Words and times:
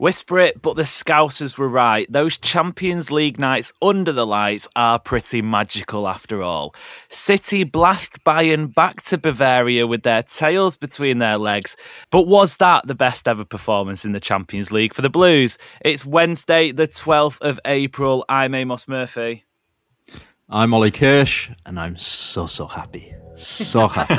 Whisper 0.00 0.38
it, 0.38 0.62
but 0.62 0.76
the 0.76 0.84
Scousers 0.84 1.58
were 1.58 1.68
right. 1.68 2.10
Those 2.10 2.38
Champions 2.38 3.10
League 3.10 3.38
nights 3.38 3.70
under 3.82 4.12
the 4.12 4.26
lights 4.26 4.66
are 4.74 4.98
pretty 4.98 5.42
magical 5.42 6.08
after 6.08 6.42
all. 6.42 6.74
City 7.10 7.64
blast 7.64 8.24
Bayern 8.24 8.74
back 8.74 9.02
to 9.02 9.18
Bavaria 9.18 9.86
with 9.86 10.02
their 10.02 10.22
tails 10.22 10.78
between 10.78 11.18
their 11.18 11.36
legs. 11.36 11.76
But 12.10 12.26
was 12.26 12.56
that 12.56 12.86
the 12.86 12.94
best 12.94 13.28
ever 13.28 13.44
performance 13.44 14.06
in 14.06 14.12
the 14.12 14.20
Champions 14.20 14.72
League 14.72 14.94
for 14.94 15.02
the 15.02 15.10
Blues? 15.10 15.58
It's 15.82 16.06
Wednesday, 16.06 16.72
the 16.72 16.88
12th 16.88 17.38
of 17.42 17.60
April. 17.66 18.24
I'm 18.26 18.54
Amos 18.54 18.88
Murphy. 18.88 19.44
I'm 20.48 20.72
Ollie 20.72 20.92
Kirsch, 20.92 21.50
and 21.66 21.78
I'm 21.78 21.98
so, 21.98 22.46
so 22.46 22.66
happy. 22.66 23.14
So 23.34 23.86
happy. 23.88 24.14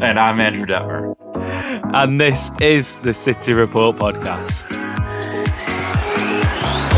and 0.00 0.20
I'm 0.20 0.38
Andrew 0.38 0.66
Dettmer. 0.66 1.29
And 1.82 2.20
this 2.20 2.50
is 2.60 2.98
the 2.98 3.12
City 3.12 3.52
Report 3.52 3.96
podcast. 3.96 4.70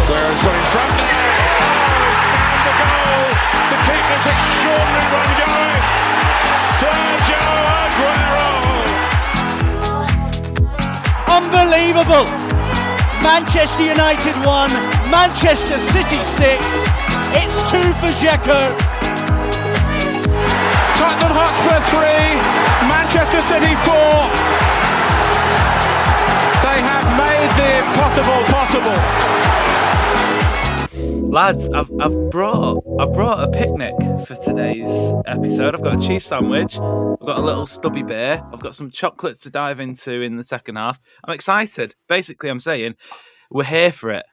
Where's 0.08 0.38
got 0.42 0.55
in 0.55 0.64
front 0.69 0.92
there? 1.00 1.33
Oh, 2.12 2.61
the 2.61 2.72
goal 2.77 3.25
to 3.70 3.77
keep 3.88 4.03
this 4.05 4.25
extraordinary 4.28 5.08
run 5.12 5.30
going. 5.41 5.83
Sergio 6.77 7.47
Aguero. 7.80 8.53
Unbelievable! 11.41 12.26
Manchester 13.22 13.84
United 13.84 14.34
1, 14.44 14.71
Manchester 15.10 15.78
City 15.78 16.21
6. 16.37 16.60
It's 17.34 17.71
2 17.71 17.81
for 17.97 18.12
Dzeko. 18.21 18.60
Tottenham 21.00 21.32
Hotspur 21.32 21.81
3, 21.97 22.37
Manchester 22.92 23.41
City 23.48 23.75
4. 23.88 24.52
The 28.15 28.21
impossible 28.21 28.45
possible. 28.53 30.03
Lads, 31.31 31.69
I've, 31.71 31.91
I've 31.99 32.31
brought 32.31 32.84
I've 33.00 33.12
brought 33.12 33.43
a 33.43 33.50
picnic 33.50 33.95
for 34.27 34.37
today's 34.37 35.15
episode. 35.27 35.75
I've 35.75 35.83
got 35.83 36.03
a 36.03 36.06
cheese 36.06 36.27
sandwich, 36.27 36.77
I've 36.77 37.27
got 37.27 37.39
a 37.39 37.43
little 37.43 37.67
stubby 37.67 38.03
beer, 38.03 38.45
I've 38.53 38.61
got 38.61 38.75
some 38.75 38.91
chocolate 38.91 39.41
to 39.41 39.51
dive 39.51 39.81
into 39.81 40.21
in 40.21 40.37
the 40.37 40.43
second 40.43 40.77
half. 40.77 41.01
I'm 41.25 41.33
excited. 41.33 41.95
Basically, 42.06 42.51
I'm 42.51 42.61
saying 42.61 42.97
we're 43.51 43.65
here 43.65 43.93
for 43.93 44.11
it. 44.11 44.27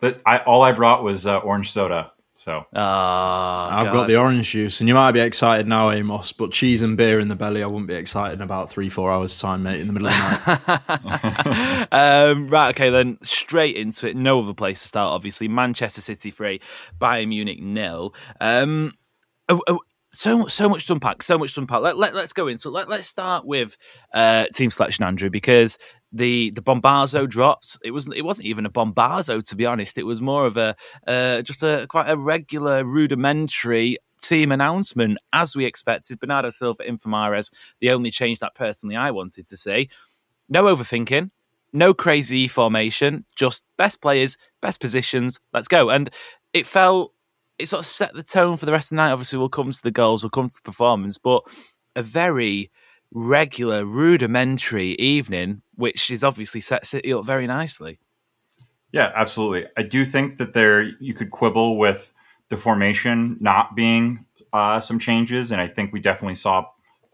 That 0.00 0.22
I 0.24 0.38
all 0.38 0.62
I 0.62 0.70
brought 0.72 1.02
was 1.02 1.26
uh, 1.26 1.38
orange 1.38 1.72
soda. 1.72 2.12
So 2.40 2.64
Ah, 2.74 3.80
I've 3.80 3.92
got 3.92 4.06
the 4.08 4.16
orange 4.16 4.52
juice, 4.52 4.80
and 4.80 4.88
you 4.88 4.94
might 4.94 5.12
be 5.12 5.20
excited 5.20 5.68
now, 5.68 5.90
Amos, 5.90 6.32
but 6.32 6.52
cheese 6.52 6.80
and 6.80 6.96
beer 6.96 7.20
in 7.20 7.28
the 7.28 7.36
belly, 7.36 7.62
I 7.62 7.66
wouldn't 7.66 7.86
be 7.86 7.94
excited 7.94 8.36
in 8.36 8.40
about 8.40 8.70
three, 8.70 8.88
four 8.88 9.12
hours' 9.12 9.38
time, 9.38 9.62
mate, 9.62 9.78
in 9.78 9.86
the 9.88 9.92
middle 9.92 10.08
of 10.08 10.14
the 10.14 11.86
night. 11.86 11.88
um, 11.92 12.48
right, 12.48 12.70
okay, 12.70 12.88
then 12.88 13.18
straight 13.20 13.76
into 13.76 14.08
it. 14.08 14.16
No 14.16 14.40
other 14.40 14.54
place 14.54 14.80
to 14.80 14.88
start, 14.88 15.12
obviously. 15.12 15.48
Manchester 15.48 16.00
City 16.00 16.30
three, 16.30 16.62
Bayern 16.98 17.28
Munich 17.28 17.60
nil. 17.60 18.14
Um, 18.40 18.94
oh, 19.50 19.60
oh, 19.68 19.80
so 20.12 20.46
so 20.46 20.68
much 20.68 20.86
to 20.86 20.94
unpack. 20.94 21.22
So 21.22 21.38
much 21.38 21.54
to 21.54 21.60
unpack. 21.60 21.82
Let, 21.82 21.96
let 21.96 22.14
us 22.14 22.32
go 22.32 22.48
into 22.48 22.68
it. 22.68 22.72
Let, 22.72 22.88
let's 22.88 23.08
start 23.08 23.44
with 23.44 23.76
uh, 24.12 24.46
team 24.54 24.70
selection, 24.70 25.04
Andrew, 25.04 25.30
because 25.30 25.78
the 26.12 26.50
the 26.50 26.62
Bombazo 26.62 27.28
dropped. 27.28 27.78
It 27.84 27.92
wasn't 27.92 28.16
it 28.16 28.24
wasn't 28.24 28.46
even 28.46 28.66
a 28.66 28.70
Bombazo 28.70 29.42
to 29.48 29.56
be 29.56 29.66
honest. 29.66 29.98
It 29.98 30.06
was 30.06 30.20
more 30.20 30.46
of 30.46 30.56
a 30.56 30.74
uh, 31.06 31.42
just 31.42 31.62
a 31.62 31.86
quite 31.88 32.08
a 32.08 32.16
regular 32.16 32.84
rudimentary 32.84 33.98
team 34.20 34.52
announcement 34.52 35.18
as 35.32 35.56
we 35.56 35.64
expected. 35.64 36.20
Bernardo 36.20 36.50
Silva 36.50 36.86
in 36.86 36.98
for 36.98 37.40
the 37.80 37.90
only 37.90 38.10
change 38.10 38.40
that 38.40 38.54
personally 38.54 38.96
I 38.96 39.10
wanted 39.10 39.46
to 39.48 39.56
see. 39.56 39.88
No 40.48 40.64
overthinking, 40.64 41.30
no 41.72 41.94
crazy 41.94 42.48
formation, 42.48 43.24
just 43.34 43.64
best 43.76 44.00
players, 44.00 44.36
best 44.60 44.80
positions. 44.80 45.38
Let's 45.52 45.68
go. 45.68 45.90
And 45.90 46.10
it 46.52 46.66
felt 46.66 47.12
it 47.60 47.68
sort 47.68 47.80
of 47.80 47.86
set 47.86 48.14
the 48.14 48.22
tone 48.22 48.56
for 48.56 48.66
the 48.66 48.72
rest 48.72 48.86
of 48.86 48.90
the 48.90 48.96
night. 48.96 49.12
Obviously, 49.12 49.38
we'll 49.38 49.48
come 49.48 49.70
to 49.70 49.82
the 49.82 49.90
goals, 49.90 50.22
we'll 50.22 50.30
come 50.30 50.48
to 50.48 50.54
the 50.54 50.62
performance, 50.62 51.18
but 51.18 51.42
a 51.94 52.02
very 52.02 52.70
regular, 53.12 53.84
rudimentary 53.84 54.92
evening, 54.92 55.62
which 55.74 56.10
is 56.10 56.22
obviously 56.22 56.60
set 56.60 56.86
City 56.86 57.12
up 57.12 57.24
very 57.24 57.46
nicely. 57.46 57.98
yeah, 58.92 59.12
absolutely. 59.14 59.66
I 59.76 59.82
do 59.82 60.04
think 60.04 60.38
that 60.38 60.54
there 60.54 60.82
you 60.82 61.14
could 61.14 61.30
quibble 61.30 61.78
with 61.78 62.12
the 62.48 62.56
formation 62.56 63.36
not 63.40 63.76
being 63.76 64.24
uh, 64.52 64.80
some 64.80 64.98
changes, 64.98 65.52
and 65.52 65.60
I 65.60 65.68
think 65.68 65.92
we 65.92 66.00
definitely 66.00 66.34
saw 66.34 66.66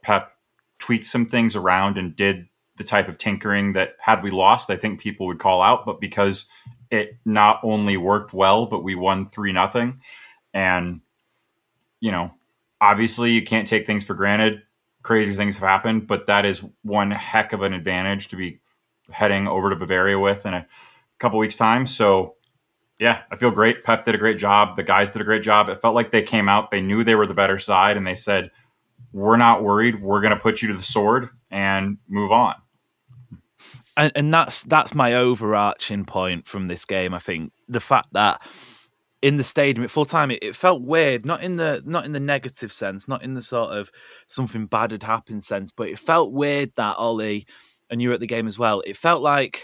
Pep 0.03 0.33
tweak 0.79 1.05
some 1.05 1.27
things 1.27 1.57
around 1.57 1.99
and 1.99 2.17
did 2.17 2.47
the 2.77 2.85
type 2.85 3.09
of 3.09 3.19
tinkering 3.19 3.73
that 3.73 3.97
had 3.99 4.23
we 4.23 4.31
lost, 4.31 4.71
I 4.71 4.77
think 4.77 5.01
people 5.01 5.27
would 5.27 5.39
call 5.39 5.63
out. 5.63 5.85
But 5.87 6.01
because 6.01 6.47
it 6.91 7.17
not 7.25 7.61
only 7.63 7.97
worked 7.97 8.33
well, 8.33 8.67
but 8.67 8.85
we 8.85 8.95
won 8.95 9.27
three 9.27 9.53
nothing, 9.53 10.01
and 10.57 11.03
you 12.01 12.11
know, 12.11 12.33
obviously 12.81 13.33
you 13.33 13.43
can't 13.43 13.69
take 13.69 13.87
things 13.87 14.05
for 14.05 14.15
granted. 14.15 14.63
Crazy 15.03 15.35
things 15.35 15.57
have 15.57 15.69
happened, 15.69 16.07
but 16.07 16.27
that 16.29 16.47
is 16.47 16.65
one 16.83 17.11
heck 17.11 17.53
of 17.53 17.61
an 17.63 17.75
advantage 17.75 18.29
to 18.29 18.37
be 18.37 18.61
heading 19.11 19.47
over 19.47 19.69
to 19.69 19.77
Bavaria 19.77 20.19
with 20.19 20.47
in 20.47 20.55
a 20.55 20.67
couple 21.19 21.39
weeks' 21.39 21.57
time. 21.57 21.85
So, 21.85 22.37
yeah, 22.99 23.23
I 23.31 23.37
feel 23.37 23.51
great. 23.51 23.85
Pep 23.85 24.07
did 24.07 24.15
a 24.15 24.19
great 24.19 24.39
job. 24.39 24.77
The 24.77 24.83
guys 24.83 25.11
did 25.11 25.21
a 25.21 25.27
great 25.27 25.43
job. 25.43 25.69
It 25.69 25.83
felt 25.83 25.95
like 25.95 26.11
they 26.11 26.23
came 26.23 26.49
out, 26.49 26.71
they 26.71 26.81
knew 26.81 27.05
they 27.05 27.15
were 27.15 27.27
the 27.27 27.35
better 27.35 27.59
side, 27.59 27.99
and 27.99 28.07
they 28.07 28.15
said, 28.15 28.51
We're 29.13 29.37
not 29.37 29.63
worried. 29.63 30.01
We're 30.01 30.23
going 30.23 30.35
to 30.35 30.41
put 30.41 30.63
you 30.63 30.69
to 30.69 30.75
the 30.75 30.83
sword 30.83 31.29
and 31.51 31.99
move 32.09 32.33
on. 32.33 32.55
and, 33.97 34.13
and 34.17 34.33
that's 34.35 34.63
that's 34.65 34.95
my 34.95 35.15
overarching 35.15 36.05
point 36.07 36.47
from 36.47 36.67
this 36.67 36.85
game. 36.87 37.15
I 37.15 37.19
think 37.19 37.53
the 37.69 37.81
fact 37.81 38.09
that 38.13 38.41
in 39.23 39.37
the 39.37 39.45
stadium 39.45 39.85
at 39.85 39.91
full 39.91 40.05
time, 40.05 40.31
it, 40.31 40.43
it 40.43 40.55
felt 40.55 40.83
weird. 40.83 41.25
Not 41.25 41.43
in 41.43 41.57
the 41.57 41.83
not 41.85 42.05
in 42.05 42.13
the 42.13 42.21
negative 42.21 42.73
sense, 42.73 43.09
not 43.09 43.23
in 43.23 43.35
the 43.35 43.43
sort 43.43 43.77
of 43.77 43.91
something 44.29 44.67
bad 44.67 44.93
had 44.93 45.03
happened 45.03 45.45
sense, 45.45 45.73
but 45.73 45.89
it 45.89 45.99
felt 45.99 46.33
weird 46.33 46.73
that 46.77 46.97
Ollie 46.97 47.47
and 47.91 48.03
you 48.03 48.09
were 48.09 48.15
at 48.15 48.21
the 48.21 48.27
game 48.27 48.47
as 48.47 48.59
well. 48.59 48.83
It 48.87 48.97
felt 48.97 49.23
like 49.23 49.63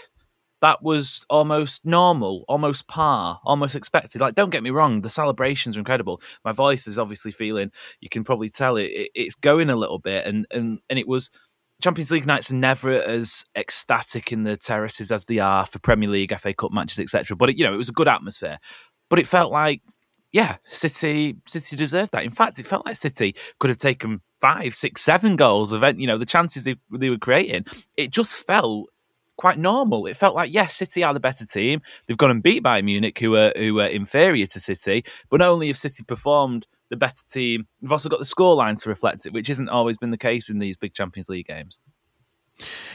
that 0.61 0.81
was 0.81 1.25
almost 1.29 1.85
normal, 1.85 2.45
almost 2.47 2.87
par, 2.87 3.41
almost 3.43 3.75
expected. 3.75 4.21
Like, 4.21 4.33
don't 4.33 4.49
get 4.49 4.63
me 4.63 4.69
wrong, 4.69 5.01
the 5.01 5.09
celebrations 5.09 5.75
are 5.75 5.81
incredible. 5.81 6.21
My 6.45 6.53
voice 6.53 6.87
is 6.87 6.97
obviously 6.97 7.31
feeling. 7.31 7.69
You 7.99 8.07
can 8.07 8.23
probably 8.23 8.49
tell 8.49 8.77
it, 8.77 8.85
it 8.85 9.11
it's 9.13 9.35
going 9.35 9.69
a 9.69 9.75
little 9.75 9.99
bit, 9.99 10.25
and 10.25 10.47
and 10.51 10.79
and 10.89 10.97
it 10.97 11.07
was. 11.07 11.29
Champions 11.81 12.11
League 12.11 12.25
nights 12.25 12.49
are 12.49 12.55
never 12.55 12.91
as 12.91 13.45
ecstatic 13.57 14.31
in 14.31 14.43
the 14.43 14.55
terraces 14.55 15.11
as 15.11 15.25
they 15.25 15.39
are 15.39 15.65
for 15.65 15.79
Premier 15.79 16.07
League, 16.07 16.33
FA 16.39 16.53
Cup 16.53 16.71
matches, 16.71 16.97
etc. 16.97 17.35
But 17.35 17.49
it, 17.49 17.57
you 17.57 17.65
know, 17.65 17.73
it 17.73 17.77
was 17.77 17.89
a 17.89 17.93
good 17.93 18.07
atmosphere. 18.07 18.57
But 19.09 19.19
it 19.19 19.27
felt 19.27 19.51
like 19.51 19.81
yeah, 20.33 20.57
City 20.63 21.37
City 21.47 21.75
deserved 21.75 22.11
that. 22.11 22.23
In 22.23 22.31
fact, 22.31 22.59
it 22.59 22.65
felt 22.65 22.85
like 22.85 22.95
City 22.95 23.35
could 23.59 23.69
have 23.69 23.77
taken 23.77 24.19
five, 24.41 24.73
six, 24.73 25.01
seven 25.01 25.35
goals 25.35 25.71
of 25.71 25.83
you 25.97 26.07
know 26.07 26.17
the 26.17 26.25
chances 26.25 26.63
they, 26.63 26.75
they 26.91 27.11
were 27.11 27.17
creating. 27.17 27.65
It 27.97 28.11
just 28.11 28.45
felt 28.47 28.89
quite 29.37 29.59
normal. 29.59 30.07
It 30.07 30.17
felt 30.17 30.35
like 30.35 30.51
yes, 30.51 30.75
City 30.75 31.03
are 31.03 31.13
the 31.13 31.19
better 31.19 31.45
team. 31.45 31.81
They've 32.07 32.17
gone 32.17 32.31
and 32.31 32.41
beat 32.41 32.63
Bayern 32.63 32.85
Munich, 32.85 33.19
who 33.19 33.35
are 33.35 33.53
who 33.55 33.79
are 33.79 33.87
inferior 33.87 34.47
to 34.47 34.59
City. 34.59 35.05
But 35.29 35.39
not 35.39 35.49
only 35.49 35.67
have 35.67 35.77
City 35.77 36.03
performed 36.03 36.65
the 36.89 36.95
better 36.95 37.21
team, 37.29 37.67
we've 37.79 37.91
also 37.91 38.09
got 38.09 38.19
the 38.19 38.25
scoreline 38.25 38.81
to 38.81 38.89
reflect 38.89 39.27
it, 39.27 39.33
which 39.33 39.51
isn't 39.51 39.69
always 39.69 39.99
been 39.99 40.11
the 40.11 40.17
case 40.17 40.49
in 40.49 40.57
these 40.57 40.77
big 40.77 40.95
Champions 40.95 41.29
League 41.29 41.47
games. 41.47 41.79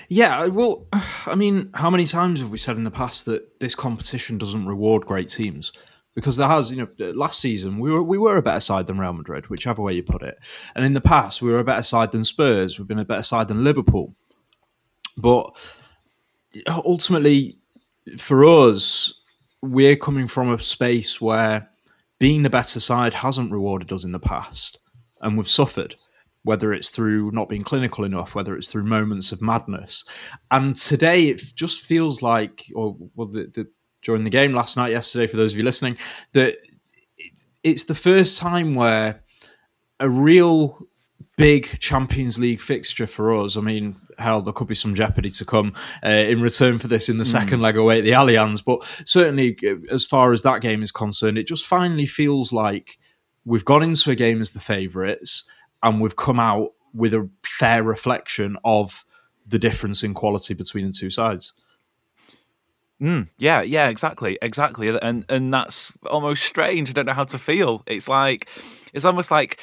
Yeah, 0.09 0.47
well, 0.47 0.87
I 1.27 1.37
mean, 1.37 1.71
how 1.75 1.89
many 1.89 2.05
times 2.05 2.41
have 2.41 2.51
we 2.51 2.59
said 2.59 2.77
in 2.77 2.85
the 2.85 2.91
past 2.91 3.27
that 3.27 3.61
this 3.61 3.77
competition 3.77 4.39
doesn't 4.39 4.67
reward 4.67 5.07
great 5.07 5.29
teams? 5.29 5.71
Because 6.19 6.37
there 6.37 6.49
has, 6.49 6.73
you 6.73 6.79
know, 6.79 7.12
last 7.12 7.41
season 7.41 7.79
we 7.79 7.93
were 7.93 8.03
we 8.03 8.19
were 8.19 8.38
a 8.38 8.43
better 8.43 8.59
side 8.59 8.88
than 8.88 8.99
Real 8.99 9.12
Madrid, 9.12 9.49
whichever 9.49 9.81
way 9.82 9.93
you 9.93 10.03
put 10.03 10.20
it, 10.20 10.37
and 10.75 10.85
in 10.85 10.93
the 10.93 11.00
past 11.00 11.41
we 11.41 11.49
were 11.49 11.61
a 11.61 11.65
better 11.65 11.85
side 11.85 12.11
than 12.11 12.25
Spurs. 12.25 12.76
We've 12.76 12.88
been 12.88 12.99
a 12.99 13.05
better 13.05 13.23
side 13.23 13.47
than 13.47 13.62
Liverpool, 13.62 14.17
but 15.17 15.55
ultimately, 16.67 17.56
for 18.17 18.44
us, 18.44 19.15
we're 19.62 19.94
coming 19.94 20.26
from 20.26 20.53
a 20.53 20.61
space 20.61 21.20
where 21.20 21.70
being 22.19 22.43
the 22.43 22.50
better 22.50 22.81
side 22.81 23.14
hasn't 23.14 23.53
rewarded 23.53 23.93
us 23.93 24.03
in 24.03 24.11
the 24.11 24.19
past, 24.19 24.81
and 25.21 25.38
we've 25.38 25.49
suffered. 25.49 25.94
Whether 26.43 26.73
it's 26.73 26.88
through 26.88 27.31
not 27.32 27.49
being 27.49 27.62
clinical 27.62 28.05
enough, 28.05 28.35
whether 28.35 28.56
it's 28.56 28.73
through 28.73 28.85
moments 28.85 29.31
of 29.31 29.41
madness, 29.41 30.05
and 30.50 30.75
today 30.75 31.29
it 31.29 31.43
just 31.55 31.82
feels 31.82 32.23
like, 32.23 32.64
or 32.75 32.97
well, 33.14 33.29
the, 33.29 33.47
the 33.55 33.69
during 34.03 34.25
the 34.25 34.31
game 34.31 34.53
last 34.53 34.77
night, 34.77 34.91
yesterday, 34.91 35.27
for 35.27 35.37
those 35.37 35.53
of 35.53 35.59
you 35.59 35.65
listening, 35.65 35.97
that 36.33 36.56
it's 37.62 37.85
the 37.85 37.95
first 37.95 38.39
time 38.39 38.75
where 38.75 39.23
a 40.00 40.09
real 40.09 40.87
big 41.37 41.79
Champions 41.81 42.39
League 42.39 42.61
fixture 42.61 43.06
for 43.06 43.35
us. 43.35 43.56
I 43.56 43.61
mean, 43.61 43.97
hell, 44.19 44.43
there 44.43 44.53
could 44.53 44.67
be 44.67 44.75
some 44.75 44.95
jeopardy 44.95 45.31
to 45.31 45.45
come 45.45 45.73
uh, 46.05 46.09
in 46.09 46.41
return 46.41 46.79
for 46.79 46.89
this 46.89 47.09
in 47.09 47.19
the 47.19 47.25
mm. 47.25 47.33
second 47.33 47.61
leg 47.61 47.77
away 47.77 47.99
at 47.99 48.05
the 48.05 48.11
Allianz. 48.11 48.62
But 48.65 48.85
certainly, 49.09 49.56
uh, 49.67 49.77
as 49.91 50.05
far 50.05 50.33
as 50.33 50.43
that 50.43 50.61
game 50.61 50.83
is 50.83 50.93
concerned, 50.93 51.39
it 51.39 51.47
just 51.47 51.67
finally 51.67 52.06
feels 52.06 52.53
like 52.53 52.99
we've 53.45 53.65
gone 53.65 53.83
into 53.83 54.11
a 54.11 54.17
game 54.17 54.41
as 54.41 54.50
the 54.50 54.61
favourites 54.61 55.45
and 55.83 56.00
we've 56.00 56.17
come 56.17 56.41
out 56.41 56.71
with 56.93 57.15
a 57.15 57.31
fair 57.45 57.83
reflection 57.83 58.56
of 58.65 59.05
the 59.47 59.59
difference 59.59 60.03
in 60.03 60.15
quality 60.15 60.55
between 60.55 60.87
the 60.87 60.93
two 60.93 61.11
sides. 61.11 61.53
Mm, 63.00 63.29
yeah, 63.39 63.62
yeah, 63.62 63.89
exactly, 63.89 64.39
exactly, 64.43 64.89
and 64.89 65.25
and 65.29 65.53
that's 65.53 65.97
almost 66.11 66.43
strange. 66.43 66.91
I 66.91 66.93
don't 66.93 67.06
know 67.06 67.12
how 67.12 67.25
to 67.25 67.39
feel. 67.39 67.83
It's 67.87 68.09
like 68.09 68.49
it's 68.93 69.05
almost 69.05 69.31
like 69.31 69.61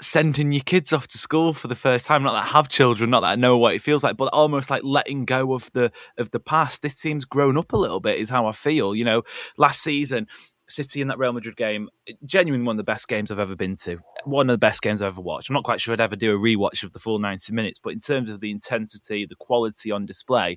sending 0.00 0.50
your 0.52 0.62
kids 0.62 0.92
off 0.92 1.06
to 1.08 1.18
school 1.18 1.54
for 1.54 1.68
the 1.68 1.76
first 1.76 2.06
time. 2.06 2.24
Not 2.24 2.32
that 2.32 2.44
I 2.44 2.48
have 2.48 2.68
children, 2.68 3.10
not 3.10 3.20
that 3.20 3.28
I 3.28 3.36
know 3.36 3.58
what 3.58 3.74
it 3.74 3.82
feels 3.82 4.02
like, 4.02 4.16
but 4.16 4.30
almost 4.32 4.70
like 4.70 4.82
letting 4.82 5.24
go 5.24 5.54
of 5.54 5.70
the 5.72 5.92
of 6.18 6.32
the 6.32 6.40
past. 6.40 6.82
This 6.82 7.00
team's 7.00 7.24
grown 7.24 7.56
up 7.56 7.72
a 7.72 7.76
little 7.76 8.00
bit, 8.00 8.18
is 8.18 8.28
how 8.30 8.46
I 8.46 8.52
feel. 8.52 8.94
You 8.94 9.04
know, 9.04 9.22
last 9.56 9.80
season. 9.82 10.26
City 10.66 11.02
in 11.02 11.08
that 11.08 11.18
Real 11.18 11.34
Madrid 11.34 11.56
game, 11.56 11.90
genuinely 12.24 12.66
one 12.66 12.74
of 12.74 12.78
the 12.78 12.90
best 12.90 13.06
games 13.06 13.30
I've 13.30 13.38
ever 13.38 13.54
been 13.54 13.76
to. 13.82 13.98
One 14.24 14.48
of 14.48 14.54
the 14.54 14.58
best 14.58 14.80
games 14.80 15.02
I've 15.02 15.08
ever 15.08 15.20
watched. 15.20 15.50
I'm 15.50 15.54
not 15.54 15.62
quite 15.62 15.78
sure 15.78 15.92
I'd 15.92 16.00
ever 16.00 16.16
do 16.16 16.34
a 16.34 16.38
rewatch 16.38 16.82
of 16.82 16.94
the 16.94 16.98
full 16.98 17.18
90 17.18 17.52
minutes, 17.52 17.78
but 17.78 17.92
in 17.92 18.00
terms 18.00 18.30
of 18.30 18.40
the 18.40 18.50
intensity, 18.50 19.26
the 19.26 19.36
quality 19.36 19.90
on 19.90 20.06
display, 20.06 20.56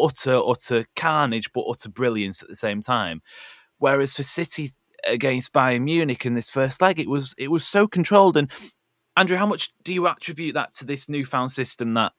utter, 0.00 0.40
utter 0.44 0.86
carnage, 0.96 1.52
but 1.52 1.64
utter 1.68 1.88
brilliance 1.88 2.42
at 2.42 2.48
the 2.48 2.56
same 2.56 2.80
time. 2.80 3.22
Whereas 3.78 4.14
for 4.14 4.22
City 4.22 4.70
against 5.06 5.52
Bayern 5.52 5.82
Munich 5.82 6.24
in 6.24 6.34
this 6.34 6.48
first 6.48 6.80
leg, 6.80 6.98
it 6.98 7.08
was 7.08 7.34
it 7.38 7.50
was 7.50 7.66
so 7.66 7.86
controlled. 7.86 8.36
And 8.36 8.50
Andrew, 9.16 9.36
how 9.36 9.46
much 9.46 9.72
do 9.82 9.92
you 9.92 10.06
attribute 10.06 10.54
that 10.54 10.74
to 10.76 10.84
this 10.84 11.08
newfound 11.08 11.52
system 11.52 11.94
that 11.94 12.12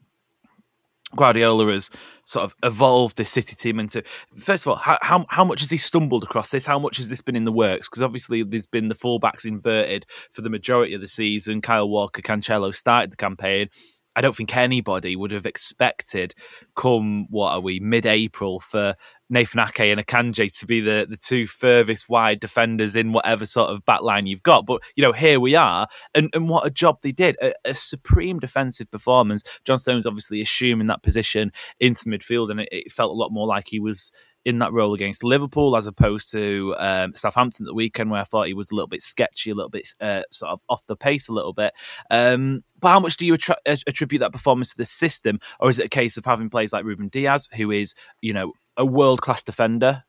Guardiola 1.16 1.72
has 1.72 1.90
sort 2.26 2.46
of 2.46 2.56
evolved 2.64 3.18
this 3.18 3.30
City 3.30 3.56
team 3.56 3.80
into. 3.80 4.04
First 4.36 4.66
of 4.66 4.72
all, 4.72 4.76
how, 4.76 4.98
how, 5.02 5.26
how 5.30 5.46
much 5.46 5.62
has 5.62 5.70
he 5.70 5.78
stumbled 5.78 6.24
across 6.24 6.50
this? 6.50 6.66
How 6.66 6.80
much 6.80 6.98
has 6.98 7.10
this 7.10 7.22
been 7.22 7.36
in 7.36 7.46
the 7.46 7.52
works? 7.52 7.88
Because 7.88 8.02
obviously 8.02 8.44
there's 8.44 8.66
been 8.66 8.90
the 8.90 8.96
fullbacks 8.96 9.46
inverted 9.46 10.06
for 10.32 10.42
the 10.42 10.50
majority 10.50 10.94
of 10.94 11.02
the 11.02 11.08
season. 11.08 11.62
Kyle 11.62 11.88
Walker, 11.88 12.22
Cancelo 12.22 12.74
started 12.74 13.12
the 13.12 13.18
campaign. 13.18 13.70
I 14.16 14.22
don't 14.22 14.36
think 14.36 14.56
anybody 14.56 15.16
would 15.16 15.32
have 15.32 15.46
expected, 15.46 16.34
come 16.76 17.28
what 17.30 17.54
are 17.54 17.60
we, 17.60 17.80
mid 17.80 18.06
April, 18.06 18.60
for 18.60 18.96
Nathan 19.30 19.60
Ake 19.62 19.80
and 19.80 20.06
Akanji 20.06 20.58
to 20.60 20.66
be 20.66 20.82
the, 20.82 21.08
the 21.10 21.18
two 21.18 21.48
furthest 21.48 22.10
wide 22.10 22.40
defenders 22.40 22.96
in 22.96 23.12
whatever 23.12 23.46
sort 23.46 23.72
of 23.72 23.84
backline 23.86 24.28
you've 24.28 24.44
got. 24.44 24.66
But, 24.66 24.82
you 24.96 25.02
know, 25.02 25.12
here 25.12 25.40
we 25.40 25.56
are. 25.56 25.88
And, 26.14 26.30
and 26.34 26.48
what 26.48 26.66
a 26.66 26.70
job 26.70 27.00
they 27.02 27.12
did. 27.12 27.36
A, 27.42 27.54
a 27.66 27.74
supreme 27.74 28.40
defensive 28.40 28.90
performance. 28.92 29.44
John 29.64 29.80
Stones 29.80 30.06
obviously 30.06 30.42
assuming 30.42 30.88
that 30.88 31.04
position 31.04 31.52
into 31.80 32.06
midfield, 32.06 32.52
and 32.52 32.62
it, 32.62 32.70
it 32.72 32.92
felt 32.92 33.12
a 33.12 33.16
lot 33.16 33.32
more 33.32 33.48
like 33.48 33.68
he 33.68 33.80
was 33.80 34.12
in 34.46 34.60
that 34.60 34.72
role 34.72 34.94
against 34.94 35.24
Liverpool 35.24 35.76
as 35.76 35.88
opposed 35.88 36.32
to 36.32 36.76
um, 36.78 37.14
Southampton 37.16 37.66
the 37.66 37.74
weekend, 37.74 38.12
where 38.12 38.22
I 38.22 38.24
thought 38.24 38.48
he 38.48 38.54
was 38.54 38.72
a 38.72 38.76
little 38.76 38.88
bit 38.88 39.02
sketchy, 39.02 39.50
a 39.50 39.56
little 39.56 39.70
bit 39.70 39.94
uh, 40.00 40.22
sort 40.32 40.52
of 40.52 40.62
off 40.70 40.86
the 40.86 40.96
pace 40.96 41.28
a 41.28 41.34
little 41.34 41.54
bit. 41.54 41.74
Um, 42.12 42.64
but 42.80 42.90
how 42.90 43.00
much 43.00 43.18
do 43.18 43.26
you 43.26 43.36
attribute 43.66 44.20
that 44.20 44.32
performance 44.32 44.70
to 44.72 44.78
the 44.78 44.86
system, 44.86 45.40
or 45.60 45.70
is 45.70 45.80
it 45.80 45.88
a 45.88 45.90
case 45.90 46.16
of 46.16 46.26
having 46.26 46.50
players 46.50 46.72
like 46.72 46.86
Ruben 46.86 47.10
Dias, 47.10 47.50
who 47.56 47.72
is 47.72 47.96
you 48.22 48.34
know 48.34 48.54
a 48.78 48.86
world 48.86 49.22
class 49.22 49.44
defender? 49.44 50.04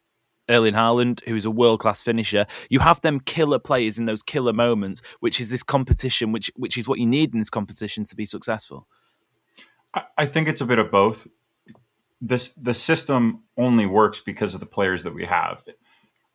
Erling 0.48 0.74
Haaland, 0.74 1.24
who 1.24 1.34
is 1.34 1.44
a 1.44 1.50
world 1.50 1.80
class 1.80 2.00
finisher. 2.02 2.46
You 2.70 2.78
have 2.78 3.00
them 3.00 3.18
killer 3.18 3.58
players 3.58 3.98
in 3.98 4.04
those 4.04 4.22
killer 4.22 4.52
moments, 4.52 5.02
which 5.18 5.40
is 5.40 5.50
this 5.50 5.64
competition, 5.64 6.30
which 6.30 6.52
which 6.54 6.78
is 6.78 6.86
what 6.86 7.00
you 7.00 7.06
need 7.06 7.32
in 7.32 7.40
this 7.40 7.50
competition 7.50 8.04
to 8.04 8.14
be 8.14 8.26
successful. 8.26 8.86
I 10.18 10.26
think 10.26 10.46
it's 10.46 10.60
a 10.60 10.66
bit 10.66 10.78
of 10.78 10.90
both 10.90 11.26
this 12.20 12.54
the 12.54 12.74
system 12.74 13.42
only 13.56 13.86
works 13.86 14.20
because 14.20 14.54
of 14.54 14.60
the 14.60 14.66
players 14.66 15.02
that 15.02 15.14
we 15.14 15.26
have. 15.26 15.62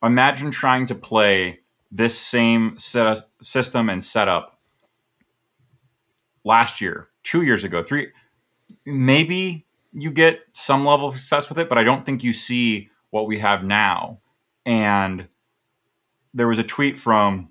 Imagine 0.03 0.51
trying 0.51 0.85
to 0.87 0.95
play 0.95 1.59
this 1.91 2.17
same 2.17 2.77
set 2.77 3.17
system 3.41 3.89
and 3.89 4.03
setup 4.03 4.59
last 6.43 6.81
year, 6.81 7.09
two 7.23 7.41
years 7.41 7.63
ago, 7.63 7.83
three. 7.83 8.07
Maybe 8.85 9.65
you 9.93 10.11
get 10.11 10.41
some 10.53 10.85
level 10.85 11.09
of 11.09 11.17
success 11.17 11.49
with 11.49 11.57
it, 11.57 11.69
but 11.69 11.77
I 11.77 11.83
don't 11.83 12.05
think 12.05 12.23
you 12.23 12.33
see 12.33 12.89
what 13.09 13.27
we 13.27 13.39
have 13.39 13.63
now. 13.63 14.19
And 14.65 15.27
there 16.33 16.47
was 16.47 16.59
a 16.59 16.63
tweet 16.63 16.97
from 16.97 17.49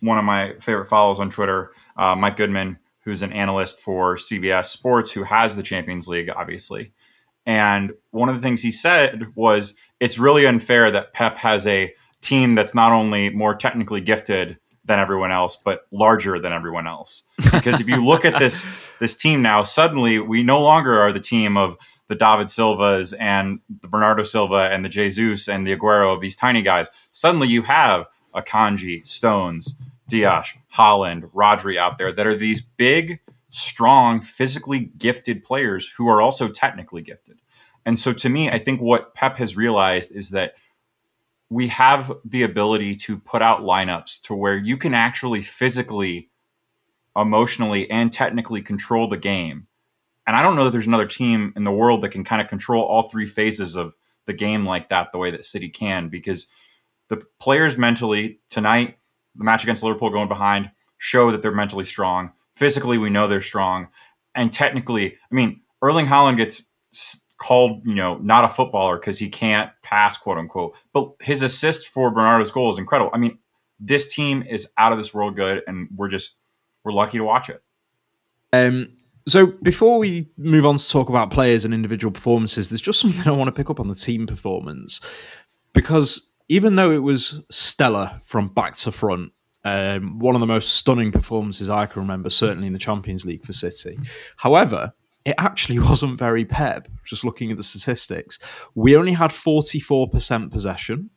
one 0.00 0.18
of 0.18 0.24
my 0.24 0.54
favorite 0.60 0.86
follows 0.86 1.20
on 1.20 1.30
Twitter, 1.30 1.72
uh, 1.96 2.14
Mike 2.14 2.36
Goodman, 2.36 2.78
who's 3.04 3.22
an 3.22 3.32
analyst 3.32 3.78
for 3.78 4.16
CBS 4.16 4.66
Sports, 4.66 5.12
who 5.12 5.24
has 5.24 5.56
the 5.56 5.62
Champions 5.62 6.08
League, 6.08 6.30
obviously. 6.34 6.92
And 7.46 7.92
one 8.10 8.28
of 8.28 8.34
the 8.34 8.40
things 8.40 8.62
he 8.62 8.70
said 8.70 9.26
was 9.34 9.74
it's 10.00 10.18
really 10.18 10.46
unfair 10.46 10.90
that 10.90 11.12
Pep 11.12 11.36
has 11.38 11.66
a 11.66 11.94
team 12.22 12.54
that's 12.54 12.74
not 12.74 12.92
only 12.92 13.30
more 13.30 13.54
technically 13.54 14.00
gifted 14.00 14.58
than 14.86 14.98
everyone 14.98 15.32
else, 15.32 15.56
but 15.56 15.86
larger 15.90 16.38
than 16.38 16.52
everyone 16.52 16.86
else. 16.86 17.22
Because 17.52 17.80
if 17.80 17.88
you 17.88 18.04
look 18.04 18.24
at 18.24 18.38
this 18.38 18.66
this 19.00 19.16
team 19.16 19.42
now, 19.42 19.62
suddenly 19.62 20.18
we 20.18 20.42
no 20.42 20.60
longer 20.60 20.98
are 20.98 21.12
the 21.12 21.20
team 21.20 21.56
of 21.56 21.76
the 22.08 22.14
David 22.14 22.50
Silvas 22.50 23.12
and 23.14 23.60
the 23.80 23.88
Bernardo 23.88 24.24
Silva 24.24 24.68
and 24.70 24.84
the 24.84 24.90
Jesus 24.90 25.48
and 25.48 25.66
the 25.66 25.76
Aguero 25.76 26.14
of 26.14 26.20
these 26.20 26.36
tiny 26.36 26.62
guys. 26.62 26.88
Suddenly 27.12 27.48
you 27.48 27.62
have 27.62 28.06
Akanji, 28.34 29.06
Stones, 29.06 29.76
Dias, 30.08 30.54
Haaland, 30.74 31.30
Rodri 31.32 31.76
out 31.76 31.98
there 31.98 32.12
that 32.12 32.26
are 32.26 32.36
these 32.36 32.60
big, 32.60 33.20
strong, 33.48 34.20
physically 34.20 34.80
gifted 34.80 35.44
players 35.44 35.90
who 35.96 36.08
are 36.08 36.20
also 36.20 36.48
technically 36.48 37.02
gifted. 37.02 37.40
And 37.86 37.98
so 37.98 38.12
to 38.14 38.28
me, 38.28 38.50
I 38.50 38.58
think 38.58 38.80
what 38.80 39.14
Pep 39.14 39.38
has 39.38 39.56
realized 39.56 40.14
is 40.14 40.30
that 40.30 40.54
we 41.50 41.68
have 41.68 42.12
the 42.24 42.42
ability 42.42 42.96
to 42.96 43.18
put 43.18 43.42
out 43.42 43.60
lineups 43.60 44.22
to 44.22 44.34
where 44.34 44.56
you 44.56 44.76
can 44.76 44.94
actually 44.94 45.42
physically, 45.42 46.30
emotionally, 47.14 47.88
and 47.90 48.12
technically 48.12 48.62
control 48.62 49.08
the 49.08 49.16
game. 49.16 49.66
And 50.26 50.36
I 50.36 50.42
don't 50.42 50.56
know 50.56 50.64
that 50.64 50.70
there's 50.70 50.86
another 50.86 51.06
team 51.06 51.52
in 51.54 51.64
the 51.64 51.70
world 51.70 52.02
that 52.02 52.08
can 52.08 52.24
kind 52.24 52.40
of 52.40 52.48
control 52.48 52.82
all 52.82 53.08
three 53.08 53.26
phases 53.26 53.76
of 53.76 53.94
the 54.26 54.32
game 54.32 54.64
like 54.64 54.88
that, 54.88 55.12
the 55.12 55.18
way 55.18 55.30
that 55.30 55.44
City 55.44 55.68
can, 55.68 56.08
because 56.08 56.46
the 57.08 57.22
players 57.38 57.76
mentally 57.76 58.40
tonight 58.48 58.96
the 59.36 59.44
match 59.44 59.62
against 59.62 59.82
Liverpool 59.82 60.10
going 60.10 60.28
behind 60.28 60.70
show 60.98 61.30
that 61.30 61.42
they're 61.42 61.52
mentally 61.52 61.84
strong. 61.84 62.32
Physically, 62.56 62.98
we 62.98 63.10
know 63.10 63.28
they're 63.28 63.42
strong. 63.42 63.88
And 64.34 64.52
technically, 64.52 65.16
I 65.30 65.34
mean, 65.34 65.60
Erling 65.82 66.06
Haaland 66.06 66.36
gets 66.36 66.66
called, 67.36 67.82
you 67.84 67.94
know, 67.94 68.16
not 68.18 68.44
a 68.44 68.48
footballer 68.48 68.96
because 68.96 69.18
he 69.18 69.28
can't 69.28 69.70
pass, 69.82 70.16
quote 70.16 70.38
unquote. 70.38 70.74
But 70.92 71.12
his 71.20 71.42
assist 71.42 71.88
for 71.88 72.10
Bernardo's 72.10 72.50
goal 72.50 72.72
is 72.72 72.78
incredible. 72.78 73.10
I 73.12 73.18
mean, 73.18 73.38
this 73.78 74.12
team 74.12 74.42
is 74.42 74.68
out 74.78 74.92
of 74.92 74.98
this 74.98 75.12
world 75.12 75.36
good, 75.36 75.62
and 75.66 75.88
we're 75.94 76.08
just 76.08 76.36
we're 76.84 76.92
lucky 76.92 77.18
to 77.18 77.24
watch 77.24 77.50
it. 77.50 77.62
Um. 78.52 78.96
So 79.26 79.46
before 79.46 79.98
we 79.98 80.28
move 80.36 80.66
on 80.66 80.76
to 80.76 80.86
talk 80.86 81.08
about 81.08 81.30
players 81.30 81.64
and 81.64 81.72
individual 81.72 82.12
performances, 82.12 82.68
there's 82.68 82.82
just 82.82 83.00
something 83.00 83.26
I 83.26 83.30
want 83.30 83.48
to 83.48 83.52
pick 83.52 83.70
up 83.70 83.80
on 83.80 83.88
the 83.88 83.94
team 83.94 84.26
performance 84.26 85.00
because 85.72 86.33
even 86.48 86.76
though 86.76 86.90
it 86.90 87.02
was 87.02 87.44
stellar 87.50 88.20
from 88.26 88.48
back 88.48 88.76
to 88.76 88.92
front, 88.92 89.32
um, 89.64 90.18
one 90.18 90.34
of 90.34 90.40
the 90.40 90.46
most 90.46 90.74
stunning 90.74 91.10
performances 91.10 91.70
I 91.70 91.86
can 91.86 92.02
remember, 92.02 92.28
certainly 92.28 92.66
in 92.66 92.72
the 92.74 92.78
Champions 92.78 93.24
League 93.24 93.44
for 93.44 93.52
City. 93.52 93.98
However, 94.36 94.92
it 95.24 95.34
actually 95.38 95.78
wasn't 95.90 96.18
very 96.18 96.44
Pep, 96.44 96.88
just 97.06 97.24
looking 97.24 97.50
at 97.50 97.56
the 97.56 97.62
statistics. 97.62 98.38
We 98.74 98.96
only 98.96 99.12
had 99.12 99.30
44% 99.30 100.50
possession, 100.50 101.10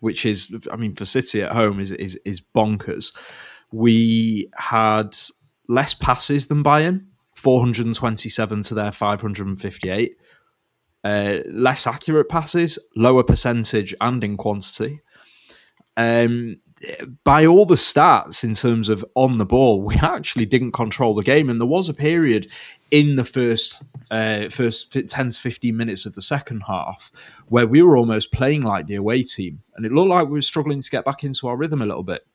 which 0.00 0.26
is, 0.26 0.54
I 0.70 0.76
mean, 0.76 0.94
for 0.94 1.04
City 1.04 1.42
at 1.42 1.52
home 1.52 1.80
is, 1.80 1.92
is, 1.92 2.18
is 2.24 2.40
bonkers. 2.40 3.14
We 3.70 4.50
had 4.56 5.16
less 5.68 5.94
passes 5.94 6.46
than 6.46 6.64
Bayern, 6.64 7.06
427 7.36 8.62
to 8.64 8.74
their 8.74 8.92
558. 8.92 10.16
Uh, 11.04 11.40
less 11.50 11.86
accurate 11.86 12.30
passes, 12.30 12.78
lower 12.96 13.22
percentage 13.22 13.94
and 14.00 14.24
in 14.24 14.38
quantity. 14.38 15.00
Um, 15.98 16.56
by 17.22 17.46
all 17.46 17.66
the 17.66 17.74
stats 17.74 18.44
in 18.44 18.54
terms 18.54 18.88
of 18.88 19.04
on 19.14 19.38
the 19.38 19.46
ball, 19.46 19.82
we 19.82 19.94
actually 20.02 20.46
didn't 20.46 20.72
control 20.72 21.14
the 21.14 21.22
game, 21.22 21.48
and 21.48 21.60
there 21.60 21.66
was 21.66 21.88
a 21.88 21.94
period 21.94 22.50
in 22.90 23.16
the 23.16 23.24
first 23.24 23.82
uh, 24.10 24.48
first 24.48 24.92
ten 25.08 25.30
to 25.30 25.40
fifteen 25.40 25.76
minutes 25.76 26.06
of 26.06 26.14
the 26.14 26.22
second 26.22 26.62
half 26.66 27.10
where 27.48 27.66
we 27.66 27.82
were 27.82 27.96
almost 27.96 28.32
playing 28.32 28.62
like 28.62 28.86
the 28.86 28.94
away 28.94 29.22
team, 29.22 29.62
and 29.76 29.86
it 29.86 29.92
looked 29.92 30.10
like 30.10 30.26
we 30.26 30.32
were 30.32 30.42
struggling 30.42 30.80
to 30.80 30.90
get 30.90 31.04
back 31.04 31.24
into 31.24 31.48
our 31.48 31.56
rhythm 31.56 31.82
a 31.82 31.86
little 31.86 32.02
bit. 32.02 32.26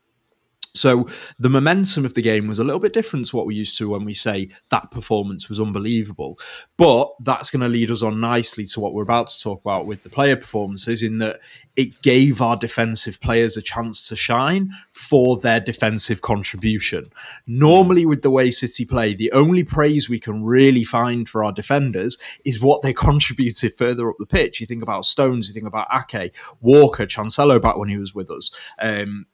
So 0.79 1.07
the 1.37 1.49
momentum 1.49 2.05
of 2.05 2.13
the 2.13 2.21
game 2.21 2.47
was 2.47 2.57
a 2.57 2.63
little 2.63 2.79
bit 2.79 2.93
different 2.93 3.27
to 3.27 3.35
what 3.35 3.45
we 3.45 3.55
used 3.55 3.77
to 3.79 3.89
when 3.89 4.05
we 4.05 4.13
say 4.13 4.49
that 4.71 4.91
performance 4.91 5.49
was 5.49 5.59
unbelievable. 5.59 6.39
But 6.77 7.11
that's 7.19 7.51
going 7.51 7.61
to 7.61 7.67
lead 7.67 7.91
us 7.91 8.01
on 8.01 8.21
nicely 8.21 8.65
to 8.67 8.79
what 8.79 8.93
we're 8.93 9.03
about 9.03 9.27
to 9.29 9.39
talk 9.39 9.59
about 9.59 9.85
with 9.85 10.03
the 10.03 10.09
player 10.09 10.37
performances, 10.37 11.03
in 11.03 11.17
that 11.17 11.41
it 11.75 12.01
gave 12.01 12.41
our 12.41 12.55
defensive 12.55 13.19
players 13.19 13.57
a 13.57 13.61
chance 13.61 14.07
to 14.07 14.15
shine 14.15 14.71
for 14.91 15.37
their 15.37 15.59
defensive 15.59 16.21
contribution. 16.21 17.05
Normally, 17.45 18.05
with 18.05 18.21
the 18.21 18.29
way 18.29 18.49
City 18.49 18.85
play, 18.85 19.13
the 19.13 19.31
only 19.33 19.63
praise 19.63 20.09
we 20.09 20.19
can 20.19 20.43
really 20.43 20.85
find 20.85 21.27
for 21.27 21.43
our 21.43 21.51
defenders 21.51 22.17
is 22.45 22.61
what 22.61 22.81
they 22.81 22.93
contributed 23.09 23.77
further 23.77 24.09
up 24.09 24.15
the 24.17 24.25
pitch. 24.25 24.61
You 24.61 24.65
think 24.65 24.83
about 24.83 25.05
Stones, 25.05 25.49
you 25.49 25.53
think 25.53 25.67
about 25.67 25.87
Ake, 25.93 26.33
Walker, 26.61 27.05
Cancelo 27.05 27.61
back 27.61 27.75
when 27.75 27.89
he 27.89 27.97
was 27.97 28.15
with 28.15 28.31
us. 28.31 28.51
Um, 28.81 29.25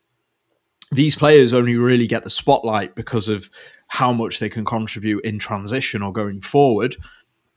these 0.96 1.16
players 1.16 1.54
only 1.54 1.76
really 1.76 2.08
get 2.08 2.24
the 2.24 2.30
spotlight 2.30 2.96
because 2.96 3.28
of 3.30 3.50
how 3.88 4.12
much 4.12 4.40
they 4.40 4.50
can 4.50 4.66
contribute 4.66 5.24
in 5.24 5.40
transition 5.40 6.02
or 6.02 6.12
going 6.12 6.42
forward. 6.42 6.96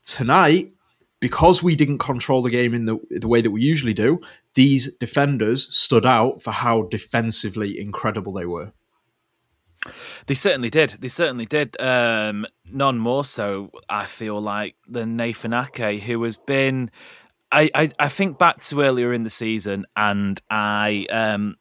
Tonight, 0.03 0.73
because 1.21 1.63
we 1.63 1.75
didn't 1.75 1.99
control 1.99 2.43
the 2.43 2.51
game 2.51 2.75
in 2.75 2.85
the, 2.85 2.99
the 3.11 3.29
way 3.29 3.41
that 3.41 3.51
we 3.51 3.61
usually 3.63 3.95
do, 3.95 4.21
these 4.55 4.95
defenders 4.97 5.75
stood 5.75 6.07
out 6.07 6.43
for 6.43 6.53
how 6.53 6.83
defensively 6.83 7.79
incredible 7.79 8.33
they 8.33 8.47
were. 8.47 8.73
They 10.27 10.35
certainly 10.35 10.71
did. 10.71 10.97
They 11.01 11.09
certainly 11.09 11.45
did. 11.45 11.81
Um, 11.81 12.47
none 12.65 12.99
more 12.99 13.25
so, 13.25 13.71
I 13.89 14.07
feel 14.07 14.41
like, 14.41 14.77
than 14.89 15.17
Nathan 15.17 15.55
Ake, 15.55 16.03
who 16.03 16.23
has 16.25 16.37
been. 16.37 16.91
I, 17.51 17.71
I, 17.75 17.91
I 17.99 18.09
think 18.09 18.39
back 18.39 18.61
to 18.63 18.83
earlier 18.83 19.13
in 19.13 19.23
the 19.23 19.31
season, 19.31 19.87
and 19.97 20.41
I 20.51 21.07
um, 21.11 21.57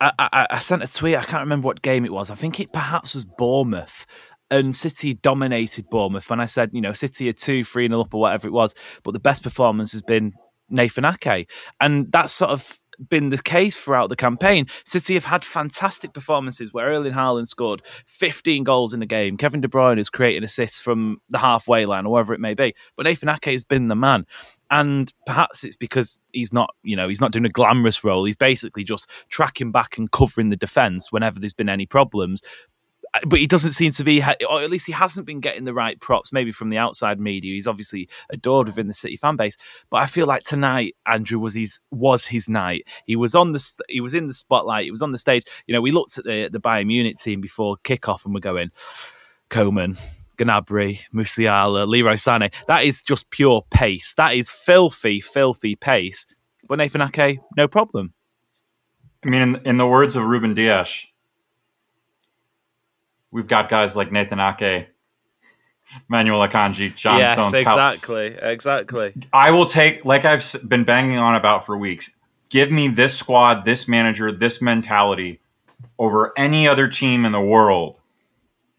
I, 0.00 0.12
I, 0.18 0.46
I 0.50 0.58
sent 0.58 0.82
a 0.82 0.92
tweet. 0.92 1.16
I 1.16 1.24
can't 1.24 1.42
remember 1.42 1.66
what 1.66 1.82
game 1.82 2.04
it 2.04 2.12
was. 2.12 2.30
I 2.30 2.34
think 2.34 2.58
it 2.58 2.72
perhaps 2.72 3.14
was 3.14 3.24
Bournemouth 3.24 4.06
and 4.50 4.74
City 4.74 5.14
dominated 5.14 5.88
Bournemouth 5.90 6.28
when 6.28 6.40
I 6.40 6.46
said, 6.46 6.70
you 6.72 6.80
know, 6.80 6.92
City 6.92 7.28
are 7.28 7.32
two, 7.32 7.64
three 7.64 7.86
nil 7.86 8.00
up 8.00 8.14
or 8.14 8.20
whatever 8.20 8.48
it 8.48 8.52
was, 8.52 8.74
but 9.04 9.12
the 9.12 9.20
best 9.20 9.42
performance 9.42 9.92
has 9.92 10.02
been 10.02 10.32
Nathan 10.68 11.04
Ake. 11.04 11.50
And 11.80 12.10
that's 12.10 12.32
sort 12.32 12.50
of 12.50 12.80
been 13.08 13.30
the 13.30 13.42
case 13.42 13.76
throughout 13.76 14.08
the 14.08 14.16
campaign. 14.16 14.66
City 14.84 15.14
have 15.14 15.24
had 15.24 15.44
fantastic 15.44 16.12
performances 16.12 16.72
where 16.72 16.88
Erling 16.88 17.12
Haaland 17.12 17.48
scored 17.48 17.82
15 18.06 18.64
goals 18.64 18.92
in 18.92 19.02
a 19.02 19.06
game. 19.06 19.36
Kevin 19.36 19.60
De 19.60 19.68
Bruyne 19.68 19.96
has 19.96 20.10
created 20.10 20.44
assists 20.44 20.80
from 20.80 21.18
the 21.30 21.38
halfway 21.38 21.86
line 21.86 22.06
or 22.06 22.12
wherever 22.12 22.34
it 22.34 22.40
may 22.40 22.54
be. 22.54 22.74
But 22.96 23.06
Nathan 23.06 23.28
Ake 23.28 23.46
has 23.46 23.64
been 23.64 23.88
the 23.88 23.96
man 23.96 24.26
and 24.70 25.12
perhaps 25.26 25.64
it's 25.64 25.76
because 25.76 26.18
he's 26.32 26.52
not 26.52 26.74
you 26.82 26.96
know 26.96 27.08
he's 27.08 27.20
not 27.20 27.32
doing 27.32 27.44
a 27.44 27.50
glamorous 27.50 28.04
role 28.04 28.24
he's 28.24 28.36
basically 28.36 28.84
just 28.84 29.08
tracking 29.28 29.72
back 29.72 29.98
and 29.98 30.10
covering 30.12 30.50
the 30.50 30.56
defense 30.56 31.10
whenever 31.10 31.38
there's 31.38 31.52
been 31.52 31.68
any 31.68 31.86
problems 31.86 32.40
uh, 33.12 33.20
but 33.26 33.40
he 33.40 33.46
doesn't 33.46 33.72
seem 33.72 33.90
to 33.90 34.04
be, 34.04 34.22
or 34.48 34.62
at 34.62 34.70
least 34.70 34.86
he 34.86 34.92
hasn't 34.92 35.26
been 35.26 35.40
getting 35.40 35.64
the 35.64 35.74
right 35.74 36.00
props. 36.00 36.32
Maybe 36.32 36.52
from 36.52 36.68
the 36.68 36.78
outside 36.78 37.18
media, 37.18 37.54
he's 37.54 37.66
obviously 37.66 38.08
adored 38.30 38.68
within 38.68 38.86
the 38.86 38.94
City 38.94 39.16
fan 39.16 39.36
base. 39.36 39.56
But 39.90 39.98
I 39.98 40.06
feel 40.06 40.26
like 40.26 40.42
tonight, 40.44 40.96
Andrew 41.06 41.38
was 41.38 41.54
his 41.54 41.80
was 41.90 42.26
his 42.26 42.48
night. 42.48 42.86
He 43.06 43.16
was 43.16 43.34
on 43.34 43.52
the 43.52 43.76
he 43.88 44.00
was 44.00 44.14
in 44.14 44.26
the 44.26 44.32
spotlight. 44.32 44.84
He 44.84 44.90
was 44.90 45.02
on 45.02 45.12
the 45.12 45.18
stage. 45.18 45.44
You 45.66 45.74
know, 45.74 45.80
we 45.80 45.90
looked 45.90 46.18
at 46.18 46.24
the 46.24 46.48
the 46.48 46.60
Bayern 46.60 46.86
Munich 46.86 47.18
team 47.18 47.40
before 47.40 47.76
kickoff, 47.78 48.24
and 48.24 48.32
we're 48.32 48.40
going, 48.40 48.70
Coman, 49.48 49.96
Gnabry, 50.40 51.00
Musiala, 51.14 51.86
Leroy 51.86 52.14
Sané. 52.14 52.52
That 52.66 52.84
is 52.84 53.02
just 53.02 53.30
pure 53.30 53.64
pace. 53.70 54.14
That 54.14 54.34
is 54.34 54.50
filthy, 54.50 55.20
filthy 55.20 55.76
pace. 55.76 56.26
But 56.66 56.78
Nathan 56.78 57.02
Ake, 57.02 57.40
no 57.56 57.68
problem. 57.68 58.14
I 59.24 59.28
mean, 59.28 59.42
in, 59.42 59.56
in 59.66 59.76
the 59.76 59.86
words 59.86 60.16
of 60.16 60.24
Ruben 60.24 60.54
Dias, 60.54 61.06
we've 63.30 63.48
got 63.48 63.68
guys 63.68 63.94
like 63.94 64.10
Nathan 64.10 64.40
Ake, 64.40 64.88
Manuel 66.08 66.46
Akanji, 66.46 66.94
John 66.94 67.18
yes, 67.18 67.34
Stones. 67.34 67.54
exactly, 67.54 68.36
exactly. 68.40 69.14
I 69.32 69.50
will 69.50 69.66
take, 69.66 70.04
like 70.04 70.24
I've 70.24 70.44
been 70.66 70.84
banging 70.84 71.18
on 71.18 71.34
about 71.34 71.66
for 71.66 71.76
weeks, 71.76 72.10
give 72.48 72.70
me 72.70 72.88
this 72.88 73.16
squad, 73.16 73.64
this 73.64 73.86
manager, 73.88 74.32
this 74.32 74.62
mentality 74.62 75.40
over 75.98 76.32
any 76.36 76.66
other 76.66 76.88
team 76.88 77.24
in 77.24 77.32
the 77.32 77.40
world 77.40 77.96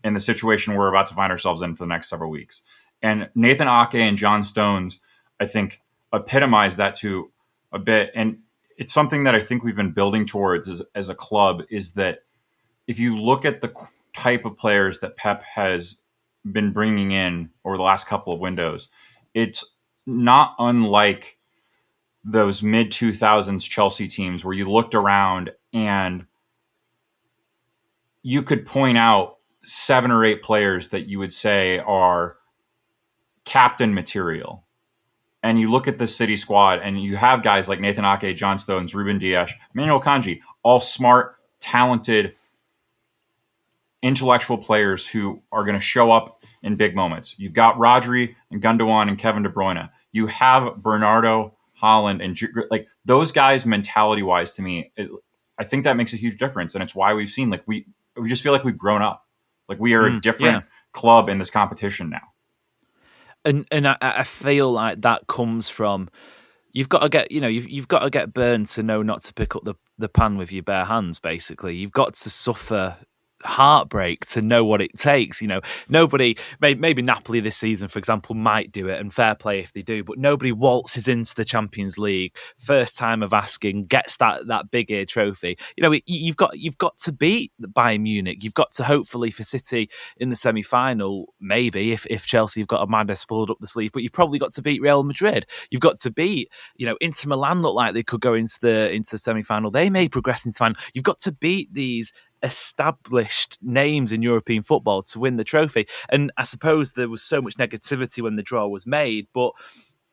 in 0.04 0.14
the 0.14 0.20
situation 0.20 0.74
we're 0.74 0.90
about 0.90 1.08
to 1.08 1.14
find 1.14 1.32
ourselves 1.32 1.62
in 1.62 1.76
for 1.76 1.84
the 1.84 1.90
next 1.90 2.10
several 2.10 2.30
weeks. 2.30 2.64
And 3.02 3.30
Nathan 3.36 3.68
Ake 3.68 3.96
and 3.96 4.18
John 4.18 4.44
Stones, 4.44 5.02
I 5.40 5.48
think, 5.48 5.82
epitomize 6.14 6.76
that 6.78 6.96
to 6.98 7.32
a 7.72 7.80
bit. 7.80 8.12
And 8.16 8.40
it's 8.78 8.94
something 8.94 9.24
that 9.24 9.36
I 9.36 9.42
think 9.42 9.64
we've 9.64 9.76
been 9.76 9.92
building 9.92 10.26
towards 10.26 10.70
as, 10.70 10.82
as 10.96 11.10
a 11.10 11.16
club 11.16 11.64
is 11.70 11.94
that 11.94 12.20
if 12.88 13.00
you 13.00 13.20
look 13.20 13.46
at 13.46 13.62
the 13.62 13.74
type 14.16 14.46
of 14.46 14.58
players 14.58 15.00
that 15.00 15.18
Pep 15.18 15.44
has 15.44 15.98
been 16.50 16.72
bringing 16.72 17.12
in 17.12 17.50
over 17.64 17.78
the 17.78 17.84
last 17.84 18.08
couple 18.08 18.34
of 18.34 18.40
windows, 18.40 18.90
it's 19.34 19.64
not 20.06 20.56
unlike 20.60 21.38
those 22.24 22.62
mid 22.62 22.92
2000s 22.92 23.68
Chelsea 23.68 24.08
teams 24.08 24.44
where 24.44 24.54
you 24.54 24.70
looked 24.70 24.94
around 24.94 25.52
and 25.74 26.26
you 28.22 28.44
could 28.44 28.66
point 28.66 28.98
out 28.98 29.38
seven 29.64 30.12
or 30.12 30.26
eight 30.26 30.42
players 30.42 30.90
that 30.90 31.08
you 31.08 31.20
would 31.20 31.34
say 31.34 31.80
are 31.80 32.38
captain 33.46 33.94
material. 33.94 34.64
And 35.44 35.60
you 35.60 35.72
look 35.72 35.88
at 35.88 35.98
the 35.98 36.08
City 36.08 36.38
squad 36.38 36.80
and 36.80 37.02
you 37.02 37.16
have 37.16 37.42
guys 37.42 37.68
like 37.68 37.80
Nathan 37.80 38.06
Ake, 38.06 38.38
John 38.38 38.58
Stones, 38.58 38.94
Ruben 38.94 39.18
Dias, 39.18 39.52
Manuel 39.74 40.00
Akanji, 40.00 40.42
all 40.62 40.80
smart, 40.80 41.36
talented, 41.60 42.36
intellectual 44.02 44.58
players 44.58 45.08
who 45.08 45.42
are 45.52 45.64
going 45.64 45.76
to 45.76 45.82
show 45.82 46.12
up 46.12 46.44
in 46.64 46.76
big 46.76 46.96
moments. 46.96 47.36
You've 47.38 47.54
got 47.54 47.78
Rodri 47.78 48.36
and 48.52 48.62
Gundogan 48.62 49.08
and 49.08 49.18
Kevin 49.18 49.44
De 49.44 49.50
Bruyne. 49.50 49.90
You 50.12 50.28
have 50.28 50.78
Bernardo, 50.78 51.56
Haaland, 51.82 52.24
and 52.24 52.40
like 52.70 52.88
those 53.06 53.32
guys 53.32 53.66
mentality 53.66 54.22
wise 54.22 54.54
to 54.56 54.62
me, 54.62 54.92
it, 54.96 55.10
I 55.58 55.64
think 55.64 55.84
that 55.84 55.98
makes 55.98 56.14
a 56.14 56.18
huge 56.18 56.38
difference. 56.38 56.76
And 56.76 56.84
it's 56.84 56.96
why 56.96 57.14
we've 57.14 57.30
seen 57.30 57.50
like 57.50 57.64
we, 57.66 57.88
we 58.16 58.30
just 58.30 58.44
feel 58.44 58.52
like 58.52 58.64
we've 58.64 58.78
grown 58.78 59.02
up. 59.02 59.26
Like 59.72 59.80
we 59.80 59.94
are 59.94 60.04
mm, 60.04 60.18
a 60.18 60.20
different 60.20 60.64
yeah. 60.64 60.70
club 60.92 61.30
in 61.30 61.38
this 61.38 61.50
competition 61.50 62.10
now. 62.10 62.22
And 63.46 63.66
and 63.72 63.88
I, 63.88 63.98
I 64.02 64.24
feel 64.24 64.72
like 64.72 65.02
that 65.02 65.28
comes 65.28 65.70
from 65.70 66.10
you've 66.74 66.90
got 66.90 67.00
to 67.00 67.10
get 67.10 67.32
you 67.32 67.42
know 67.42 67.48
you've 67.48 67.70
you've 67.70 67.88
got 67.88 68.00
to 68.00 68.10
get 68.10 68.34
burned 68.34 68.68
to 68.68 68.84
know 68.84 69.02
not 69.02 69.24
to 69.24 69.34
pick 69.34 69.56
up 69.56 69.64
the 69.64 69.76
the 69.98 70.10
pan 70.10 70.38
with 70.38 70.52
your 70.52 70.64
bare 70.64 70.86
hands. 70.86 71.20
Basically, 71.20 71.76
you've 71.76 71.92
got 71.94 72.14
to 72.16 72.30
suffer 72.30 72.98
heartbreak 73.44 74.26
to 74.28 74.42
know 74.42 74.66
what 74.66 74.82
it 74.82 74.98
takes. 74.98 75.42
You 75.42 75.48
know, 75.48 75.62
nobody, 75.90 76.38
maybe 76.60 77.02
Napoli 77.02 77.40
this 77.40 77.58
season, 77.58 77.88
for 77.88 78.00
example, 78.00 78.36
might 78.36 78.72
do 78.72 78.88
it, 78.88 79.00
and 79.00 79.14
fair 79.14 79.36
play 79.36 79.60
if 79.60 79.74
they 79.74 79.82
do, 79.82 80.04
but 80.04 80.18
nobody 80.18 80.52
waltzes 80.52 81.08
into 81.08 81.36
the 81.36 81.46
Champions 81.46 81.98
League 81.98 82.36
first 82.58 82.98
time 82.98 83.24
of 83.24 83.34
asking, 83.34 83.86
gets 83.86 84.18
that 84.18 84.48
that 84.48 84.72
big 84.72 84.92
ear 84.92 85.06
trophy. 85.06 85.58
You 85.76 85.84
know, 85.84 85.98
you've 86.06 86.38
got 86.38 86.58
you've 86.58 86.78
got 86.78 86.98
to 87.00 87.12
beat 87.12 87.52
Bayern 87.62 88.02
Munich. 88.02 88.44
You've 88.44 88.54
got 88.54 88.72
to 88.72 88.84
hopefully 88.84 89.32
for 89.32 89.44
City 89.44 89.90
in 90.18 90.30
the 90.30 90.36
semi 90.36 90.62
final, 90.62 91.34
maybe 91.40 91.92
if 91.92 92.06
if 92.08 92.26
Chelsea 92.26 92.62
have 92.62 92.68
got 92.68 92.84
a 92.84 92.88
madness 92.88 93.26
pulled 93.26 93.50
up 93.50 93.58
the 93.60 93.68
sleeve, 93.68 93.92
but 93.92 94.04
you've 94.04 94.12
probably 94.12 94.40
got 94.40 94.54
to 94.54 94.62
beat 94.62 94.82
Real 94.82 95.04
Madrid. 95.04 95.46
You've 95.70 95.82
got 95.82 96.00
to 96.02 96.12
beat, 96.12 96.50
you 96.76 96.86
know, 96.86 96.98
Inter 97.02 97.30
Milan 97.30 97.62
look 97.62 97.76
like 97.76 97.94
they 97.94 98.04
could 98.04 98.22
go 98.22 98.34
into 98.34 98.58
the 98.62 98.92
into 98.92 99.12
the 99.12 99.18
semi 99.18 99.44
final. 99.44 99.72
They 99.72 99.90
may 99.90 100.08
progress 100.08 100.46
into 100.46 100.58
final. 100.58 100.76
You've 100.94 101.04
got 101.04 101.20
to 101.20 101.32
beat 101.32 101.74
these 101.74 102.14
established 102.44 103.58
names 103.62 104.12
in 104.12 104.22
European 104.22 104.64
football 104.64 105.02
to 105.04 105.20
win 105.20 105.36
the 105.36 105.44
trophy. 105.44 105.88
And 106.10 106.32
I 106.38 106.44
suppose 106.44 106.94
there 106.94 107.10
was 107.10 107.22
so 107.22 107.42
much 107.42 107.56
negativity 107.56 108.22
when 108.22 108.36
the 108.36 108.44
draw 108.44 108.68
was 108.68 108.88
made, 108.88 109.28
but 109.34 109.54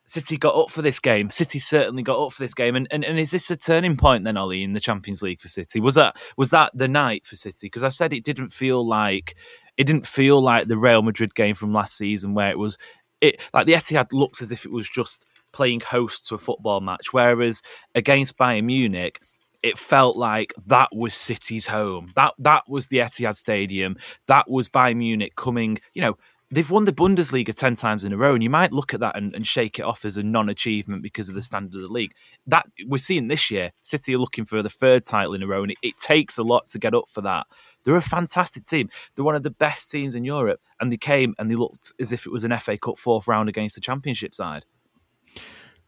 City 0.05 0.37
got 0.37 0.55
up 0.55 0.71
for 0.71 0.81
this 0.81 0.99
game. 0.99 1.29
City 1.29 1.59
certainly 1.59 2.01
got 2.01 2.19
up 2.19 2.33
for 2.33 2.41
this 2.41 2.55
game. 2.55 2.75
And, 2.75 2.87
and 2.89 3.05
and 3.05 3.19
is 3.19 3.29
this 3.29 3.51
a 3.51 3.55
turning 3.55 3.95
point 3.95 4.23
then, 4.23 4.37
Ollie, 4.37 4.63
in 4.63 4.73
the 4.73 4.79
Champions 4.79 5.21
League 5.21 5.39
for 5.39 5.47
City? 5.47 5.79
Was 5.79 5.95
that 5.95 6.17
was 6.35 6.49
that 6.49 6.71
the 6.73 6.87
night 6.87 7.27
for 7.27 7.35
City? 7.35 7.67
Because 7.67 7.83
I 7.83 7.89
said 7.89 8.11
it 8.11 8.23
didn't 8.23 8.49
feel 8.49 8.85
like 8.85 9.35
it 9.77 9.83
didn't 9.83 10.07
feel 10.07 10.41
like 10.41 10.67
the 10.67 10.77
Real 10.77 11.03
Madrid 11.03 11.35
game 11.35 11.53
from 11.53 11.73
last 11.73 11.95
season 11.95 12.33
where 12.33 12.49
it 12.49 12.57
was 12.57 12.77
it 13.21 13.39
like 13.53 13.67
the 13.67 13.73
Etihad 13.73 14.11
looks 14.11 14.41
as 14.41 14.51
if 14.51 14.65
it 14.65 14.71
was 14.71 14.89
just 14.89 15.25
playing 15.51 15.79
host 15.79 16.25
to 16.27 16.35
a 16.35 16.39
football 16.39 16.81
match, 16.81 17.13
whereas 17.13 17.61
against 17.93 18.37
Bayern 18.37 18.65
Munich, 18.65 19.21
it 19.61 19.77
felt 19.77 20.17
like 20.17 20.53
that 20.67 20.89
was 20.93 21.13
City's 21.13 21.67
home. 21.67 22.11
That 22.15 22.33
that 22.39 22.63
was 22.67 22.87
the 22.87 22.97
Etihad 22.97 23.35
Stadium. 23.35 23.97
That 24.27 24.49
was 24.49 24.69
Bayern 24.69 24.97
Munich 24.97 25.35
coming. 25.35 25.79
You 25.93 26.01
know, 26.01 26.17
they've 26.51 26.69
won 26.69 26.85
the 26.85 26.93
Bundesliga 26.93 27.53
10 27.53 27.75
times 27.75 28.03
in 28.03 28.13
a 28.13 28.17
row, 28.17 28.33
and 28.33 28.41
you 28.41 28.49
might 28.49 28.71
look 28.71 28.93
at 28.93 28.99
that 29.01 29.15
and, 29.15 29.35
and 29.35 29.45
shake 29.45 29.79
it 29.79 29.85
off 29.85 30.05
as 30.05 30.17
a 30.17 30.23
non 30.23 30.49
achievement 30.49 31.03
because 31.03 31.29
of 31.29 31.35
the 31.35 31.41
standard 31.41 31.75
of 31.75 31.87
the 31.87 31.93
league. 31.93 32.13
That 32.47 32.65
we're 32.85 32.97
seeing 32.97 33.27
this 33.27 33.51
year, 33.51 33.71
City 33.81 34.15
are 34.15 34.19
looking 34.19 34.45
for 34.45 34.61
the 34.61 34.69
third 34.69 35.05
title 35.05 35.33
in 35.33 35.43
a 35.43 35.47
row, 35.47 35.63
and 35.63 35.71
it, 35.71 35.77
it 35.81 35.97
takes 35.97 36.37
a 36.37 36.43
lot 36.43 36.67
to 36.67 36.79
get 36.79 36.95
up 36.95 37.09
for 37.09 37.21
that. 37.21 37.47
They're 37.83 37.95
a 37.95 38.01
fantastic 38.01 38.65
team. 38.65 38.89
They're 39.15 39.25
one 39.25 39.35
of 39.35 39.43
the 39.43 39.51
best 39.51 39.91
teams 39.91 40.15
in 40.15 40.23
Europe, 40.23 40.61
and 40.79 40.91
they 40.91 40.97
came 40.97 41.35
and 41.37 41.49
they 41.49 41.55
looked 41.55 41.91
as 41.99 42.11
if 42.11 42.25
it 42.25 42.31
was 42.31 42.43
an 42.43 42.55
FA 42.57 42.77
Cup 42.77 42.97
fourth 42.97 43.27
round 43.27 43.49
against 43.49 43.75
the 43.75 43.81
Championship 43.81 44.33
side. 44.33 44.65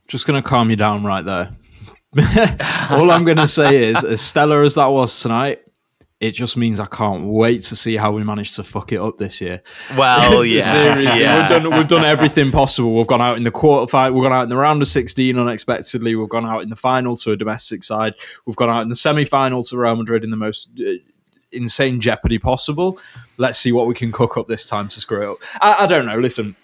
Just 0.08 0.28
going 0.28 0.42
to 0.42 0.48
calm 0.48 0.70
you 0.70 0.76
down 0.76 1.04
right 1.04 1.24
there. 1.24 1.56
All 2.90 3.10
I'm 3.10 3.24
going 3.24 3.38
to 3.38 3.48
say 3.48 3.86
is, 3.86 4.04
as 4.04 4.22
stellar 4.22 4.64
as 4.64 4.76
that 4.76 4.88
was 4.88 5.18
tonight, 5.22 5.60
it 6.22 6.32
just 6.32 6.56
means 6.56 6.80
I 6.80 6.86
can't 6.86 7.26
wait 7.26 7.64
to 7.64 7.76
see 7.76 7.98
how 7.98 8.12
we 8.12 8.24
manage 8.24 8.56
to 8.56 8.64
fuck 8.64 8.92
it 8.92 9.00
up 9.00 9.18
this 9.18 9.42
year. 9.42 9.64
Well, 9.98 10.46
yeah, 10.46 10.62
Seriously, 10.72 11.22
yeah. 11.22 11.40
we've 11.40 11.64
done 11.64 11.78
we've 11.78 11.88
done 11.88 12.06
everything 12.06 12.52
possible. 12.52 12.96
We've 12.96 13.08
gone 13.08 13.22
out 13.22 13.38
in 13.38 13.44
the 13.44 13.52
quarter 13.52 13.90
fight, 13.90 14.12
we've 14.12 14.22
gone 14.22 14.32
out 14.32 14.44
in 14.44 14.50
the 14.50 14.58
round 14.58 14.82
of 14.84 14.88
sixteen 14.88 15.40
unexpectedly. 15.40 16.16
We've 16.16 16.30
gone 16.30 16.46
out 16.46 16.62
in 16.62 16.70
the 16.70 16.76
final 16.76 17.16
to 17.18 17.32
a 17.32 17.36
domestic 17.36 17.84
side. 17.84 18.14
We've 18.46 18.56
gone 18.56 18.70
out 18.70 18.82
in 18.82 18.90
the 18.90 18.96
semi 18.96 19.26
final 19.26 19.64
to 19.64 19.78
Real 19.78 19.96
Madrid 19.96 20.24
in 20.24 20.30
the 20.30 20.38
most 20.38 20.70
uh, 20.80 20.92
insane 21.52 22.00
jeopardy 22.00 22.38
possible. 22.38 23.00
Let's 23.38 23.58
see 23.58 23.72
what 23.72 23.88
we 23.88 23.96
can 23.96 24.12
cook 24.12 24.38
up 24.38 24.48
this 24.48 24.68
time 24.68 24.90
to 24.90 25.00
screw 25.00 25.24
it 25.24 25.32
up. 25.32 25.38
I, 25.60 25.86
I 25.86 25.88
don't 25.88 26.06
know. 26.06 26.20
Listen, 26.20 26.56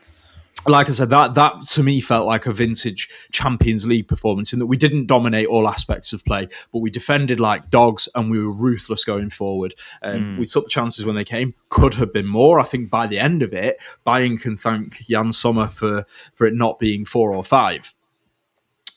like 0.65 0.89
I 0.89 0.91
said, 0.91 1.09
that 1.09 1.35
that 1.35 1.67
to 1.69 1.83
me 1.83 2.01
felt 2.01 2.25
like 2.25 2.45
a 2.45 2.53
vintage 2.53 3.09
Champions 3.31 3.85
League 3.85 4.07
performance 4.07 4.53
in 4.53 4.59
that 4.59 4.65
we 4.65 4.77
didn't 4.77 5.07
dominate 5.07 5.47
all 5.47 5.67
aspects 5.67 6.13
of 6.13 6.23
play, 6.25 6.47
but 6.71 6.79
we 6.79 6.89
defended 6.89 7.39
like 7.39 7.69
dogs 7.69 8.07
and 8.15 8.31
we 8.31 8.39
were 8.39 8.51
ruthless 8.51 9.03
going 9.03 9.29
forward. 9.29 9.75
Um, 10.01 10.37
We 10.37 10.45
took 10.45 10.63
the 10.65 10.69
chances 10.69 11.05
when 11.05 11.15
they 11.15 11.25
came. 11.25 11.53
Could 11.69 11.93
have 11.95 12.13
been 12.13 12.27
more. 12.27 12.59
I 12.59 12.63
think 12.63 12.89
by 12.89 13.07
the 13.07 13.19
end 13.19 13.41
of 13.41 13.53
it, 13.53 13.77
Bayern 14.05 14.39
can 14.39 14.57
thank 14.57 15.07
Yann 15.07 15.31
Sommer 15.31 15.67
for 15.67 16.05
for 16.33 16.47
it 16.47 16.53
not 16.53 16.79
being 16.79 17.05
four 17.05 17.33
or 17.33 17.43
five. 17.43 17.93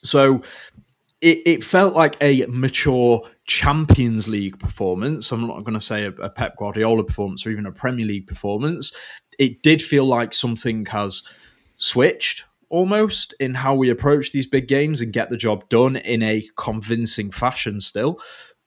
So 0.03 0.41
it, 1.21 1.41
it 1.45 1.63
felt 1.63 1.93
like 1.93 2.17
a 2.19 2.45
mature 2.47 3.27
Champions 3.45 4.27
League 4.27 4.57
performance. 4.59 5.31
I'm 5.31 5.47
not 5.47 5.63
going 5.63 5.75
to 5.75 5.81
say 5.81 6.05
a, 6.05 6.09
a 6.13 6.29
Pep 6.29 6.57
Guardiola 6.57 7.03
performance 7.03 7.45
or 7.45 7.51
even 7.51 7.67
a 7.67 7.71
Premier 7.71 8.05
League 8.05 8.25
performance. 8.25 8.91
It 9.37 9.61
did 9.61 9.83
feel 9.83 10.05
like 10.05 10.33
something 10.33 10.85
has 10.87 11.21
switched 11.81 12.43
almost 12.69 13.33
in 13.39 13.55
how 13.55 13.75
we 13.75 13.89
approach 13.89 14.31
these 14.31 14.45
big 14.45 14.67
games 14.67 15.01
and 15.01 15.11
get 15.11 15.29
the 15.29 15.35
job 15.35 15.67
done 15.67 15.95
in 15.97 16.23
a 16.23 16.47
convincing 16.55 17.29
fashion 17.31 17.81
still. 17.81 18.19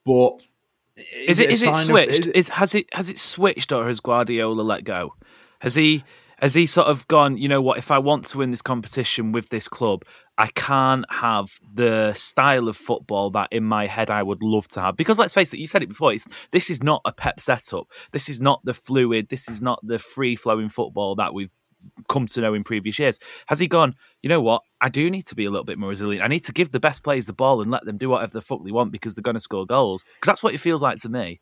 But 0.04 0.32
Is 1.26 1.40
it 1.40 1.48
a 1.48 1.52
is 1.52 1.62
it 1.62 1.72
sign 1.72 1.80
of- 1.80 1.84
switched? 1.84 2.26
is- 2.26 2.32
Is 2.32 2.48
has 2.50 2.74
it 2.74 2.86
has 2.92 3.08
it 3.08 3.18
switched 3.18 3.72
or 3.72 3.86
has 3.86 4.00
Guardiola 4.00 4.60
let 4.62 4.84
go? 4.84 5.14
Has 5.60 5.74
he 5.74 6.04
has 6.40 6.52
he 6.52 6.66
sort 6.66 6.88
of 6.88 7.06
gone, 7.08 7.38
you 7.38 7.48
know 7.48 7.62
what, 7.62 7.78
if 7.78 7.90
I 7.90 7.98
want 7.98 8.26
to 8.26 8.38
win 8.38 8.50
this 8.50 8.60
competition 8.60 9.32
with 9.32 9.48
this 9.48 9.68
club, 9.68 10.04
I 10.36 10.48
can't 10.48 11.06
have 11.10 11.48
the 11.72 12.12
style 12.12 12.68
of 12.68 12.76
football 12.76 13.30
that 13.30 13.48
in 13.52 13.64
my 13.64 13.86
head 13.86 14.10
I 14.10 14.22
would 14.22 14.42
love 14.42 14.68
to 14.68 14.80
have. 14.82 14.96
Because 14.96 15.18
let's 15.18 15.32
face 15.32 15.54
it, 15.54 15.60
you 15.60 15.66
said 15.68 15.82
it 15.82 15.88
before, 15.88 16.12
it's 16.12 16.26
this 16.50 16.68
is 16.68 16.82
not 16.82 17.00
a 17.06 17.12
pep 17.12 17.40
setup. 17.40 17.86
This 18.12 18.28
is 18.28 18.40
not 18.40 18.60
the 18.64 18.74
fluid, 18.74 19.28
this 19.30 19.48
is 19.48 19.62
not 19.62 19.78
the 19.86 19.98
free 19.98 20.36
flowing 20.36 20.68
football 20.68 21.14
that 21.14 21.32
we've 21.32 21.52
come 22.08 22.26
to 22.26 22.40
know 22.40 22.54
in 22.54 22.64
previous 22.64 22.98
years. 22.98 23.18
Has 23.46 23.58
he 23.58 23.66
gone, 23.66 23.94
you 24.22 24.28
know 24.28 24.40
what? 24.40 24.62
I 24.80 24.88
do 24.88 25.10
need 25.10 25.26
to 25.26 25.34
be 25.34 25.44
a 25.44 25.50
little 25.50 25.64
bit 25.64 25.78
more 25.78 25.90
resilient. 25.90 26.24
I 26.24 26.28
need 26.28 26.44
to 26.44 26.52
give 26.52 26.70
the 26.70 26.80
best 26.80 27.02
players 27.02 27.26
the 27.26 27.32
ball 27.32 27.60
and 27.60 27.70
let 27.70 27.84
them 27.84 27.96
do 27.96 28.10
whatever 28.10 28.32
the 28.32 28.40
fuck 28.40 28.64
they 28.64 28.72
want 28.72 28.92
because 28.92 29.14
they're 29.14 29.22
going 29.22 29.34
to 29.34 29.40
score 29.40 29.66
goals. 29.66 30.04
Because 30.04 30.26
that's 30.26 30.42
what 30.42 30.54
it 30.54 30.58
feels 30.58 30.82
like 30.82 30.98
to 31.00 31.08
me. 31.08 31.40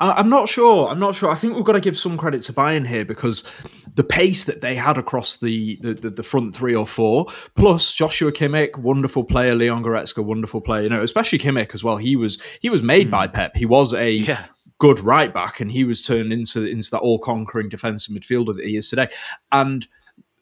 I'm 0.00 0.28
not 0.28 0.48
sure. 0.48 0.88
I'm 0.88 0.98
not 0.98 1.14
sure. 1.14 1.30
I 1.30 1.34
think 1.34 1.54
we've 1.54 1.64
got 1.64 1.72
to 1.72 1.80
give 1.80 1.98
some 1.98 2.16
credit 2.16 2.42
to 2.44 2.52
Bayern 2.52 2.86
here 2.86 3.04
because 3.04 3.44
the 3.94 4.04
pace 4.04 4.44
that 4.44 4.60
they 4.60 4.74
had 4.74 4.98
across 4.98 5.36
the 5.36 5.78
the, 5.80 5.94
the, 5.94 6.10
the 6.10 6.22
front 6.22 6.54
three 6.54 6.74
or 6.74 6.86
four, 6.86 7.26
plus 7.54 7.92
Joshua 7.92 8.32
Kimmich, 8.32 8.76
wonderful 8.76 9.24
player, 9.24 9.54
Leon 9.54 9.82
Goretzka, 9.82 10.24
wonderful 10.24 10.60
player. 10.60 10.82
You 10.82 10.88
know, 10.88 11.02
especially 11.02 11.38
Kimmich 11.38 11.74
as 11.74 11.84
well. 11.84 11.96
He 11.98 12.16
was 12.16 12.38
he 12.60 12.68
was 12.68 12.82
made 12.82 13.06
hmm. 13.06 13.12
by 13.12 13.26
Pep. 13.28 13.56
He 13.56 13.66
was 13.66 13.92
a 13.94 14.10
Yeah. 14.10 14.46
Good 14.80 14.98
right 14.98 15.32
back, 15.32 15.60
and 15.60 15.70
he 15.70 15.84
was 15.84 16.04
turned 16.04 16.32
into 16.32 16.64
into 16.64 16.90
that 16.90 16.98
all 16.98 17.20
conquering 17.20 17.68
defensive 17.68 18.12
midfielder 18.12 18.56
that 18.56 18.64
he 18.64 18.76
is 18.76 18.90
today. 18.90 19.08
And 19.52 19.86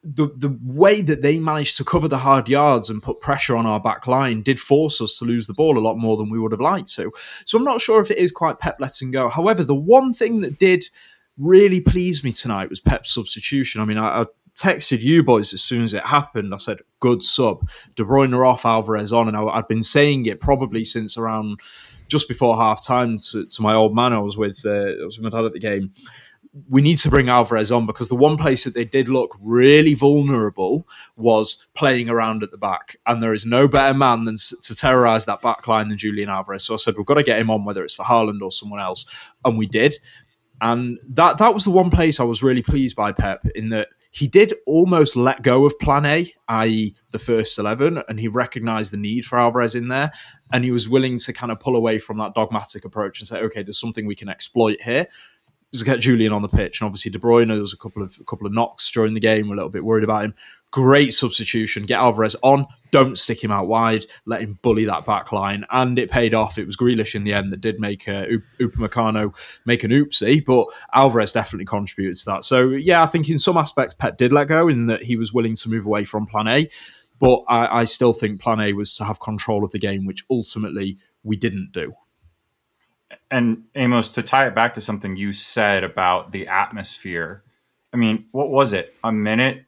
the 0.03 0.29
the 0.37 0.57
way 0.63 1.03
that 1.03 1.21
they 1.21 1.39
managed 1.39 1.77
to 1.77 1.85
cover 1.85 2.09
the 2.09 2.19
hard 2.19 2.49
yards 2.49 2.89
and 2.89 3.03
put 3.03 3.21
pressure 3.21 3.57
on 3.57 3.67
our 3.67 3.81
back 3.81 4.07
line 4.07 4.43
did 4.43 4.59
force 4.59 5.01
us 5.01 5.19
to 5.19 5.25
lose 5.25 5.47
the 5.47 5.55
ball 5.55 5.77
a 5.77 5.81
lot 5.81 5.99
more 5.99 6.17
than 6.17 6.31
we 6.31 6.39
would 6.39 6.53
have 6.53 6.61
liked 6.61 6.91
to. 6.95 7.13
So 7.45 7.59
I'm 7.59 7.65
not 7.65 7.83
sure 7.83 8.01
if 8.01 8.11
it 8.11 8.17
is 8.17 8.33
quite 8.33 8.61
Pep 8.61 8.77
letting 8.79 9.11
go. 9.11 9.29
However, 9.29 9.65
the 9.65 9.75
one 9.75 10.15
thing 10.15 10.41
that 10.41 10.59
did 10.59 10.89
really 11.37 11.81
please 11.81 12.25
me 12.25 12.33
tonight 12.33 12.71
was 12.71 12.81
Pep's 12.81 13.13
substitution. 13.13 13.81
I 13.81 13.85
mean, 13.85 13.99
I, 13.99 14.23
I 14.23 14.25
texted 14.57 15.01
you 15.01 15.23
boys 15.23 15.53
as 15.53 15.63
soon 15.63 15.83
as 15.83 15.95
it 15.95 16.05
happened. 16.07 16.55
I 16.55 16.59
said, 16.59 16.79
"Good 17.01 17.25
sub." 17.25 17.69
De 17.97 18.05
Bruyne 18.05 18.39
off, 18.47 18.65
Alvarez 18.65 19.13
on, 19.13 19.27
and 19.27 19.37
I, 19.37 19.43
I'd 19.43 19.69
been 19.69 19.83
saying 19.83 20.27
it 20.27 20.41
probably 20.41 20.85
since 20.85 21.19
around 21.19 21.59
just 22.09 22.29
before 22.29 22.57
half 22.57 22.85
time 22.85 23.19
to, 23.19 23.47
to 23.47 23.63
my 23.63 23.75
old 23.75 23.95
man 23.95 24.13
I 24.13 24.19
was 24.19 24.37
with. 24.37 24.65
Uh, 24.65 24.71
I 24.71 25.05
was 25.05 25.19
with 25.19 25.33
my 25.33 25.39
dad 25.39 25.47
at 25.47 25.53
the 25.53 25.61
game 25.61 25.93
we 26.69 26.81
need 26.81 26.97
to 26.97 27.11
bring 27.11 27.29
Alvarez 27.29 27.71
on 27.71 27.87
because 27.87 28.09
the 28.09 28.15
one 28.15 28.37
place 28.37 28.65
that 28.65 28.75
they 28.75 28.85
did 28.85 29.09
look 29.09 29.37
really 29.41 29.95
vulnerable 29.95 30.87
was 31.17 31.67
playing 31.75 32.09
around 32.09 32.43
at 32.43 32.51
the 32.51 32.59
back. 32.59 32.97
And 33.07 33.23
there 33.23 33.35
is 33.35 33.45
no 33.45 33.69
better 33.69 33.95
man 33.95 34.25
than 34.25 34.37
to 34.37 34.75
terrorize 34.75 35.27
that 35.27 35.43
back 35.43 35.67
line 35.69 35.89
than 35.89 35.99
Julian 35.99 36.29
Alvarez. 36.29 36.65
So 36.65 36.75
I 36.75 36.79
said, 36.79 36.97
we've 36.97 37.07
got 37.07 37.15
to 37.15 37.23
get 37.23 37.39
him 37.39 37.51
on, 37.51 37.65
whether 37.65 37.85
it's 37.85 37.95
for 37.95 38.05
Haaland 38.05 38.41
or 38.43 38.51
someone 38.51 38.81
else. 38.81 39.07
And 39.45 39.59
we 39.59 39.67
did. 39.67 39.97
And 40.61 40.99
that, 41.11 41.39
that 41.39 41.55
was 41.55 41.65
the 41.65 41.71
one 41.71 41.91
place 41.91 42.19
I 42.19 42.25
was 42.25 42.43
really 42.43 42.63
pleased 42.63 42.97
by 42.97 43.13
Pep 43.13 43.47
in 43.55 43.69
that 43.71 43.89
he 44.11 44.27
did 44.27 44.55
almost 44.67 45.17
let 45.17 45.43
go 45.43 45.67
of 45.67 45.79
plan 45.79 46.07
A, 46.07 46.33
i.e., 46.49 46.95
the 47.11 47.19
first 47.19 47.59
11, 47.59 48.03
and 48.09 48.19
he 48.19 48.29
recognized 48.29 48.93
the 48.93 48.97
need 48.97 49.25
for 49.25 49.39
Alvarez 49.39 49.75
in 49.75 49.89
there. 49.89 50.13
And 50.53 50.65
he 50.65 50.71
was 50.71 50.89
willing 50.89 51.19
to 51.19 51.33
kind 51.33 51.53
of 51.53 51.61
pull 51.61 51.77
away 51.77 51.99
from 51.99 52.19
that 52.19 52.35
dogmatic 52.35 52.85
approach 52.85 53.21
and 53.21 53.29
say, 53.29 53.41
okay, 53.41 53.63
there's 53.63 53.81
something 53.81 54.07
we 54.07 54.15
can 54.15 54.29
exploit 54.29 54.81
here 54.81 55.09
just 55.73 55.85
get 55.85 56.01
Julian 56.01 56.33
on 56.33 56.43
the 56.43 56.49
pitch, 56.49 56.81
and 56.81 56.87
obviously 56.87 57.11
De 57.11 57.19
Bruyne. 57.19 57.49
There 57.49 57.61
was 57.61 57.73
a 57.73 57.77
couple 57.77 58.03
of 58.03 58.17
a 58.21 58.25
couple 58.25 58.47
of 58.47 58.53
knocks 58.53 58.91
during 58.91 59.15
the 59.15 59.21
game. 59.21 59.49
We're 59.49 59.55
a 59.55 59.57
little 59.57 59.71
bit 59.71 59.85
worried 59.85 60.05
about 60.05 60.25
him. 60.25 60.35
Great 60.71 61.15
substitution. 61.15 61.87
Get 61.87 61.99
Alvarez 61.99 62.37
on. 62.43 62.67
Don't 62.91 63.19
stick 63.19 63.43
him 63.43 63.51
out 63.51 63.69
wide. 63.69 64.05
Let 64.27 64.43
him 64.43 64.59
bully 64.61 64.85
that 64.85 65.07
back 65.07 65.33
line, 65.33 65.65
and 65.71 65.99
it 65.99 66.11
paid 66.11 66.35
off. 66.35 66.59
It 66.59 66.67
was 66.67 66.77
Grealish 66.77 67.15
in 67.15 67.25
the 67.25 67.33
end 67.33 67.51
that 67.53 67.63
did 67.63 67.81
make 67.81 68.07
uh, 68.07 68.27
Up- 68.35 68.43
Upamecano 68.61 69.35
make 69.65 69.83
an 69.83 69.91
oopsie, 69.91 70.45
but 70.45 70.67
Alvarez 70.93 71.33
definitely 71.33 71.65
contributed 71.65 72.19
to 72.19 72.25
that. 72.27 72.45
So 72.45 72.69
yeah, 72.69 73.03
I 73.03 73.07
think 73.07 73.31
in 73.31 73.39
some 73.39 73.57
aspects 73.57 73.95
Pep 73.95 74.19
did 74.19 74.31
let 74.31 74.49
go 74.49 74.69
in 74.69 74.87
that 74.87 75.05
he 75.05 75.17
was 75.17 75.33
willing 75.33 75.55
to 75.57 75.71
move 75.71 75.87
away 75.87 76.05
from 76.05 76.27
Plan 76.27 76.49
A, 76.49 76.69
but 77.19 77.45
I, 77.49 77.81
I 77.81 77.85
still 77.87 78.13
think 78.13 78.41
Plan 78.41 78.61
A 78.61 78.75
was 78.75 78.95
to 78.99 79.05
have 79.05 79.21
control 79.21 79.65
of 79.65 79.71
the 79.71 79.79
game, 79.79 80.05
which 80.05 80.25
ultimately 80.31 80.99
we 81.23 81.37
didn't 81.37 81.73
do. 81.73 81.95
And 83.31 83.65
Amos, 83.75 84.11
to 84.11 84.23
tie 84.23 84.47
it 84.47 84.55
back 84.55 84.75
to 84.75 84.81
something 84.83 85.17
you 85.17 85.33
said 85.33 85.83
about 85.83 86.33
the 86.33 86.47
atmosphere, 86.47 87.43
I 87.93 87.97
mean, 87.97 88.27
what 88.33 88.51
was 88.51 88.75
it? 88.75 88.95
A 89.03 89.11
minute, 89.11 89.65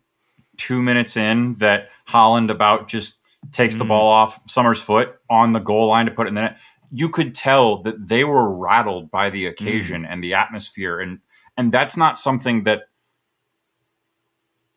two 0.60 0.82
minutes 0.82 1.16
in 1.16 1.54
that 1.54 1.88
Haaland 2.06 2.50
about 2.50 2.86
just 2.86 3.18
takes 3.50 3.74
the 3.74 3.80
mm-hmm. 3.80 3.88
ball 3.88 4.12
off 4.12 4.40
Sommer's 4.46 4.80
foot 4.80 5.14
on 5.30 5.54
the 5.54 5.58
goal 5.58 5.88
line 5.88 6.04
to 6.04 6.12
put 6.12 6.26
it 6.26 6.28
in 6.28 6.34
the 6.34 6.42
net. 6.42 6.58
You 6.92 7.08
could 7.08 7.34
tell 7.34 7.82
that 7.82 8.08
they 8.08 8.24
were 8.24 8.54
rattled 8.54 9.10
by 9.10 9.30
the 9.30 9.46
occasion 9.46 10.02
mm. 10.02 10.06
and 10.10 10.22
the 10.22 10.34
atmosphere, 10.34 11.00
and 11.00 11.20
and 11.56 11.72
that's 11.72 11.96
not 11.96 12.18
something 12.18 12.64
that 12.64 12.82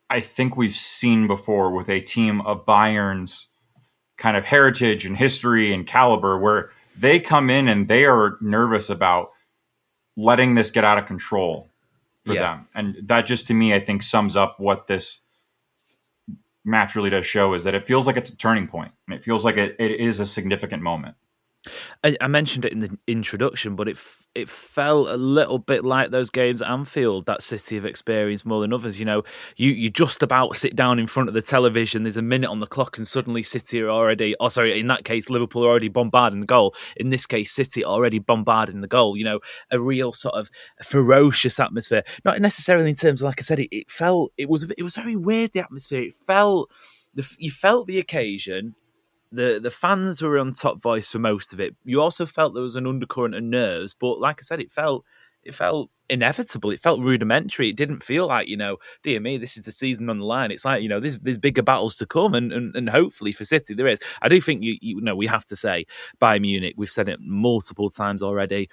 I 0.10 0.22
think 0.22 0.56
we've 0.56 0.76
seen 0.76 1.28
before 1.28 1.72
with 1.72 1.90
a 1.90 2.00
team 2.00 2.40
of 2.42 2.66
Bayern's 2.66 3.50
kind 4.18 4.38
of 4.38 4.46
heritage 4.46 5.06
and 5.06 5.18
history 5.18 5.74
and 5.74 5.86
caliber, 5.86 6.38
where 6.38 6.70
they 6.96 7.20
come 7.20 7.50
in 7.50 7.68
and 7.68 7.88
they 7.88 8.06
are 8.06 8.38
nervous 8.40 8.90
about 8.90 9.32
letting 10.16 10.56
this 10.56 10.72
get 10.72 10.84
out 10.84 11.00
of 11.00 11.08
control 11.08 11.72
for 12.24 12.34
Yeah. 12.36 12.42
them. 12.42 12.68
And 12.76 13.08
that 13.08 13.26
just 13.26 13.48
to 13.48 13.54
me, 13.54 13.74
I 13.74 13.80
think 13.80 14.04
sums 14.04 14.36
up 14.36 14.60
what 14.60 14.88
this 14.88 15.23
match 16.66 16.96
really 16.96 17.10
does 17.10 17.26
show 17.26 17.54
is 17.54 17.64
that 17.64 17.74
it 17.74 17.86
feels 17.86 18.08
like 18.08 18.18
it's 18.18 18.30
a 18.30 18.38
turning 18.38 18.68
point 18.68 18.92
and 19.08 19.16
it 19.16 19.24
feels 19.24 19.44
like 19.44 19.58
it, 19.58 19.76
it 19.80 19.92
is 19.92 20.20
a 20.20 20.26
significant 20.26 20.82
moment. 20.82 21.16
I, 22.04 22.16
I 22.20 22.28
mentioned 22.28 22.66
it 22.66 22.74
in 22.74 22.80
the 22.82 22.98
introduction, 23.08 23.76
but 23.76 23.88
it 23.88 23.96
f- 23.96 24.26
it 24.36 24.50
felt 24.50 25.10
a 25.10 25.18
little 25.18 25.60
bit 25.60 25.86
like 25.86 26.10
those 26.10 26.30
games 26.30 26.62
at 26.62 26.70
Anfield 26.70 27.28
that 27.28 27.44
City 27.44 27.76
have 27.76 27.86
experienced 27.86 28.46
more 28.46 28.62
than 28.62 28.74
others. 28.74 29.00
You 29.00 29.06
know, 29.06 29.24
you 29.56 29.72
you 29.72 29.90
just 29.90 30.24
about 30.24 30.56
sit 30.56 30.76
down 30.76 31.00
in 31.00 31.08
front 31.08 31.30
of 31.30 31.36
the 31.36 31.42
television. 31.42 32.04
There's 32.04 32.18
a 32.18 32.22
minute 32.22 32.50
on 32.50 32.60
the 32.60 32.68
clock, 32.68 32.98
and 32.98 33.08
suddenly 33.08 33.44
City 33.44 33.82
are 33.82 33.90
already. 33.90 34.36
Oh, 34.40 34.50
sorry, 34.50 34.80
in 34.80 34.88
that 34.88 35.06
case, 35.06 35.30
Liverpool 35.30 35.64
are 35.64 35.70
already 35.70 35.90
bombarding 35.90 36.42
the 36.42 36.48
goal. 36.48 36.76
In 36.98 37.10
this 37.10 37.26
case, 37.26 37.52
City 37.52 37.84
are 37.84 37.94
already 37.94 38.20
bombarding 38.20 38.82
the 38.82 38.88
goal. 38.88 39.16
You 39.16 39.26
know, 39.26 39.40
a 39.72 39.80
real 39.80 40.12
sort 40.12 40.36
of 40.36 40.50
ferocious 40.82 41.60
atmosphere. 41.60 42.04
Not 42.26 42.42
necessarily 42.42 42.90
in 42.90 42.96
terms 42.96 43.22
of, 43.22 43.26
like 43.26 43.40
I 43.40 43.44
said, 43.44 43.60
it, 43.60 43.76
it 43.76 43.90
felt 43.90 44.34
it 44.38 44.50
was 44.50 44.64
it 44.64 44.84
was 44.84 44.96
very 44.96 45.16
weird. 45.16 45.54
The 45.54 45.62
atmosphere. 45.62 46.02
It 46.02 46.16
felt 46.16 46.72
you 47.38 47.52
felt 47.52 47.88
the 47.88 48.00
occasion 48.00 48.76
the 49.34 49.60
the 49.62 49.72
fans 49.72 50.22
were 50.22 50.38
on 50.38 50.54
top 50.54 50.82
voice 50.82 51.10
for 51.10 51.20
most 51.20 51.54
of 51.54 51.60
it. 51.60 51.76
You 51.84 52.02
also 52.02 52.26
felt 52.26 52.54
there 52.54 52.64
was 52.64 52.76
an 52.76 52.88
undercurrent 52.88 53.36
of 53.36 53.44
nerves, 53.44 53.96
but 54.00 54.20
like 54.20 54.40
I 54.40 54.44
said, 54.44 54.62
it 54.62 54.72
felt 54.72 55.04
it 55.44 55.56
felt 55.56 55.90
inevitable. 56.10 56.70
It 56.70 56.80
felt 56.80 57.02
rudimentary. 57.02 57.70
It 57.70 57.76
didn't 57.76 58.04
feel 58.04 58.28
like 58.28 58.48
you 58.48 58.58
know, 58.58 58.78
dear 59.02 59.20
me, 59.20 59.38
this 59.38 59.58
is 59.58 59.66
the 59.66 59.72
season 59.72 60.10
on 60.10 60.20
the 60.20 60.26
line. 60.26 60.52
It's 60.52 60.66
like 60.66 60.84
you 60.84 60.90
know, 60.90 61.00
there's 61.00 61.18
there's 61.20 61.40
bigger 61.40 61.64
battles 61.64 61.98
to 61.98 62.06
come, 62.06 62.36
and 62.36 62.54
and, 62.54 62.76
and 62.76 62.90
hopefully 62.90 63.32
for 63.32 63.44
City 63.44 63.74
there 63.74 63.88
is. 63.88 64.00
I 64.22 64.30
do 64.30 64.40
think 64.40 64.64
you 64.64 64.78
you 64.82 65.02
know 65.02 65.16
we 65.16 65.28
have 65.28 65.46
to 65.46 65.56
say 65.56 65.86
Bayern 66.22 66.42
Munich. 66.42 66.76
We've 66.78 66.90
said 66.90 67.10
it 67.10 67.20
multiple 67.20 67.90
times 67.90 68.22
already 68.22 68.70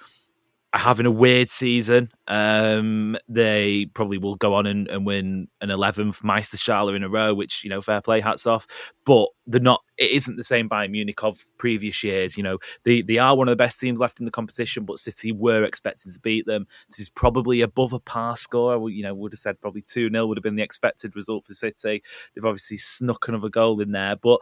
having 0.73 1.07
a 1.07 1.11
weird 1.11 1.51
season. 1.51 2.11
Um, 2.29 3.17
they 3.29 3.87
probably 3.87 4.19
will 4.19 4.37
go 4.37 4.55
on 4.55 4.67
and, 4.67 4.87
and 4.89 5.05
win 5.05 5.49
an 5.61 5.69
11th 5.69 6.23
Meisterschale 6.23 6.95
in 6.95 7.03
a 7.03 7.09
row, 7.09 7.35
which, 7.35 7.65
you 7.65 7.71
know, 7.71 7.81
fair 7.81 8.01
play, 8.01 8.21
hats 8.21 8.47
off. 8.47 8.67
But 9.05 9.29
they're 9.47 9.61
not, 9.61 9.83
it 9.99 10.13
isn't 10.13 10.37
the 10.37 10.45
same 10.45 10.69
Bayern 10.69 10.91
Munich 10.93 11.25
of 11.25 11.41
previous 11.59 12.05
years. 12.05 12.37
You 12.37 12.45
know, 12.45 12.59
they, 12.85 13.03
they 13.03 13.19
are 13.19 13.37
one 13.37 13.49
of 13.49 13.53
the 13.53 13.57
best 13.57 13.81
teams 13.81 13.99
left 13.99 14.21
in 14.21 14.27
the 14.27 14.31
competition, 14.31 14.85
but 14.85 15.01
City 15.01 15.33
were 15.33 15.65
expected 15.65 16.15
to 16.15 16.21
beat 16.21 16.47
them. 16.47 16.69
This 16.89 17.01
is 17.01 17.09
probably 17.09 17.63
above 17.63 17.93
a 17.93 17.99
par 17.99 18.37
score. 18.37 18.89
You 18.91 19.03
know, 19.03 19.15
would 19.15 19.33
have 19.33 19.41
said 19.41 19.61
probably 19.61 19.83
2 19.83 20.11
0 20.11 20.27
would 20.27 20.39
have 20.39 20.45
been 20.45 20.57
the 20.57 20.63
expected 20.63 21.17
result 21.17 21.45
for 21.45 21.53
City. 21.53 22.03
They've 22.35 22.45
obviously 22.45 22.77
snuck 22.77 23.27
another 23.27 23.49
goal 23.49 23.81
in 23.81 23.91
there, 23.91 24.15
but 24.15 24.41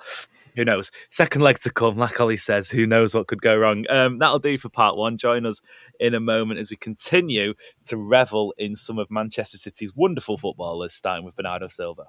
who 0.59 0.65
knows? 0.65 0.91
Second 1.11 1.43
leg 1.43 1.57
to 1.61 1.71
come, 1.71 1.97
like 1.97 2.21
Ollie 2.21 2.37
says, 2.37 2.69
who 2.69 2.85
knows 2.85 3.15
what 3.15 3.29
could 3.29 3.41
go 3.41 3.57
wrong. 3.57 3.85
Um, 3.89 4.19
that'll 4.19 4.41
do 4.41 4.59
for 4.59 4.69
part 4.69 4.97
one. 4.97 5.17
Join 5.17 5.47
us 5.47 5.61
in 6.01 6.15
a 6.15 6.21
moment 6.21 6.59
as 6.59 6.69
we 6.69 6.77
continue 6.77 7.55
to 7.85 7.97
revel 7.97 8.53
in 8.59 8.75
some 8.75 8.99
of 8.99 9.09
Manchester 9.09 9.57
City's 9.57 9.95
wonderful 9.95 10.37
footballers, 10.37 10.95
starting 10.95 11.25
with 11.25 11.37
Bernardo 11.37 11.69
Silva. 11.69 12.07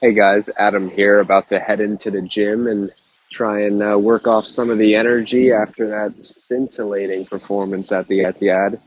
Hey 0.00 0.12
guys, 0.12 0.48
Adam 0.56 0.88
here, 0.88 1.18
about 1.18 1.48
to 1.48 1.58
head 1.58 1.80
into 1.80 2.12
the 2.12 2.22
gym 2.22 2.68
and 2.68 2.92
try 3.30 3.62
and 3.62 3.82
uh, 3.82 3.98
work 3.98 4.28
off 4.28 4.46
some 4.46 4.70
of 4.70 4.78
the 4.78 4.94
energy 4.94 5.50
after 5.50 5.88
that 5.88 6.24
scintillating 6.24 7.26
performance 7.26 7.90
at 7.90 8.06
the 8.06 8.20
Etihad. 8.20 8.78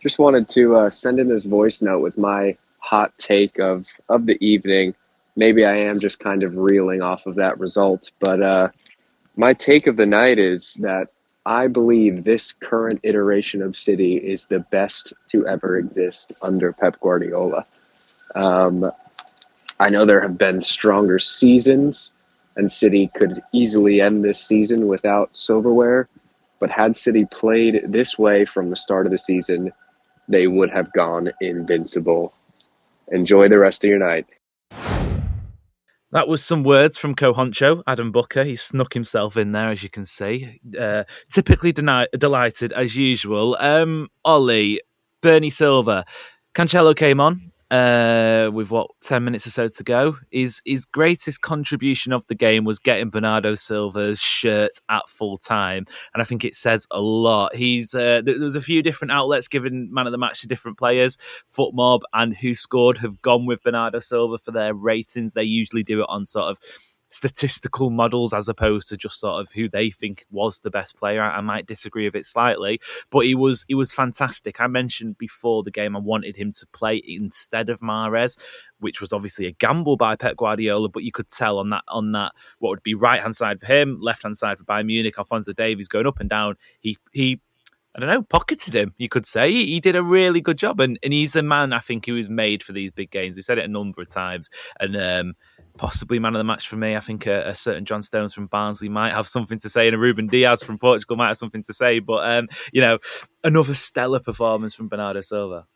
Just 0.00 0.20
wanted 0.20 0.48
to 0.50 0.76
uh, 0.76 0.90
send 0.90 1.18
in 1.18 1.26
this 1.26 1.44
voice 1.44 1.82
note 1.82 2.02
with 2.02 2.18
my 2.18 2.56
hot 2.78 3.12
take 3.18 3.58
of 3.58 3.88
of 4.08 4.26
the 4.26 4.38
evening. 4.46 4.94
Maybe 5.36 5.64
I 5.64 5.76
am 5.76 6.00
just 6.00 6.18
kind 6.18 6.42
of 6.42 6.56
reeling 6.56 7.02
off 7.02 7.26
of 7.26 7.36
that 7.36 7.60
result, 7.60 8.10
but 8.20 8.42
uh, 8.42 8.68
my 9.36 9.52
take 9.52 9.86
of 9.86 9.96
the 9.96 10.06
night 10.06 10.38
is 10.38 10.74
that 10.80 11.08
I 11.44 11.68
believe 11.68 12.24
this 12.24 12.52
current 12.52 13.00
iteration 13.04 13.62
of 13.62 13.76
City 13.76 14.16
is 14.16 14.46
the 14.46 14.60
best 14.60 15.12
to 15.30 15.46
ever 15.46 15.78
exist 15.78 16.32
under 16.42 16.72
Pep 16.72 16.98
Guardiola. 17.00 17.66
Um, 18.34 18.90
I 19.78 19.90
know 19.90 20.04
there 20.04 20.22
have 20.22 20.38
been 20.38 20.60
stronger 20.60 21.18
seasons, 21.18 22.14
and 22.56 22.72
City 22.72 23.10
could 23.14 23.42
easily 23.52 24.00
end 24.00 24.24
this 24.24 24.40
season 24.40 24.88
without 24.88 25.36
silverware. 25.36 26.08
But 26.58 26.70
had 26.70 26.96
City 26.96 27.26
played 27.26 27.84
this 27.86 28.18
way 28.18 28.46
from 28.46 28.70
the 28.70 28.76
start 28.76 29.06
of 29.06 29.12
the 29.12 29.18
season, 29.18 29.72
they 30.28 30.46
would 30.46 30.70
have 30.70 30.92
gone 30.92 31.30
invincible. 31.40 32.32
Enjoy 33.12 33.48
the 33.48 33.58
rest 33.58 33.84
of 33.84 33.90
your 33.90 33.98
night. 33.98 34.26
That 36.12 36.28
was 36.28 36.42
some 36.42 36.62
words 36.62 36.96
from 36.96 37.14
co 37.14 37.32
honcho 37.32 37.82
Adam 37.86 38.12
Booker. 38.12 38.44
He 38.44 38.56
snuck 38.56 38.94
himself 38.94 39.36
in 39.36 39.52
there, 39.52 39.70
as 39.70 39.82
you 39.82 39.90
can 39.90 40.04
see. 40.04 40.60
Uh, 40.78 41.04
typically 41.32 41.72
deni- 41.72 42.06
delighted, 42.16 42.72
as 42.72 42.96
usual. 42.96 43.56
Um, 43.58 44.08
Ollie, 44.24 44.80
Bernie 45.20 45.50
Silva, 45.50 46.04
Cancelo 46.54 46.94
came 46.96 47.20
on 47.20 47.52
uh, 47.70 48.50
with 48.52 48.70
what 48.70 48.90
ten 49.02 49.24
minutes 49.24 49.46
or 49.46 49.50
so 49.50 49.68
to 49.68 49.84
go. 49.84 50.18
His 50.30 50.62
his 50.64 50.84
greatest 50.84 51.40
contribution 51.40 52.12
of 52.12 52.26
the 52.26 52.34
game 52.34 52.64
was 52.64 52.78
getting 52.78 53.10
Bernardo 53.10 53.54
Silva's 53.54 54.20
shirt 54.20 54.72
at 54.88 55.08
full 55.08 55.38
time, 55.38 55.86
and 56.14 56.22
I 56.22 56.24
think 56.24 56.44
it 56.44 56.54
says 56.54 56.86
a 56.90 57.00
lot. 57.00 57.54
He's 57.54 57.94
uh, 57.94 58.22
there 58.24 58.38
was 58.38 58.56
a 58.56 58.60
few 58.60 58.82
different 58.82 59.12
outlets 59.12 59.48
giving 59.48 59.92
man 59.92 60.06
of 60.06 60.12
the 60.12 60.18
match 60.18 60.40
to 60.42 60.48
different 60.48 60.78
players. 60.78 61.18
FotMob 61.56 62.02
and 62.12 62.36
WhoScored 62.36 62.98
have 62.98 63.20
gone 63.22 63.46
with 63.46 63.62
Bernardo 63.62 63.98
Silva 63.98 64.38
for 64.38 64.52
their 64.52 64.74
ratings. 64.74 65.34
They 65.34 65.44
usually 65.44 65.82
do 65.82 66.00
it 66.00 66.06
on 66.08 66.24
sort 66.24 66.50
of 66.50 66.60
statistical 67.08 67.90
models 67.90 68.32
as 68.32 68.48
opposed 68.48 68.88
to 68.88 68.96
just 68.96 69.20
sort 69.20 69.40
of 69.40 69.52
who 69.52 69.68
they 69.68 69.90
think 69.90 70.26
was 70.30 70.60
the 70.60 70.70
best 70.70 70.96
player. 70.96 71.22
I, 71.22 71.38
I, 71.38 71.40
might 71.40 71.66
disagree 71.66 72.04
with 72.04 72.16
it 72.16 72.26
slightly, 72.26 72.80
but 73.10 73.20
he 73.20 73.34
was 73.34 73.64
he 73.68 73.74
was 73.74 73.92
fantastic. 73.92 74.60
I 74.60 74.66
mentioned 74.66 75.18
before 75.18 75.62
the 75.62 75.70
game 75.70 75.96
I 75.96 76.00
wanted 76.00 76.36
him 76.36 76.50
to 76.52 76.66
play 76.72 77.00
instead 77.06 77.68
of 77.68 77.80
Mahrez, 77.80 78.42
which 78.80 79.00
was 79.00 79.12
obviously 79.12 79.46
a 79.46 79.52
gamble 79.52 79.96
by 79.96 80.16
Pep 80.16 80.36
Guardiola, 80.36 80.88
but 80.88 81.04
you 81.04 81.12
could 81.12 81.30
tell 81.30 81.58
on 81.58 81.70
that 81.70 81.84
on 81.88 82.12
that 82.12 82.32
what 82.58 82.70
would 82.70 82.82
be 82.82 82.94
right 82.94 83.20
hand 83.20 83.36
side 83.36 83.60
for 83.60 83.66
him, 83.66 83.98
left 84.00 84.24
hand 84.24 84.36
side 84.36 84.58
for 84.58 84.64
Bayern 84.64 84.86
Munich, 84.86 85.14
Alphonso 85.18 85.52
Davies 85.52 85.88
going 85.88 86.06
up 86.06 86.20
and 86.20 86.28
down. 86.28 86.56
He 86.80 86.96
he 87.12 87.40
I 87.96 88.00
don't 88.00 88.10
know, 88.10 88.22
pocketed 88.22 88.74
him, 88.74 88.92
you 88.98 89.08
could 89.08 89.24
say. 89.24 89.50
He, 89.50 89.66
he, 89.66 89.80
did 89.80 89.96
a 89.96 90.02
really 90.02 90.42
good 90.42 90.58
job. 90.58 90.80
And, 90.80 90.98
and 91.02 91.14
he's 91.14 91.34
a 91.34 91.42
man, 91.42 91.72
I 91.72 91.78
think, 91.78 92.04
who 92.04 92.14
was 92.14 92.28
made 92.28 92.62
for 92.62 92.72
these 92.72 92.90
big 92.90 93.10
games. 93.10 93.36
We 93.36 93.42
said 93.42 93.56
it 93.56 93.64
a 93.64 93.68
number 93.68 94.02
of 94.02 94.10
times. 94.10 94.50
And 94.78 94.94
um, 94.96 95.34
possibly 95.76 96.18
man 96.18 96.34
of 96.34 96.38
the 96.38 96.44
match 96.44 96.68
for 96.68 96.76
me. 96.76 96.96
I 96.96 97.00
think 97.00 97.26
a, 97.26 97.48
a, 97.48 97.54
certain 97.54 97.84
John 97.84 98.02
Stones 98.02 98.34
from 98.34 98.46
Barnsley 98.48 98.88
might 98.88 99.12
have 99.12 99.26
something 99.26 99.58
to 99.60 99.70
say, 99.70 99.86
and 99.86 99.94
a 99.94 99.98
Ruben 99.98 100.26
Dias 100.26 100.62
from 100.62 100.78
Portugal 100.78 101.16
might 101.16 101.28
have 101.28 101.38
something 101.38 101.62
to 101.64 101.72
say. 101.72 101.98
But 101.98 102.28
um, 102.28 102.48
you 102.72 102.80
know, 102.80 102.98
another 103.44 103.74
stellar 103.74 104.20
performance 104.20 104.74
from 104.74 104.88
Bernardo 104.88 105.20
Silva. 105.20 105.66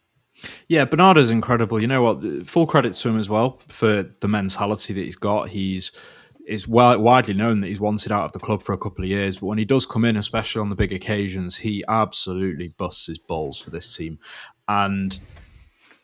Yeah, 0.69 0.85
Bernardo's 0.87 1.31
incredible. 1.31 1.81
You 1.81 1.87
know 1.87 2.03
what? 2.03 2.47
Full 2.47 2.67
credit 2.67 2.95
to 2.95 3.09
him 3.09 3.19
as 3.19 3.29
well 3.29 3.61
for 3.69 4.05
the 4.21 4.29
mentality 4.29 4.95
that 4.95 5.01
he's 5.01 5.17
got. 5.17 5.49
He's 5.49 5.93
is 6.51 6.67
well 6.67 6.99
widely 6.99 7.33
known 7.33 7.61
that 7.61 7.69
he's 7.69 7.81
wanted 7.81 8.11
out 8.11 8.25
of 8.25 8.33
the 8.33 8.41
club 8.41 8.61
for 8.61 8.73
a 8.73 8.79
couple 8.79 9.05
of 9.05 9.09
years, 9.09 9.37
but 9.37 9.47
when 9.47 9.59
he 9.59 9.65
does 9.65 9.87
come 9.87 10.05
in, 10.05 10.17
especially 10.17 10.61
on 10.61 10.69
the 10.69 10.75
big 10.75 10.93
occasions, 10.93 11.57
he 11.59 11.85
absolutely 11.87 12.75
busts 12.77 13.07
his 13.07 13.19
balls 13.19 13.59
for 13.59 13.71
this 13.71 13.97
team. 13.97 14.19
And 14.67 15.17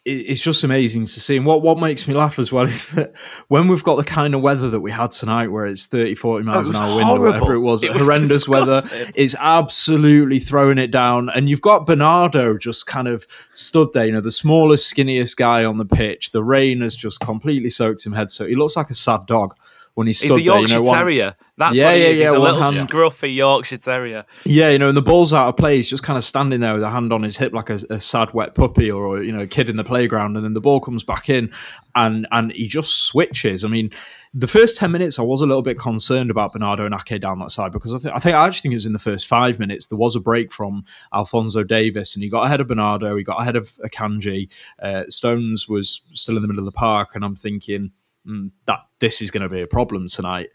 it's 0.04 0.40
just 0.40 0.62
amazing 0.62 1.06
to 1.06 1.20
see. 1.20 1.36
And 1.36 1.44
what, 1.44 1.62
what 1.62 1.80
makes 1.80 2.06
me 2.06 2.14
laugh 2.14 2.38
as 2.38 2.52
well 2.52 2.64
is 2.68 2.90
that 2.92 3.12
when 3.48 3.66
we've 3.66 3.82
got 3.82 3.96
the 3.96 4.04
kind 4.04 4.36
of 4.36 4.40
weather 4.40 4.70
that 4.70 4.78
we 4.78 4.92
had 4.92 5.10
tonight, 5.10 5.48
where 5.48 5.66
it's 5.66 5.86
30, 5.86 6.14
40 6.14 6.44
miles 6.44 6.68
an 6.68 6.76
hour 6.76 6.94
wind 6.94 7.10
or 7.10 7.26
whatever 7.26 7.54
it 7.54 7.60
was, 7.60 7.82
it 7.82 7.92
was 7.92 8.06
horrendous 8.06 8.44
disgusting. 8.44 8.90
weather, 8.92 9.12
it's 9.16 9.34
absolutely 9.40 10.38
throwing 10.38 10.78
it 10.78 10.92
down. 10.92 11.28
And 11.28 11.50
you've 11.50 11.60
got 11.60 11.86
Bernardo 11.86 12.56
just 12.56 12.86
kind 12.86 13.08
of 13.08 13.26
stood 13.52 13.92
there, 13.94 14.06
you 14.06 14.12
know, 14.12 14.20
the 14.20 14.30
smallest, 14.30 14.94
skinniest 14.94 15.36
guy 15.36 15.64
on 15.64 15.78
the 15.78 15.84
pitch. 15.84 16.30
The 16.30 16.44
rain 16.44 16.82
has 16.82 16.94
just 16.94 17.18
completely 17.18 17.70
soaked 17.70 18.06
him 18.06 18.12
head. 18.12 18.30
So 18.30 18.46
he 18.46 18.54
looks 18.54 18.76
like 18.76 18.90
a 18.90 18.94
sad 18.94 19.26
dog 19.26 19.56
when 19.96 20.06
he 20.06 20.12
stood 20.12 20.32
He's 20.32 20.36
a 20.36 20.42
Yorkshire 20.42 20.68
there. 20.68 20.78
You 20.78 20.84
know, 20.84 20.92
Terrier. 20.92 21.34
That's 21.56 21.74
yeah, 21.74 21.84
what 21.84 21.94
he 21.94 22.02
yeah, 22.02 22.06
is. 22.08 22.18
He's 22.18 22.24
yeah, 22.24 22.30
a 22.32 22.38
little 22.38 22.62
hand. 22.62 22.74
scruffy 22.74 23.34
Yorkshire 23.34 23.78
Terrier. 23.78 24.26
Yeah, 24.44 24.68
you 24.68 24.78
know, 24.78 24.88
and 24.88 24.96
the 24.96 25.00
ball's 25.00 25.32
out 25.32 25.48
of 25.48 25.56
play. 25.56 25.76
He's 25.76 25.88
just 25.88 26.02
kind 26.02 26.18
of 26.18 26.24
standing 26.24 26.60
there 26.60 26.74
with 26.74 26.82
a 26.82 26.90
hand 26.90 27.14
on 27.14 27.22
his 27.22 27.38
hip 27.38 27.54
like 27.54 27.70
a, 27.70 27.80
a 27.88 27.98
sad 27.98 28.34
wet 28.34 28.54
puppy 28.54 28.90
or, 28.90 29.22
you 29.22 29.32
know, 29.32 29.40
a 29.40 29.46
kid 29.46 29.70
in 29.70 29.76
the 29.76 29.84
playground. 29.84 30.36
And 30.36 30.44
then 30.44 30.52
the 30.52 30.60
ball 30.60 30.80
comes 30.80 31.02
back 31.02 31.30
in 31.30 31.50
and 31.94 32.26
and 32.30 32.52
he 32.52 32.68
just 32.68 33.06
switches. 33.06 33.64
I 33.64 33.68
mean, 33.68 33.90
the 34.34 34.46
first 34.46 34.76
10 34.76 34.92
minutes, 34.92 35.18
I 35.18 35.22
was 35.22 35.40
a 35.40 35.46
little 35.46 35.62
bit 35.62 35.78
concerned 35.78 36.30
about 36.30 36.52
Bernardo 36.52 36.84
and 36.84 36.94
Ake 36.94 37.18
down 37.18 37.38
that 37.38 37.50
side 37.50 37.72
because 37.72 37.94
I, 37.94 37.98
th- 37.98 38.14
I 38.14 38.18
think 38.18 38.36
I 38.36 38.46
actually 38.46 38.60
think 38.60 38.72
it 38.72 38.76
was 38.76 38.86
in 38.86 38.92
the 38.92 38.98
first 38.98 39.26
five 39.26 39.58
minutes. 39.58 39.86
There 39.86 39.96
was 39.96 40.14
a 40.14 40.20
break 40.20 40.52
from 40.52 40.84
Alphonso 41.14 41.64
Davies 41.64 42.14
and 42.14 42.22
he 42.22 42.28
got 42.28 42.44
ahead 42.44 42.60
of 42.60 42.66
Bernardo, 42.66 43.16
he 43.16 43.24
got 43.24 43.40
ahead 43.40 43.56
of 43.56 43.72
Akanji. 43.82 44.50
Uh, 44.78 45.04
Stones 45.08 45.70
was 45.70 46.02
still 46.12 46.36
in 46.36 46.42
the 46.42 46.48
middle 46.48 46.60
of 46.60 46.70
the 46.70 46.78
park, 46.78 47.14
and 47.14 47.24
I'm 47.24 47.34
thinking, 47.34 47.92
mm, 48.26 48.50
that 48.66 48.80
this 49.00 49.22
is 49.22 49.30
going 49.30 49.42
to 49.42 49.48
be 49.48 49.62
a 49.62 49.66
problem 49.66 50.08
tonight. 50.08 50.48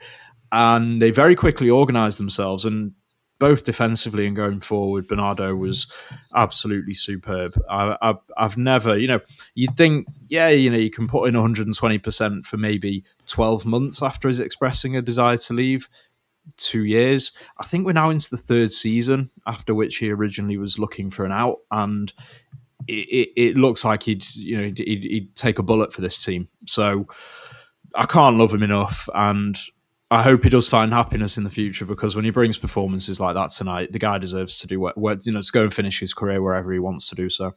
And 0.51 1.01
they 1.01 1.11
very 1.11 1.35
quickly 1.35 1.69
organised 1.69 2.17
themselves, 2.17 2.65
and 2.65 2.93
both 3.39 3.63
defensively 3.63 4.27
and 4.27 4.35
going 4.35 4.59
forward, 4.59 5.07
Bernardo 5.07 5.55
was 5.55 5.87
absolutely 6.35 6.93
superb. 6.93 7.59
I, 7.69 8.13
I've 8.37 8.55
never, 8.55 8.97
you 8.97 9.07
know, 9.07 9.19
you'd 9.55 9.75
think, 9.75 10.05
yeah, 10.27 10.49
you 10.49 10.69
know, 10.69 10.77
you 10.77 10.91
can 10.91 11.07
put 11.07 11.27
in 11.27 11.33
120% 11.33 12.45
for 12.45 12.57
maybe 12.57 13.03
12 13.25 13.65
months 13.65 14.03
after 14.03 14.27
he's 14.27 14.39
expressing 14.39 14.95
a 14.95 15.01
desire 15.01 15.37
to 15.37 15.53
leave 15.53 15.89
two 16.57 16.83
years. 16.83 17.31
I 17.57 17.65
think 17.65 17.85
we're 17.85 17.93
now 17.93 18.09
into 18.09 18.29
the 18.29 18.37
third 18.37 18.71
season 18.73 19.31
after 19.47 19.73
which 19.73 19.97
he 19.97 20.11
originally 20.11 20.57
was 20.57 20.79
looking 20.79 21.11
for 21.11 21.25
an 21.25 21.31
out, 21.31 21.57
and 21.71 22.13
it, 22.87 22.93
it, 22.93 23.29
it 23.35 23.57
looks 23.57 23.85
like 23.85 24.03
he'd 24.03 24.25
you 24.35 24.57
know 24.57 24.63
he'd, 24.63 25.03
he'd, 25.03 25.35
take 25.35 25.59
a 25.59 25.63
bullet 25.63 25.93
for 25.93 26.01
this 26.01 26.23
team. 26.23 26.47
So 26.67 27.07
I 27.95 28.05
can't 28.05 28.37
love 28.37 28.53
him 28.53 28.63
enough, 28.63 29.09
and 29.13 29.59
I 30.09 30.23
hope 30.23 30.43
he 30.43 30.49
does 30.49 30.67
find 30.67 30.91
happiness 30.91 31.37
in 31.37 31.43
the 31.43 31.49
future 31.49 31.85
because 31.85 32.15
when 32.15 32.25
he 32.25 32.31
brings 32.31 32.57
performances 32.57 33.19
like 33.19 33.35
that 33.35 33.51
tonight, 33.51 33.91
the 33.91 33.99
guy 33.99 34.17
deserves 34.17 34.59
to 34.59 34.67
do 34.67 34.79
what, 34.79 34.97
what 34.97 35.25
you 35.25 35.31
know 35.31 35.41
to 35.41 35.51
go 35.51 35.63
and 35.63 35.73
finish 35.73 35.99
his 35.99 36.13
career 36.13 36.41
wherever 36.41 36.71
he 36.71 36.79
wants 36.79 37.09
to 37.09 37.15
do 37.15 37.29
so. 37.29 37.51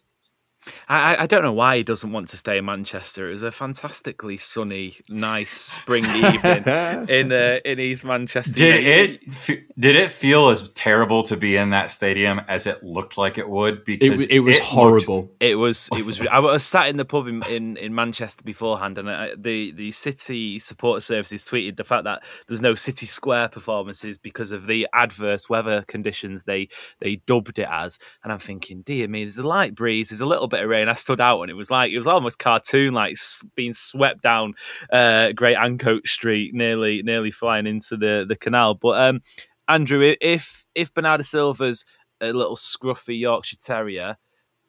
I, 0.89 1.17
I 1.23 1.27
don't 1.27 1.43
know 1.43 1.53
why 1.53 1.77
he 1.79 1.83
doesn't 1.83 2.13
want 2.13 2.29
to 2.29 2.37
stay 2.37 2.59
in 2.59 2.65
Manchester. 2.65 3.29
It 3.29 3.33
was 3.33 3.43
a 3.43 3.53
fantastically 3.53 4.37
sunny, 4.37 4.97
nice 5.09 5.53
spring 5.53 6.05
evening 6.07 6.65
in 7.09 7.33
uh, 7.33 7.59
in 7.65 7.81
East 7.81 8.05
Manchester. 8.05 8.55
Did 8.55 8.85
it 8.85 9.21
f- 9.29 9.59
did 9.79 9.97
it 9.97 10.11
feel 10.11 10.49
as 10.49 10.69
terrible 10.71 11.23
to 11.25 11.37
be 11.37 11.57
in 11.57 11.71
that 11.71 11.91
stadium 11.93 12.41
as 12.49 12.67
it 12.67 12.83
looked 12.83 13.19
like 13.19 13.39
it 13.39 13.49
would? 13.49 13.79
It, 13.81 13.85
Because 13.85 14.19
was- 14.19 14.27
it 14.29 14.39
was 14.41 14.57
looked- 14.57 14.67
horrible. 14.67 15.31
It 15.41 15.57
was. 15.57 15.89
It 15.97 16.05
was. 16.07 16.21
I 16.27 16.39
was 16.39 16.65
sat 16.65 16.89
in 16.89 16.97
the 16.97 17.05
pub 17.05 17.27
in, 17.29 17.43
in, 17.49 17.77
in 17.77 17.95
Manchester 17.95 18.43
beforehand, 18.45 18.99
and 18.99 19.11
I, 19.11 19.35
the 19.37 19.73
the 19.73 19.91
city 19.91 20.59
support 20.59 21.03
services 21.03 21.45
tweeted 21.45 21.77
the 21.77 21.85
fact 21.85 22.05
that 22.05 22.23
there 22.23 22.53
was 22.55 22.63
no 22.63 22.75
City 22.75 23.07
Square 23.07 23.49
performances 23.49 24.17
because 24.19 24.53
of 24.53 24.67
the 24.67 24.89
adverse 24.93 25.49
weather 25.49 25.83
conditions 25.89 26.45
they 26.45 26.69
they 27.01 27.17
dubbed 27.27 27.59
it 27.59 27.69
as. 27.71 27.99
And 28.23 28.33
I'm 28.33 28.39
thinking, 28.39 28.83
dear 28.83 29.09
me, 29.09 29.25
there's 29.25 29.39
a 29.39 29.47
light 29.47 29.75
breeze, 29.75 30.09
there's 30.11 30.21
a 30.21 30.27
little 30.27 30.49
bit 30.49 30.54
of 30.63 30.69
rain. 30.69 30.89
I 30.89 30.95
stood 30.95 31.21
out, 31.21 31.43
and 31.43 31.51
it 31.51 31.55
was 31.55 31.71
like 31.71 31.93
it 31.93 31.97
was 31.97 32.07
almost 32.07 32.39
cartoon, 32.39 32.95
like 32.95 33.17
being 33.55 33.73
swept 33.73 34.23
down 34.23 34.55
uh, 34.91 35.33
Great 35.33 35.57
Ancoats 35.57 36.11
Street, 36.11 36.55
nearly 36.55 37.03
nearly 37.03 37.31
flying 37.31 37.67
into 37.67 37.97
the 37.97 38.25
the 38.29 38.37
canal. 38.37 38.75
But 38.75 39.01
um, 39.01 39.21
Andrew, 39.69 40.15
if 40.21 40.65
if 40.75 40.93
Bernardo 40.93 41.23
Silva's 41.23 41.85
a 42.21 42.33
little 42.33 42.57
scruffy 42.57 43.19
Yorkshire 43.19 43.57
Terrier 43.57 44.17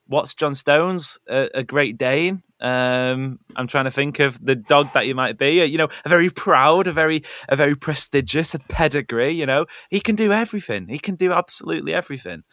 what's 0.08 0.34
John 0.34 0.56
Stone's 0.56 1.18
a, 1.28 1.50
a 1.54 1.64
Great 1.64 1.98
Dane? 1.98 2.44
Um, 2.60 3.40
I'm 3.56 3.68
trying 3.68 3.86
to 3.86 3.92
think 3.92 4.20
of 4.20 4.44
the 4.44 4.56
dog 4.56 4.92
that 4.94 5.08
you 5.08 5.16
might 5.16 5.38
be. 5.38 5.64
You 5.66 5.78
know, 5.78 5.90
a 6.06 6.10
very 6.10 6.30
proud, 6.30 6.88
a 6.88 6.92
very, 6.92 7.24
a 7.50 7.56
very 7.56 7.76
prestigious, 7.76 8.56
a 8.56 8.60
pedigree. 8.60 9.32
You 9.32 9.46
know, 9.46 9.66
he 9.90 10.00
can 10.00 10.16
do 10.16 10.32
everything. 10.32 10.88
He 10.88 11.00
can 11.00 11.16
do 11.16 11.32
absolutely 11.32 11.94
everything. 11.94 12.44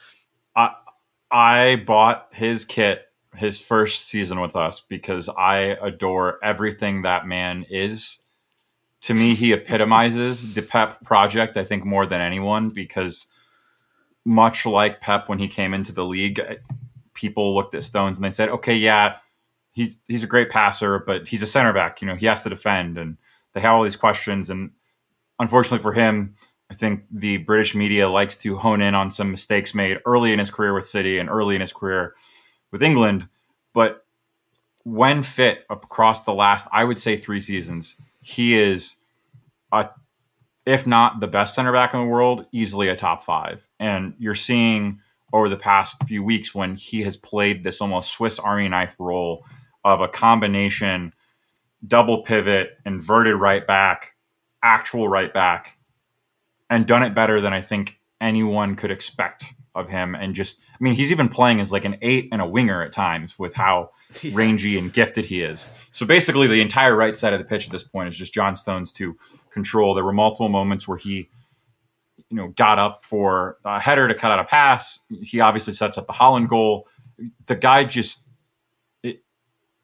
I 0.56 0.74
I 1.30 1.76
bought 1.76 2.28
his 2.32 2.64
kit 2.64 3.02
his 3.36 3.60
first 3.60 4.06
season 4.06 4.40
with 4.40 4.56
us 4.56 4.80
because 4.80 5.28
I 5.28 5.76
adore 5.80 6.38
everything 6.44 7.02
that 7.02 7.26
man 7.26 7.64
is. 7.70 8.22
To 9.02 9.14
me, 9.14 9.34
he 9.34 9.52
epitomizes 9.52 10.54
the 10.54 10.62
Pep 10.62 11.02
project, 11.04 11.56
I 11.56 11.64
think, 11.64 11.84
more 11.84 12.06
than 12.06 12.20
anyone, 12.20 12.70
because 12.70 13.26
much 14.24 14.64
like 14.64 15.00
Pep 15.00 15.28
when 15.28 15.38
he 15.38 15.48
came 15.48 15.74
into 15.74 15.92
the 15.92 16.04
league, 16.04 16.40
people 17.14 17.54
looked 17.54 17.74
at 17.74 17.82
Stones 17.82 18.16
and 18.16 18.24
they 18.24 18.30
said, 18.30 18.48
okay, 18.50 18.76
yeah, 18.76 19.16
he's 19.72 19.98
he's 20.06 20.22
a 20.22 20.28
great 20.28 20.50
passer, 20.50 21.00
but 21.00 21.26
he's 21.26 21.42
a 21.42 21.46
center 21.46 21.72
back. 21.72 22.00
You 22.00 22.06
know, 22.06 22.14
he 22.14 22.26
has 22.26 22.42
to 22.44 22.48
defend. 22.48 22.98
And 22.98 23.16
they 23.54 23.60
have 23.60 23.74
all 23.74 23.82
these 23.82 23.96
questions. 23.96 24.50
And 24.50 24.70
unfortunately 25.38 25.82
for 25.82 25.92
him, 25.92 26.36
I 26.70 26.74
think 26.74 27.04
the 27.10 27.38
British 27.38 27.74
media 27.74 28.08
likes 28.08 28.36
to 28.38 28.56
hone 28.56 28.80
in 28.80 28.94
on 28.94 29.10
some 29.10 29.30
mistakes 29.30 29.74
made 29.74 29.98
early 30.06 30.32
in 30.32 30.38
his 30.38 30.50
career 30.50 30.74
with 30.74 30.86
City 30.86 31.18
and 31.18 31.28
early 31.28 31.54
in 31.54 31.60
his 31.60 31.72
career 31.72 32.14
with 32.72 32.82
England. 32.82 33.28
But 33.72 34.04
when 34.82 35.22
fit 35.22 35.64
across 35.70 36.24
the 36.24 36.34
last, 36.34 36.66
I 36.72 36.82
would 36.82 36.98
say 36.98 37.16
three 37.16 37.40
seasons, 37.40 37.94
he 38.22 38.54
is 38.54 38.96
a, 39.70 39.90
if 40.66 40.86
not 40.86 41.20
the 41.20 41.28
best 41.28 41.54
center 41.54 41.72
back 41.72 41.94
in 41.94 42.00
the 42.00 42.06
world, 42.06 42.46
easily 42.50 42.88
a 42.88 42.96
top 42.96 43.22
five. 43.22 43.68
And 43.78 44.14
you're 44.18 44.34
seeing 44.34 45.00
over 45.32 45.48
the 45.48 45.56
past 45.56 46.02
few 46.04 46.24
weeks 46.24 46.54
when 46.54 46.74
he 46.74 47.02
has 47.02 47.16
played 47.16 47.62
this 47.62 47.80
almost 47.80 48.10
Swiss 48.10 48.38
Army 48.38 48.68
knife 48.68 48.96
role 48.98 49.44
of 49.84 50.00
a 50.00 50.08
combination 50.08 51.12
double 51.86 52.22
pivot, 52.22 52.78
inverted 52.86 53.34
right 53.34 53.66
back, 53.66 54.14
actual 54.62 55.08
right 55.08 55.34
back, 55.34 55.78
and 56.70 56.86
done 56.86 57.02
it 57.02 57.14
better 57.14 57.40
than 57.40 57.52
I 57.52 57.60
think 57.60 57.98
anyone 58.20 58.76
could 58.76 58.92
expect 58.92 59.46
of 59.74 59.88
him. 59.88 60.14
And 60.14 60.34
just, 60.34 60.60
I 60.72 60.76
mean, 60.82 60.94
he's 60.94 61.10
even 61.10 61.28
playing 61.28 61.60
as 61.60 61.72
like 61.72 61.84
an 61.84 61.96
eight 62.02 62.28
and 62.32 62.42
a 62.42 62.46
winger 62.46 62.82
at 62.82 62.92
times 62.92 63.38
with 63.38 63.54
how 63.54 63.90
rangy 64.32 64.78
and 64.78 64.92
gifted 64.92 65.24
he 65.24 65.42
is. 65.42 65.66
So 65.90 66.06
basically, 66.06 66.46
the 66.46 66.60
entire 66.60 66.94
right 66.94 67.16
side 67.16 67.32
of 67.32 67.38
the 67.38 67.44
pitch 67.44 67.66
at 67.66 67.72
this 67.72 67.84
point 67.84 68.08
is 68.08 68.16
just 68.16 68.34
John 68.34 68.54
Stones 68.56 68.92
to 68.92 69.16
control. 69.50 69.94
There 69.94 70.04
were 70.04 70.12
multiple 70.12 70.48
moments 70.48 70.86
where 70.86 70.98
he, 70.98 71.28
you 72.28 72.36
know, 72.36 72.48
got 72.48 72.78
up 72.78 73.04
for 73.04 73.58
a 73.64 73.80
header 73.80 74.08
to 74.08 74.14
cut 74.14 74.32
out 74.32 74.38
a 74.38 74.44
pass. 74.44 75.04
He 75.22 75.40
obviously 75.40 75.72
sets 75.72 75.98
up 75.98 76.06
the 76.06 76.12
Haaland 76.12 76.48
goal. 76.48 76.88
The 77.46 77.56
guy 77.56 77.84
just 77.84 78.24
it, 79.02 79.22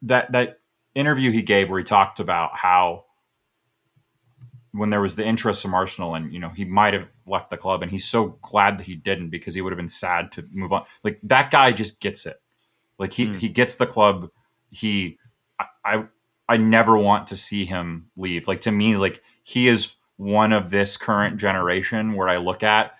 that 0.03 0.31
that 0.31 0.59
interview 0.95 1.31
he 1.31 1.41
gave 1.41 1.69
where 1.69 1.79
he 1.79 1.85
talked 1.85 2.19
about 2.19 2.51
how 2.55 3.05
when 4.71 4.89
there 4.89 5.01
was 5.01 5.15
the 5.15 5.25
interest 5.25 5.61
from 5.61 5.73
Arsenal 5.73 6.15
and 6.15 6.31
you 6.33 6.39
know 6.39 6.49
he 6.49 6.65
might 6.65 6.93
have 6.93 7.11
left 7.25 7.49
the 7.49 7.57
club 7.57 7.81
and 7.81 7.91
he's 7.91 8.05
so 8.05 8.37
glad 8.41 8.77
that 8.77 8.85
he 8.85 8.95
didn't 8.95 9.29
because 9.29 9.55
he 9.55 9.61
would 9.61 9.71
have 9.71 9.77
been 9.77 9.89
sad 9.89 10.31
to 10.33 10.47
move 10.51 10.71
on. 10.71 10.85
Like 11.03 11.19
that 11.23 11.51
guy 11.51 11.71
just 11.71 11.99
gets 11.99 12.25
it. 12.25 12.41
Like 12.97 13.13
he 13.13 13.27
hmm. 13.27 13.33
he 13.33 13.49
gets 13.49 13.75
the 13.75 13.87
club. 13.87 14.29
He 14.69 15.17
I, 15.59 15.65
I 15.85 16.03
I 16.47 16.57
never 16.57 16.97
want 16.97 17.27
to 17.27 17.35
see 17.35 17.65
him 17.65 18.09
leave. 18.15 18.47
Like 18.47 18.61
to 18.61 18.71
me, 18.71 18.97
like 18.97 19.21
he 19.43 19.67
is 19.67 19.95
one 20.17 20.51
of 20.51 20.69
this 20.69 20.97
current 20.97 21.37
generation 21.37 22.13
where 22.13 22.27
I 22.27 22.37
look 22.37 22.61
at 22.61 22.93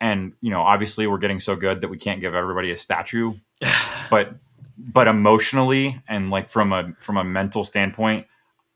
and 0.00 0.32
you 0.40 0.50
know 0.50 0.60
obviously 0.60 1.06
we're 1.06 1.18
getting 1.18 1.40
so 1.40 1.56
good 1.56 1.80
that 1.80 1.88
we 1.88 1.98
can't 1.98 2.20
give 2.20 2.34
everybody 2.34 2.70
a 2.70 2.76
statue 2.76 3.32
but 4.10 4.34
but 4.78 5.08
emotionally 5.08 6.00
and 6.08 6.30
like 6.30 6.48
from 6.48 6.72
a 6.72 6.92
from 7.00 7.16
a 7.16 7.24
mental 7.24 7.64
standpoint 7.64 8.26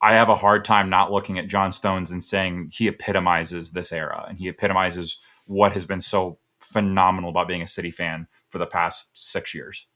i 0.02 0.12
have 0.12 0.28
a 0.28 0.34
hard 0.34 0.64
time 0.64 0.90
not 0.90 1.12
looking 1.12 1.38
at 1.38 1.48
john 1.48 1.72
stones 1.72 2.10
and 2.10 2.22
saying 2.22 2.70
he 2.72 2.88
epitomizes 2.88 3.70
this 3.70 3.92
era 3.92 4.26
and 4.28 4.38
he 4.38 4.48
epitomizes 4.48 5.18
what 5.46 5.72
has 5.72 5.84
been 5.84 6.00
so 6.00 6.38
phenomenal 6.60 7.30
about 7.30 7.48
being 7.48 7.62
a 7.62 7.66
city 7.66 7.90
fan 7.90 8.26
for 8.50 8.58
the 8.58 8.66
past 8.66 9.10
six 9.14 9.54
years 9.54 9.86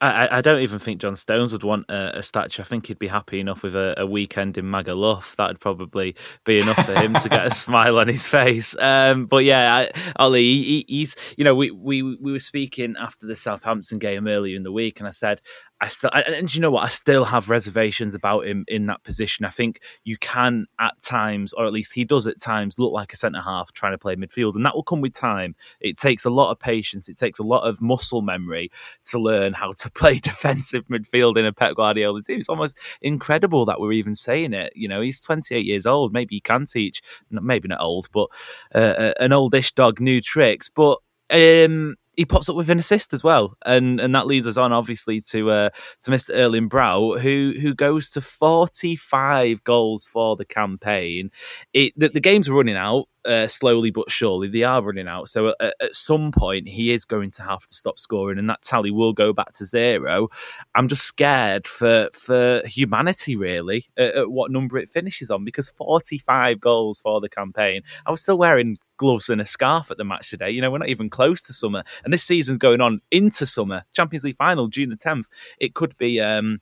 I, 0.00 0.38
I 0.38 0.40
don't 0.40 0.62
even 0.62 0.78
think 0.78 1.00
John 1.00 1.16
Stones 1.16 1.52
would 1.52 1.64
want 1.64 1.86
a, 1.88 2.18
a 2.18 2.22
statue. 2.22 2.62
I 2.62 2.64
think 2.64 2.86
he'd 2.86 2.98
be 2.98 3.08
happy 3.08 3.40
enough 3.40 3.64
with 3.64 3.74
a, 3.74 3.94
a 3.98 4.06
weekend 4.06 4.56
in 4.56 4.64
Magaluf. 4.66 5.34
That'd 5.34 5.58
probably 5.58 6.14
be 6.44 6.60
enough 6.60 6.86
for 6.86 6.94
him 6.94 7.14
to 7.14 7.28
get 7.28 7.46
a 7.46 7.50
smile 7.54 7.98
on 7.98 8.06
his 8.06 8.24
face. 8.24 8.76
Um, 8.78 9.26
but 9.26 9.38
yeah, 9.38 9.74
I, 9.74 10.12
Ollie, 10.16 10.42
he, 10.42 10.84
he's 10.86 11.16
you 11.36 11.42
know 11.42 11.56
we, 11.56 11.72
we 11.72 12.02
we 12.02 12.30
were 12.30 12.38
speaking 12.38 12.94
after 13.00 13.26
the 13.26 13.34
Southampton 13.34 13.98
game 13.98 14.28
earlier 14.28 14.56
in 14.56 14.62
the 14.62 14.70
week, 14.70 15.00
and 15.00 15.08
I 15.08 15.12
said 15.12 15.40
I 15.80 15.88
still 15.88 16.10
and, 16.12 16.52
you 16.52 16.60
know 16.60 16.72
what 16.72 16.84
I 16.84 16.88
still 16.88 17.24
have 17.24 17.50
reservations 17.50 18.14
about 18.14 18.46
him 18.46 18.64
in 18.66 18.86
that 18.86 19.04
position. 19.04 19.44
I 19.44 19.50
think 19.50 19.80
you 20.04 20.16
can 20.16 20.66
at 20.80 21.00
times, 21.02 21.52
or 21.52 21.66
at 21.66 21.72
least 21.72 21.92
he 21.92 22.04
does 22.04 22.26
at 22.26 22.40
times, 22.40 22.78
look 22.78 22.92
like 22.92 23.12
a 23.12 23.16
centre 23.16 23.40
half 23.40 23.72
trying 23.72 23.92
to 23.92 23.98
play 23.98 24.16
midfield, 24.16 24.56
and 24.56 24.66
that 24.66 24.74
will 24.74 24.82
come 24.82 25.00
with 25.00 25.14
time. 25.14 25.54
It 25.80 25.96
takes 25.96 26.24
a 26.24 26.30
lot 26.30 26.50
of 26.50 26.58
patience. 26.58 27.08
It 27.08 27.16
takes 27.16 27.38
a 27.38 27.44
lot 27.44 27.62
of 27.62 27.80
muscle 27.80 28.22
memory 28.22 28.70
to 29.06 29.20
learn 29.20 29.52
how 29.52 29.70
to 29.78 29.90
play 29.94 30.18
defensive 30.18 30.84
midfield 30.88 31.36
in 31.36 31.46
a 31.46 31.52
Pep 31.52 31.76
Guardiola 31.76 32.22
team. 32.22 32.40
It's 32.40 32.48
almost 32.48 32.78
incredible 33.00 33.64
that 33.66 33.80
we're 33.80 33.92
even 33.92 34.16
saying 34.16 34.54
it. 34.54 34.72
You 34.74 34.88
know, 34.88 35.00
he's 35.00 35.20
28 35.20 35.64
years 35.64 35.86
old. 35.86 36.12
Maybe 36.12 36.36
he 36.36 36.40
can 36.40 36.66
teach, 36.66 37.02
maybe 37.30 37.68
not 37.68 37.80
old, 37.80 38.08
but 38.12 38.28
uh, 38.74 39.12
an 39.20 39.32
oldish 39.32 39.72
dog 39.72 40.00
new 40.00 40.20
tricks. 40.20 40.68
But 40.68 40.98
um, 41.30 41.96
he 42.18 42.24
pops 42.24 42.48
up 42.48 42.56
with 42.56 42.68
an 42.68 42.80
assist 42.80 43.14
as 43.14 43.22
well, 43.22 43.56
and 43.64 44.00
and 44.00 44.12
that 44.12 44.26
leads 44.26 44.48
us 44.48 44.56
on 44.56 44.72
obviously 44.72 45.20
to 45.20 45.52
uh, 45.52 45.70
to 46.00 46.10
Mr. 46.10 46.30
Erling 46.34 46.66
Brow, 46.66 47.16
who 47.16 47.54
who 47.60 47.74
goes 47.74 48.10
to 48.10 48.20
45 48.20 49.62
goals 49.62 50.04
for 50.04 50.34
the 50.34 50.44
campaign. 50.44 51.30
It 51.72 51.92
the, 51.96 52.08
the 52.08 52.20
game's 52.20 52.50
running 52.50 52.76
out. 52.76 53.04
Uh, 53.24 53.46
slowly 53.46 53.90
but 53.90 54.10
surely, 54.10 54.48
they 54.48 54.62
are 54.62 54.82
running 54.82 55.06
out. 55.06 55.28
So 55.28 55.54
at, 55.60 55.74
at 55.80 55.94
some 55.94 56.32
point, 56.32 56.66
he 56.66 56.92
is 56.92 57.04
going 57.04 57.30
to 57.32 57.42
have 57.42 57.60
to 57.60 57.74
stop 57.74 57.98
scoring, 58.00 58.38
and 58.38 58.50
that 58.50 58.62
tally 58.62 58.90
will 58.90 59.12
go 59.12 59.32
back 59.32 59.52
to 59.54 59.64
zero. 59.64 60.28
I'm 60.74 60.88
just 60.88 61.04
scared 61.04 61.68
for 61.68 62.08
for 62.12 62.62
humanity, 62.64 63.36
really, 63.36 63.84
at, 63.96 64.14
at 64.16 64.30
what 64.30 64.50
number 64.50 64.76
it 64.76 64.88
finishes 64.88 65.30
on, 65.30 65.44
because 65.44 65.68
45 65.68 66.58
goals 66.58 67.00
for 67.00 67.20
the 67.20 67.28
campaign. 67.28 67.82
I 68.06 68.10
was 68.10 68.22
still 68.22 68.38
wearing 68.38 68.76
gloves 68.98 69.30
and 69.30 69.40
a 69.40 69.44
scarf 69.46 69.90
at 69.90 69.96
the 69.96 70.04
match 70.04 70.28
today. 70.28 70.50
You 70.50 70.60
know, 70.60 70.70
we're 70.70 70.78
not 70.78 70.88
even 70.90 71.08
close 71.08 71.40
to 71.42 71.54
summer, 71.54 71.82
and 72.04 72.12
this 72.12 72.22
season's 72.24 72.58
going 72.58 72.82
on 72.82 73.00
into 73.10 73.46
summer. 73.46 73.84
Champions 73.94 74.24
League 74.24 74.36
final, 74.36 74.68
June 74.68 74.90
the 74.90 74.96
10th. 74.96 75.28
It 75.58 75.74
could 75.74 75.96
be 75.96 76.20
um, 76.20 76.60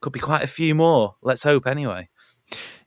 could 0.00 0.12
be 0.14 0.20
quite 0.20 0.42
a 0.42 0.46
few 0.48 0.74
more. 0.74 1.16
Let's 1.20 1.42
hope, 1.42 1.66
anyway. 1.66 2.08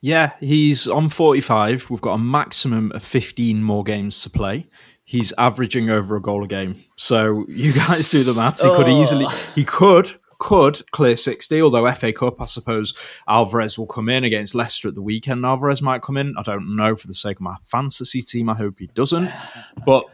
Yeah, 0.00 0.32
he's 0.40 0.86
on 0.86 1.08
45. 1.08 1.90
We've 1.90 2.00
got 2.00 2.14
a 2.14 2.18
maximum 2.18 2.92
of 2.92 3.02
15 3.02 3.62
more 3.62 3.82
games 3.84 4.20
to 4.22 4.30
play. 4.30 4.66
He's 5.04 5.32
averaging 5.38 5.88
over 5.90 6.16
a 6.16 6.20
goal 6.22 6.44
a 6.44 6.48
game. 6.48 6.82
So 6.96 7.44
you 7.48 7.72
guys 7.72 8.10
do 8.10 8.22
the 8.24 8.34
maths. 8.34 8.60
He 8.62 8.68
could 8.68 8.86
Oh. 8.88 9.02
easily, 9.02 9.26
he 9.54 9.64
could, 9.64 10.14
could 10.38 10.90
clear 10.90 11.16
60, 11.16 11.62
although 11.62 11.90
FA 11.92 12.12
Cup, 12.12 12.40
I 12.40 12.46
suppose 12.46 12.94
Alvarez 13.28 13.78
will 13.78 13.86
come 13.86 14.08
in 14.08 14.24
against 14.24 14.54
Leicester 14.54 14.88
at 14.88 14.94
the 14.94 15.02
weekend. 15.02 15.44
Alvarez 15.44 15.82
might 15.82 16.02
come 16.02 16.16
in. 16.16 16.34
I 16.36 16.42
don't 16.42 16.76
know 16.76 16.96
for 16.96 17.06
the 17.06 17.14
sake 17.14 17.36
of 17.36 17.42
my 17.42 17.56
fantasy 17.66 18.22
team. 18.22 18.48
I 18.48 18.54
hope 18.54 18.78
he 18.78 18.88
doesn't. 18.88 19.30
But 19.84 20.04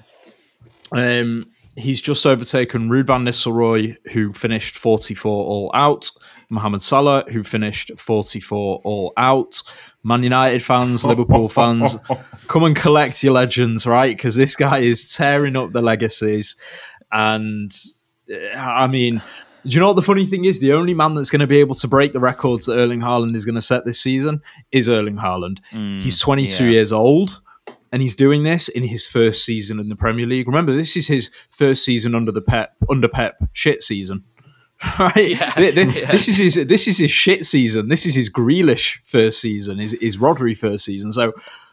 um, 0.92 1.50
he's 1.76 2.00
just 2.00 2.26
overtaken 2.26 2.88
Ruud 2.88 3.06
van 3.06 3.24
Nistelrooy, 3.24 3.96
who 4.12 4.32
finished 4.32 4.76
44 4.76 5.30
all 5.30 5.70
out. 5.74 6.10
Mohamed 6.50 6.82
Salah, 6.82 7.24
who 7.30 7.42
finished 7.42 7.92
44 7.96 8.82
all 8.84 9.12
out. 9.16 9.62
Man 10.04 10.22
United 10.22 10.62
fans, 10.62 11.02
Liverpool 11.04 11.48
fans, 11.48 11.96
come 12.46 12.64
and 12.64 12.76
collect 12.76 13.22
your 13.22 13.32
legends, 13.32 13.86
right? 13.86 14.14
Because 14.14 14.34
this 14.34 14.54
guy 14.54 14.78
is 14.78 15.14
tearing 15.14 15.56
up 15.56 15.72
the 15.72 15.80
legacies. 15.80 16.56
And 17.10 17.74
uh, 18.30 18.56
I 18.56 18.86
mean, 18.86 19.22
do 19.64 19.74
you 19.74 19.80
know 19.80 19.88
what 19.88 19.96
the 19.96 20.02
funny 20.02 20.26
thing 20.26 20.44
is? 20.44 20.58
The 20.60 20.72
only 20.72 20.94
man 20.94 21.14
that's 21.14 21.30
going 21.30 21.40
to 21.40 21.46
be 21.46 21.58
able 21.58 21.74
to 21.76 21.88
break 21.88 22.12
the 22.12 22.20
records 22.20 22.66
that 22.66 22.78
Erling 22.78 23.00
Haaland 23.00 23.34
is 23.36 23.44
going 23.44 23.54
to 23.54 23.62
set 23.62 23.84
this 23.84 24.00
season 24.00 24.40
is 24.72 24.88
Erling 24.88 25.16
Haaland. 25.16 25.58
Mm, 25.70 26.00
he's 26.00 26.18
22 26.18 26.64
yeah. 26.64 26.70
years 26.70 26.92
old 26.92 27.40
and 27.92 28.00
he's 28.00 28.16
doing 28.16 28.42
this 28.42 28.68
in 28.68 28.82
his 28.82 29.06
first 29.06 29.44
season 29.44 29.78
in 29.78 29.88
the 29.88 29.96
Premier 29.96 30.26
League. 30.26 30.48
Remember, 30.48 30.74
this 30.74 30.96
is 30.96 31.06
his 31.06 31.30
first 31.50 31.84
season 31.84 32.14
under 32.14 32.32
the 32.32 32.40
Pep 32.40 32.74
under 32.90 33.08
Pep 33.08 33.36
shit 33.52 33.82
season. 33.82 34.24
Right, 34.98 35.38
th- 35.38 35.74
this 36.10 36.26
is 36.26 36.38
his 36.38 36.66
this 36.66 36.88
is 36.88 36.98
his 36.98 37.12
shit 37.12 37.46
season. 37.46 37.88
This 37.88 38.04
is 38.04 38.16
his 38.16 38.28
Grealish 38.28 38.98
first 39.04 39.40
season. 39.40 39.78
His 39.78 39.92
his 40.00 40.16
Rodri 40.16 40.58
first 40.58 40.84
season. 40.84 41.12
So, 41.12 41.32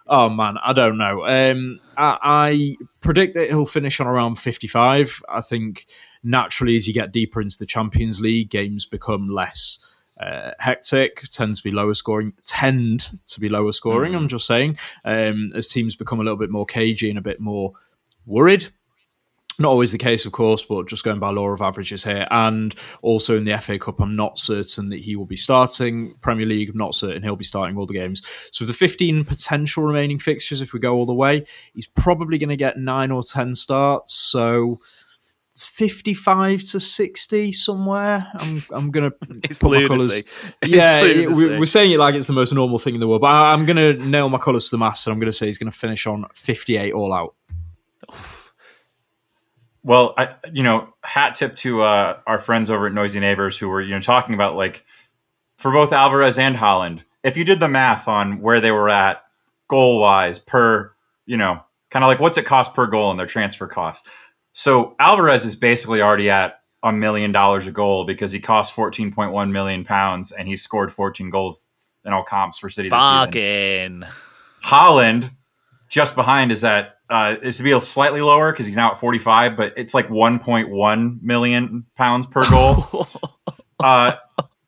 oh 0.10 0.30
man, 0.30 0.58
I 0.58 0.74
don't 0.74 0.98
know. 0.98 1.26
Um, 1.26 1.80
I, 1.96 2.18
I 2.22 2.76
predict 3.00 3.36
that 3.36 3.50
he'll 3.50 3.66
finish 3.66 4.00
on 4.00 4.08
around 4.08 4.36
fifty 4.36 4.68
five. 4.68 5.22
I 5.30 5.42
think 5.42 5.86
naturally, 6.24 6.76
as 6.76 6.88
you 6.88 6.94
get 6.94 7.14
deeper 7.14 7.42
into 7.42 7.58
the 7.58 7.66
Champions 7.66 8.20
League, 8.20 8.50
games 8.50 8.86
become 8.86 9.30
less 9.30 9.80
uh, 10.20 10.52
hectic, 10.60 11.24
tend 11.30 11.56
to 11.56 11.64
be 11.64 11.72
lower 11.72 11.94
scoring, 11.94 12.34
tend 12.44 13.20
to 13.28 13.40
be 13.40 13.48
lower 13.48 13.72
scoring. 13.72 14.16
I'm 14.16 14.28
just 14.28 14.46
saying, 14.46 14.78
um, 15.06 15.50
as 15.56 15.68
teams 15.68 15.96
become 15.96 16.20
a 16.20 16.24
little 16.24 16.38
bit 16.38 16.50
more 16.50 16.66
cagey 16.66 17.10
and 17.10 17.18
a 17.18 17.22
bit 17.22 17.40
more 17.40 17.74
worried. 18.26 18.68
Not 19.60 19.70
always 19.70 19.92
the 19.92 19.98
case, 19.98 20.26
of 20.26 20.32
course, 20.32 20.64
but 20.64 20.88
just 20.88 21.04
going 21.04 21.20
by 21.20 21.30
law 21.32 21.50
of 21.50 21.62
averages 21.62 22.04
here. 22.04 22.26
And 22.32 22.74
also 23.02 23.38
in 23.38 23.44
the 23.44 23.58
FA 23.60 23.78
Cup, 23.78 24.00
I'm 24.00 24.16
not 24.16 24.40
certain 24.40 24.90
that 24.90 25.02
he 25.02 25.16
will 25.18 25.26
be 25.26 25.36
starting. 25.36 26.16
Premier 26.22 26.46
League, 26.46 26.70
I'm 26.70 26.78
not 26.78 26.96
certain 26.96 27.22
he'll 27.24 27.36
be 27.36 27.44
starting 27.44 27.78
all 27.78 27.86
the 27.86 27.94
games. 27.94 28.22
So, 28.52 28.64
the 28.66 28.74
15 28.74 29.26
potential 29.26 29.84
remaining 29.84 30.18
fixtures, 30.18 30.62
if 30.62 30.72
we 30.72 30.80
go 30.80 30.94
all 30.96 31.06
the 31.06 31.14
way, 31.14 31.46
he's 31.74 31.88
probably 31.88 32.38
going 32.38 32.50
to 32.50 32.56
get 32.56 32.78
nine 32.78 33.12
or 33.12 33.22
10 33.22 33.54
starts. 33.54 34.14
So, 34.14 34.78
55 35.58 36.62
to 36.72 36.80
60 36.80 37.52
somewhere. 37.52 38.28
I'm 38.36 38.64
I'm 38.72 38.92
gonna 38.92 39.12
It's 39.44 39.60
put 39.60 39.72
my 39.72 39.78
lunacy. 39.80 40.24
It's 40.62 40.72
Yeah, 40.72 41.02
it- 41.04 41.30
we, 41.32 41.60
we're 41.60 41.66
saying 41.66 41.92
it 41.92 42.00
like 42.00 42.16
it's 42.16 42.28
the 42.28 42.34
most 42.34 42.54
normal 42.54 42.80
thing 42.80 42.94
in 42.94 43.02
the 43.02 43.08
world, 43.10 43.22
but 43.22 43.28
I, 43.28 43.52
I'm 43.52 43.66
gonna 43.66 43.94
nail 43.94 44.30
my 44.30 44.38
colours 44.38 44.66
to 44.66 44.72
the 44.72 44.78
mast, 44.78 45.06
and 45.06 45.14
I'm 45.14 45.20
gonna 45.20 45.34
say 45.34 45.48
he's 45.48 45.58
gonna 45.58 45.72
finish 45.72 46.08
on 46.08 46.26
58 46.34 46.94
all 46.94 47.12
out. 47.14 47.36
Well, 49.84 50.14
I, 50.18 50.36
you 50.52 50.64
know, 50.64 50.94
hat 51.04 51.36
tip 51.36 51.56
to 51.58 51.82
uh, 51.82 52.20
our 52.28 52.40
friends 52.40 52.70
over 52.70 52.88
at 52.88 52.94
Noisy 52.94 53.20
Neighbors 53.20 53.58
who 53.58 53.70
were, 53.70 53.82
you 53.82 53.92
know, 53.92 54.02
talking 54.02 54.36
about 54.36 54.56
like 54.56 54.86
for 55.58 55.72
both 55.72 55.94
Alvarez 55.94 56.38
and 56.38 56.56
Haaland. 56.56 57.04
If 57.24 57.38
you 57.38 57.44
did 57.44 57.60
the 57.60 57.68
math 57.68 58.08
on 58.08 58.42
where 58.42 58.62
they 58.62 58.72
were 58.72 58.90
at 58.90 59.24
goal 59.68 60.00
wise 60.00 60.40
per, 60.40 60.94
you 61.26 61.38
know, 61.38 61.64
kind 61.92 62.04
of 62.04 62.08
like 62.08 62.20
what's 62.20 62.38
it 62.38 62.46
cost 62.46 62.74
per 62.74 62.88
goal 62.88 63.12
and 63.12 63.20
their 63.20 63.28
transfer 63.28 63.68
cost. 63.68 64.06
So 64.52 64.96
Alvarez 65.00 65.46
is 65.46 65.56
basically 65.56 66.02
already 66.02 66.30
at 66.30 66.62
a 66.84 66.92
million 66.92 67.32
dollars 67.32 67.68
a 67.68 67.72
goal 67.72 68.06
because 68.06 68.32
he 68.32 68.40
cost 68.40 68.76
14.1 68.76 69.52
million 69.52 69.84
pounds 69.84 70.32
and 70.32 70.48
he 70.48 70.56
scored 70.56 70.94
14 70.94 71.30
goals 71.30 71.68
in 72.06 72.14
all 72.14 72.24
comps 72.24 72.58
for 72.58 72.70
City 72.70 72.90
this 72.90 72.98
season. 72.98 74.02
Bargain. 74.02 74.06
Haaland, 74.64 75.32
just 75.90 76.16
behind, 76.16 76.52
is 76.52 76.64
at 76.64 76.99
uh, 77.10 77.36
is 77.42 77.58
to 77.58 77.64
be 77.64 77.80
slightly 77.82 78.22
lower 78.22 78.52
because 78.52 78.66
he's 78.66 78.76
now 78.76 78.92
at 78.92 79.00
45, 79.00 79.58
but 79.58 79.74
it's 79.78 79.94
like 79.94 80.10
1.1 80.10 81.22
million 81.22 81.86
pounds 81.96 82.28
per 82.28 82.48
goal. 82.50 83.08
uh, 83.80 84.14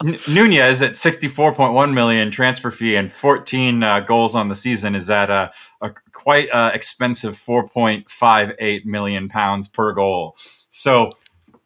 N- 0.04 0.18
Nunez 0.28 0.82
at 0.82 0.94
64.1 0.94 1.94
million 1.94 2.32
transfer 2.32 2.72
fee 2.72 2.96
and 2.96 3.12
14 3.12 3.84
uh, 3.84 4.00
goals 4.02 4.36
on 4.36 4.50
the 4.50 4.56
season 4.56 4.96
is 4.96 5.10
at 5.10 5.30
a, 5.30 5.52
a 5.82 5.92
quite 6.14 6.50
uh, 6.52 6.72
expensive 6.74 7.36
4.58 7.36 8.86
million 8.86 9.30
pounds 9.30 9.68
per 9.68 9.94
goal. 9.94 10.36
So, 10.70 11.12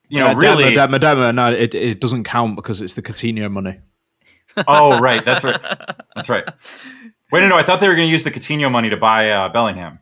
you 0.09 0.19
know, 0.19 0.31
Uh, 0.31 0.35
really, 0.35 0.75
demo, 0.75 1.31
no, 1.31 1.51
it, 1.51 1.73
it 1.73 1.99
doesn't 2.01 2.25
count 2.25 2.55
because 2.55 2.81
it's 2.81 2.93
the 2.93 3.01
Coutinho 3.01 3.49
money. 3.49 3.79
oh 4.67 4.99
right, 4.99 5.25
that's 5.25 5.43
right, 5.43 5.59
that's 6.15 6.29
right. 6.29 6.47
Wait, 7.31 7.41
no, 7.41 7.49
no, 7.49 7.57
I 7.57 7.63
thought 7.63 7.81
they 7.81 7.89
were 7.89 7.95
going 7.95 8.07
to 8.07 8.11
use 8.11 8.23
the 8.23 8.31
Coutinho 8.31 8.71
money 8.71 8.89
to 8.89 8.97
buy 8.97 9.29
uh, 9.29 9.49
Bellingham. 9.49 9.99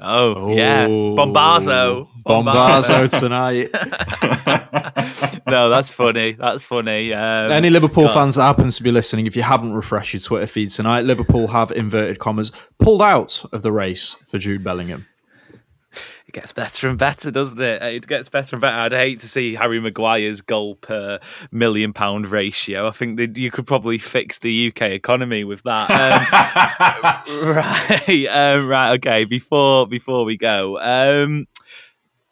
Oh, 0.00 0.54
yeah. 0.54 0.86
Bombazo. 0.88 2.08
Bombazo 2.24 3.18
tonight. 3.18 3.70
no, 5.46 5.68
that's 5.68 5.92
funny. 5.92 6.32
That's 6.32 6.64
funny. 6.64 7.12
Um, 7.12 7.52
Any 7.52 7.70
Liverpool 7.70 8.04
God. 8.06 8.14
fans 8.14 8.34
that 8.34 8.42
happens 8.42 8.76
to 8.76 8.82
be 8.82 8.92
listening, 8.92 9.26
if 9.26 9.36
you 9.36 9.42
haven't 9.42 9.72
refreshed 9.72 10.12
your 10.12 10.20
Twitter 10.20 10.46
feed 10.46 10.70
tonight, 10.70 11.02
Liverpool 11.04 11.48
have 11.48 11.70
inverted 11.72 12.18
commas 12.18 12.52
pulled 12.78 13.02
out 13.02 13.44
of 13.52 13.62
the 13.62 13.72
race 13.72 14.16
for 14.28 14.38
Jude 14.38 14.62
Bellingham. 14.62 15.06
Gets 16.36 16.52
better 16.52 16.90
and 16.90 16.98
better, 16.98 17.30
doesn't 17.30 17.58
it? 17.58 17.82
It 17.82 18.06
gets 18.06 18.28
better 18.28 18.56
and 18.56 18.60
better. 18.60 18.76
I'd 18.76 18.92
hate 18.92 19.20
to 19.20 19.26
see 19.26 19.54
Harry 19.54 19.80
Maguire's 19.80 20.42
goal 20.42 20.74
per 20.74 21.18
million 21.50 21.94
pound 21.94 22.26
ratio. 22.26 22.86
I 22.86 22.90
think 22.90 23.16
that 23.16 23.38
you 23.38 23.50
could 23.50 23.66
probably 23.66 23.96
fix 23.96 24.38
the 24.40 24.68
UK 24.68 24.82
economy 24.82 25.44
with 25.44 25.62
that. 25.62 25.90
Um, 25.90 27.46
right, 27.56 28.26
um, 28.26 28.68
right, 28.68 28.92
okay. 28.96 29.24
Before 29.24 29.86
before 29.86 30.26
we 30.26 30.36
go, 30.36 30.78
um, 30.78 31.46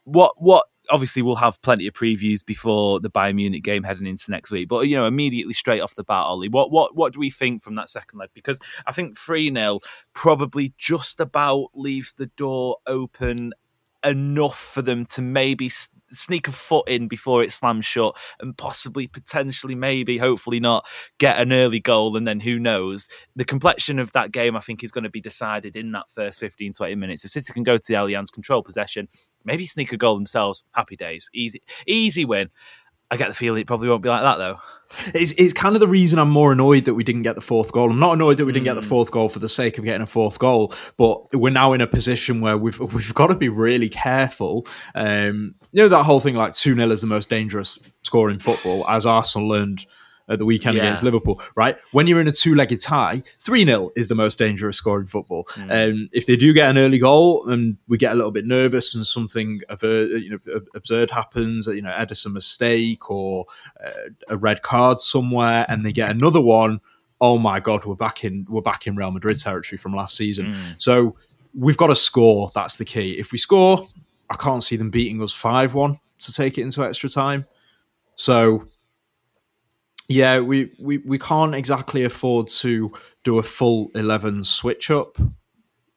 what 0.04 0.34
what 0.36 0.66
obviously 0.90 1.22
we'll 1.22 1.36
have 1.36 1.62
plenty 1.62 1.86
of 1.86 1.94
previews 1.94 2.44
before 2.44 3.00
the 3.00 3.08
Bayern 3.08 3.36
Munich 3.36 3.64
game 3.64 3.84
heading 3.84 4.06
into 4.06 4.30
next 4.30 4.50
week. 4.50 4.68
But 4.68 4.80
you 4.80 4.96
know, 4.96 5.06
immediately 5.06 5.54
straight 5.54 5.80
off 5.80 5.94
the 5.94 6.04
bat, 6.04 6.26
Ollie, 6.26 6.50
what 6.50 6.70
what 6.70 6.94
what 6.94 7.14
do 7.14 7.20
we 7.20 7.30
think 7.30 7.62
from 7.62 7.76
that 7.76 7.88
second 7.88 8.18
leg? 8.18 8.28
Because 8.34 8.60
I 8.86 8.92
think 8.92 9.16
three 9.16 9.50
0 9.50 9.80
probably 10.12 10.74
just 10.76 11.20
about 11.20 11.68
leaves 11.72 12.12
the 12.12 12.26
door 12.26 12.76
open 12.86 13.54
enough 14.04 14.58
for 14.58 14.82
them 14.82 15.06
to 15.06 15.22
maybe 15.22 15.70
sneak 16.10 16.48
a 16.48 16.52
foot 16.52 16.88
in 16.88 17.08
before 17.08 17.42
it 17.42 17.52
slams 17.52 17.84
shut 17.84 18.16
and 18.40 18.56
possibly 18.56 19.06
potentially 19.06 19.74
maybe 19.74 20.18
hopefully 20.18 20.60
not 20.60 20.86
get 21.18 21.40
an 21.40 21.52
early 21.52 21.80
goal 21.80 22.16
and 22.16 22.26
then 22.26 22.40
who 22.40 22.58
knows? 22.58 23.08
The 23.36 23.44
complexion 23.44 23.98
of 23.98 24.12
that 24.12 24.32
game 24.32 24.56
i 24.56 24.60
think 24.60 24.84
is 24.84 24.92
going 24.92 25.04
to 25.04 25.10
be 25.10 25.20
decided 25.20 25.76
in 25.76 25.92
that 25.92 26.10
first 26.10 26.38
15 26.40 26.72
20 26.72 26.94
minutes. 26.94 27.24
If 27.24 27.32
city 27.32 27.52
can 27.52 27.62
go 27.62 27.76
to 27.76 27.84
the 27.86 27.94
allianz 27.94 28.32
control 28.32 28.62
possession 28.62 29.08
maybe 29.44 29.66
sneak 29.66 29.92
a 29.92 29.96
goal 29.96 30.14
themselves. 30.14 30.64
Happy 30.72 30.96
days. 30.96 31.30
Easy 31.34 31.62
easy 31.86 32.24
win 32.24 32.50
i 33.10 33.16
get 33.16 33.28
the 33.28 33.34
feeling 33.34 33.60
it 33.60 33.66
probably 33.66 33.88
won't 33.88 34.02
be 34.02 34.08
like 34.08 34.22
that 34.22 34.38
though 34.38 34.58
It's, 35.14 35.32
it's 35.32 35.52
kind 35.52 35.74
of 35.74 35.80
the 35.80 35.88
reason 35.88 36.18
I'm 36.18 36.30
more 36.30 36.52
annoyed 36.52 36.84
that 36.84 36.94
we 36.94 37.04
didn't 37.04 37.22
get 37.22 37.34
the 37.34 37.40
fourth 37.40 37.72
goal. 37.72 37.90
I'm 37.90 37.98
not 37.98 38.12
annoyed 38.12 38.36
that 38.36 38.44
we 38.44 38.52
didn't 38.52 38.64
get 38.64 38.74
the 38.74 38.82
fourth 38.82 39.10
goal 39.10 39.28
for 39.28 39.38
the 39.38 39.48
sake 39.48 39.78
of 39.78 39.84
getting 39.84 40.02
a 40.02 40.06
fourth 40.06 40.38
goal, 40.38 40.72
but 40.96 41.34
we're 41.34 41.50
now 41.50 41.72
in 41.72 41.80
a 41.80 41.86
position 41.86 42.40
where 42.40 42.56
we've 42.56 42.78
we've 42.78 43.14
got 43.14 43.28
to 43.28 43.34
be 43.34 43.48
really 43.48 43.88
careful. 43.88 44.66
Um, 44.94 45.54
you 45.72 45.82
know 45.82 45.88
that 45.88 46.04
whole 46.04 46.20
thing 46.20 46.34
like 46.34 46.54
two 46.54 46.74
0 46.74 46.90
is 46.90 47.00
the 47.00 47.06
most 47.06 47.28
dangerous 47.28 47.78
score 48.02 48.30
in 48.30 48.38
football, 48.38 48.88
as 48.88 49.06
Arsenal 49.06 49.48
learned 49.48 49.86
at 50.28 50.38
the 50.38 50.44
weekend 50.44 50.76
Yeah. 50.76 50.84
against 50.84 51.02
Liverpool. 51.02 51.40
Right 51.54 51.76
when 51.92 52.06
you're 52.06 52.20
in 52.20 52.28
a 52.28 52.32
two-legged 52.32 52.80
tie, 52.80 53.22
three 53.38 53.64
0 53.64 53.90
is 53.94 54.08
the 54.08 54.14
most 54.14 54.38
dangerous 54.38 54.76
score 54.78 55.00
in 55.00 55.06
football. 55.06 55.46
Um, 55.68 56.08
if 56.12 56.26
they 56.26 56.36
do 56.36 56.52
get 56.52 56.70
an 56.70 56.78
early 56.78 56.98
goal 56.98 57.48
and 57.50 57.76
we 57.88 57.98
get 57.98 58.12
a 58.12 58.14
little 58.14 58.30
bit 58.30 58.46
nervous 58.46 58.94
and 58.94 59.06
something 59.06 59.60
aver- 59.68 60.06
you 60.16 60.30
know 60.30 60.60
absurd 60.74 61.10
happens, 61.10 61.66
you 61.66 61.82
know 61.82 61.90
Ederson 61.90 62.32
mistake 62.32 63.10
or 63.10 63.46
uh, 63.84 63.90
a 64.28 64.36
red 64.36 64.62
card 64.62 65.00
somewhere, 65.00 65.66
and 65.68 65.84
they 65.84 65.92
get 65.92 66.10
another 66.10 66.40
one. 66.40 66.80
Oh 67.20 67.38
my 67.38 67.60
god, 67.60 67.84
we're 67.84 67.94
back 67.94 68.24
in 68.24 68.46
we're 68.48 68.60
back 68.62 68.86
in 68.86 68.96
Real 68.96 69.10
Madrid 69.10 69.38
territory 69.38 69.78
from 69.78 69.94
last 69.94 70.16
season. 70.16 70.54
So 70.78 71.16
we've 71.54 71.76
got 71.76 71.86
to 71.88 71.96
score. 71.96 72.50
That's 72.54 72.76
the 72.76 72.84
key. 72.84 73.12
If 73.18 73.30
we 73.30 73.38
score, 73.38 73.86
I 74.30 74.36
can't 74.36 74.62
see 74.64 74.76
them 74.76 74.88
beating 74.90 75.22
us 75.22 75.32
five 75.32 75.74
one 75.74 76.00
to 76.20 76.32
take 76.32 76.58
it 76.58 76.62
into 76.62 76.82
extra 76.82 77.08
time. 77.08 77.44
So 78.16 78.64
yeah, 80.08 80.40
we, 80.40 80.72
we, 80.78 80.98
we 80.98 81.18
can't 81.18 81.54
exactly 81.54 82.04
afford 82.04 82.48
to 82.48 82.92
do 83.22 83.38
a 83.38 83.42
full 83.42 83.90
11 83.94 84.44
switch 84.44 84.90
up. 84.90 85.18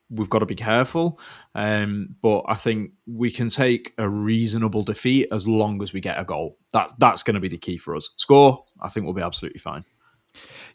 We've 0.10 0.30
got 0.30 0.39
to 0.39 0.46
be 0.46 0.56
careful. 0.56 1.20
Um, 1.54 2.15
but 2.22 2.43
I 2.48 2.56
think 2.56 2.91
we 3.06 3.32
can 3.32 3.50
take 3.50 3.93
a 3.98 4.08
reasonable 4.08 4.84
defeat 4.84 5.28
as 5.32 5.48
long 5.48 5.82
as 5.82 5.91
we 5.91 6.00
get 6.00 6.20
a 6.20 6.24
goal. 6.24 6.58
That, 6.72 6.93
that's 6.98 7.24
going 7.24 7.36
to 7.36 7.41
be 7.41 7.50
the 7.50 7.58
key 7.58 7.78
for 7.78 7.96
us. 7.96 8.10
Score, 8.15 8.63
I 8.80 8.89
think 8.89 9.06
we'll 9.06 9.13
be 9.13 9.22
absolutely 9.22 9.60
fine. 9.60 9.84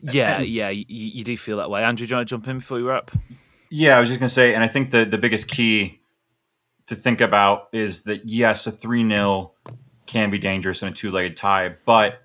yeah 0.02 0.40
yeah 0.40 0.70
you, 0.70 0.84
you 0.88 1.22
do 1.22 1.36
feel 1.38 1.58
that 1.58 1.70
way 1.70 1.84
andrew 1.84 2.04
do 2.04 2.10
you 2.10 2.16
want 2.16 2.28
to 2.28 2.32
jump 2.32 2.48
in 2.48 2.58
before 2.58 2.78
we 2.78 2.82
wrap 2.82 3.12
Yeah, 3.74 3.96
I 3.96 4.00
was 4.00 4.10
just 4.10 4.20
gonna 4.20 4.28
say, 4.28 4.54
and 4.54 4.62
I 4.62 4.68
think 4.68 4.90
the 4.90 5.06
the 5.06 5.16
biggest 5.16 5.48
key 5.48 6.02
to 6.88 6.94
think 6.94 7.22
about 7.22 7.68
is 7.72 8.02
that 8.02 8.28
yes, 8.28 8.66
a 8.66 8.70
three 8.70 9.08
0 9.08 9.52
can 10.04 10.30
be 10.30 10.36
dangerous 10.36 10.82
in 10.82 10.88
a 10.88 10.92
two 10.92 11.10
legged 11.10 11.38
tie, 11.38 11.76
but 11.86 12.20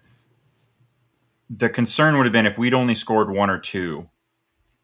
the 1.49 1.69
concern 1.69 2.17
would 2.17 2.25
have 2.25 2.33
been 2.33 2.45
if 2.45 2.57
we'd 2.57 2.73
only 2.73 2.95
scored 2.95 3.29
one 3.29 3.49
or 3.49 3.59
two. 3.59 4.09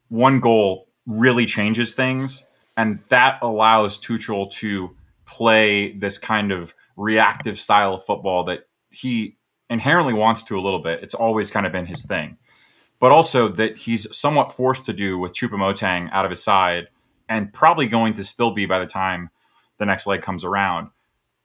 One 0.10 0.40
goal 0.40 0.88
really 1.06 1.46
changes 1.46 1.94
things, 1.94 2.46
and 2.78 3.00
that 3.10 3.40
allows 3.42 3.98
Tuchel 3.98 4.52
to 4.54 4.96
play 5.26 5.98
this 5.98 6.18
kind 6.18 6.52
of 6.52 6.74
reactive 6.96 7.60
style 7.60 7.96
of 7.96 8.06
football 8.06 8.44
that 8.46 8.68
he 8.90 9.38
inherently 9.70 10.14
wants 10.14 10.44
to 10.44 10.58
a 10.58 10.62
little 10.62 10.80
bit. 10.80 11.02
It's 11.02 11.16
always 11.16 11.50
kind 11.50 11.66
of 11.66 11.72
been 11.72 11.86
his 11.86 12.06
thing. 12.06 12.38
But 13.00 13.12
also 13.12 13.48
that 13.50 13.78
he's 13.78 14.16
somewhat 14.16 14.52
forced 14.52 14.86
to 14.86 14.94
do 14.94 15.18
with 15.18 15.34
Choupo-Moting 15.34 16.10
out 16.12 16.26
of 16.26 16.32
his 16.32 16.44
side 16.44 16.88
and 17.28 17.52
probably 17.52 17.88
going 17.88 18.14
to 18.14 18.24
still 18.24 18.52
be 18.52 18.66
by 18.66 18.80
the 18.80 18.86
time 18.86 19.30
the 19.78 19.86
next 19.86 20.08
leg 20.08 20.22
comes 20.22 20.46
around. 20.46 20.90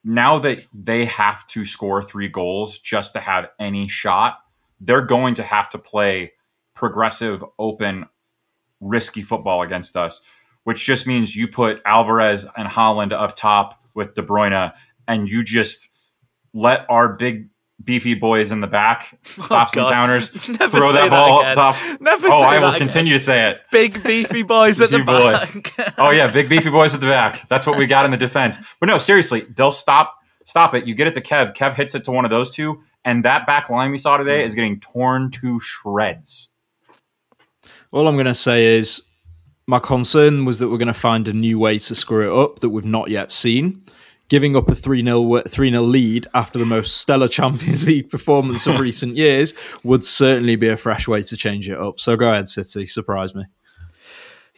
Now 0.04 0.38
that 0.40 0.66
they 0.72 1.06
have 1.06 1.46
to 1.48 1.64
score 1.64 2.02
three 2.02 2.28
goals 2.28 2.78
just 2.78 3.12
to 3.14 3.20
have 3.20 3.48
any 3.58 3.88
shot, 3.88 4.38
they're 4.80 5.02
going 5.02 5.34
to 5.34 5.42
have 5.42 5.68
to 5.70 5.78
play 5.78 6.32
progressive, 6.74 7.44
open, 7.58 8.06
risky 8.80 9.22
football 9.22 9.62
against 9.62 9.96
us, 9.96 10.20
which 10.64 10.84
just 10.84 11.06
means 11.06 11.34
you 11.34 11.48
put 11.48 11.80
Alvarez 11.84 12.46
and 12.56 12.68
Haaland 12.68 13.12
up 13.12 13.34
top 13.36 13.82
with 13.94 14.14
De 14.14 14.22
Bruyne 14.22 14.72
and 15.08 15.28
you 15.28 15.42
just 15.42 15.88
let 16.54 16.86
our 16.88 17.14
big 17.14 17.48
beefy 17.82 18.14
boys 18.14 18.50
in 18.52 18.60
the 18.60 18.66
back 18.66 19.18
stop 19.38 19.68
Oh, 19.70 19.74
some 19.74 19.82
God. 19.84 19.92
counters, 19.94 20.28
throw 20.30 20.52
that 20.56 20.68
that 20.92 21.10
ball 21.10 21.40
again. 21.40 21.58
up 21.58 21.76
top. 21.76 22.00
Never 22.00 22.28
oh, 22.28 22.42
I 22.42 22.58
will 22.58 22.66
that 22.68 22.76
again. 22.76 22.88
continue 22.88 23.12
to 23.14 23.18
say 23.18 23.50
it. 23.50 23.60
Big 23.70 24.02
beefy 24.02 24.42
boys 24.42 24.80
at 24.80 24.90
the 24.90 24.98
boys. 25.02 25.50
back. 25.76 25.94
oh 25.98 26.10
yeah, 26.10 26.30
big 26.30 26.48
beefy 26.48 26.70
boys 26.70 26.94
at 26.94 27.00
the 27.00 27.06
back. 27.06 27.48
That's 27.48 27.66
what 27.66 27.78
we 27.78 27.86
got 27.86 28.04
in 28.04 28.10
the 28.10 28.16
defense. 28.16 28.58
But 28.80 28.86
no, 28.86 28.98
seriously, 28.98 29.46
they'll 29.56 29.72
stop 29.72 30.14
stop 30.44 30.74
it. 30.74 30.86
You 30.86 30.94
get 30.94 31.06
it 31.06 31.14
to 31.14 31.20
Kev. 31.20 31.54
Kev 31.54 31.74
hits 31.74 31.94
it 31.94 32.04
to 32.04 32.10
one 32.10 32.24
of 32.24 32.30
those 32.30 32.50
two, 32.50 32.82
and 33.08 33.24
that 33.24 33.46
back 33.46 33.70
line 33.70 33.90
we 33.90 33.96
saw 33.96 34.18
today 34.18 34.44
is 34.44 34.52
mm. 34.52 34.56
getting 34.56 34.80
torn 34.80 35.30
to 35.30 35.58
shreds. 35.60 36.50
All 37.90 38.06
I'm 38.06 38.16
going 38.16 38.26
to 38.26 38.34
say 38.34 38.76
is 38.76 39.02
my 39.66 39.78
concern 39.78 40.44
was 40.44 40.58
that 40.58 40.68
we're 40.68 40.76
going 40.76 40.88
to 40.88 40.94
find 40.94 41.26
a 41.26 41.32
new 41.32 41.58
way 41.58 41.78
to 41.78 41.94
screw 41.94 42.28
it 42.28 42.44
up 42.44 42.58
that 42.58 42.68
we've 42.68 42.84
not 42.84 43.08
yet 43.08 43.32
seen. 43.32 43.80
Giving 44.28 44.56
up 44.56 44.68
a 44.68 44.74
3 44.74 45.02
0 45.02 45.42
3 45.48 45.70
0 45.70 45.82
lead 45.84 46.26
after 46.34 46.58
the 46.58 46.66
most 46.66 46.98
stellar 46.98 47.28
Champions 47.38 47.86
League 47.86 48.10
performance 48.10 48.66
of 48.66 48.78
recent 48.88 49.16
years 49.16 49.54
would 49.84 50.04
certainly 50.04 50.56
be 50.56 50.68
a 50.68 50.76
fresh 50.76 51.08
way 51.08 51.22
to 51.22 51.34
change 51.34 51.66
it 51.66 51.78
up. 51.78 51.98
So 51.98 52.14
go 52.14 52.30
ahead, 52.30 52.50
City, 52.50 52.84
surprise 52.84 53.34
me. 53.34 53.44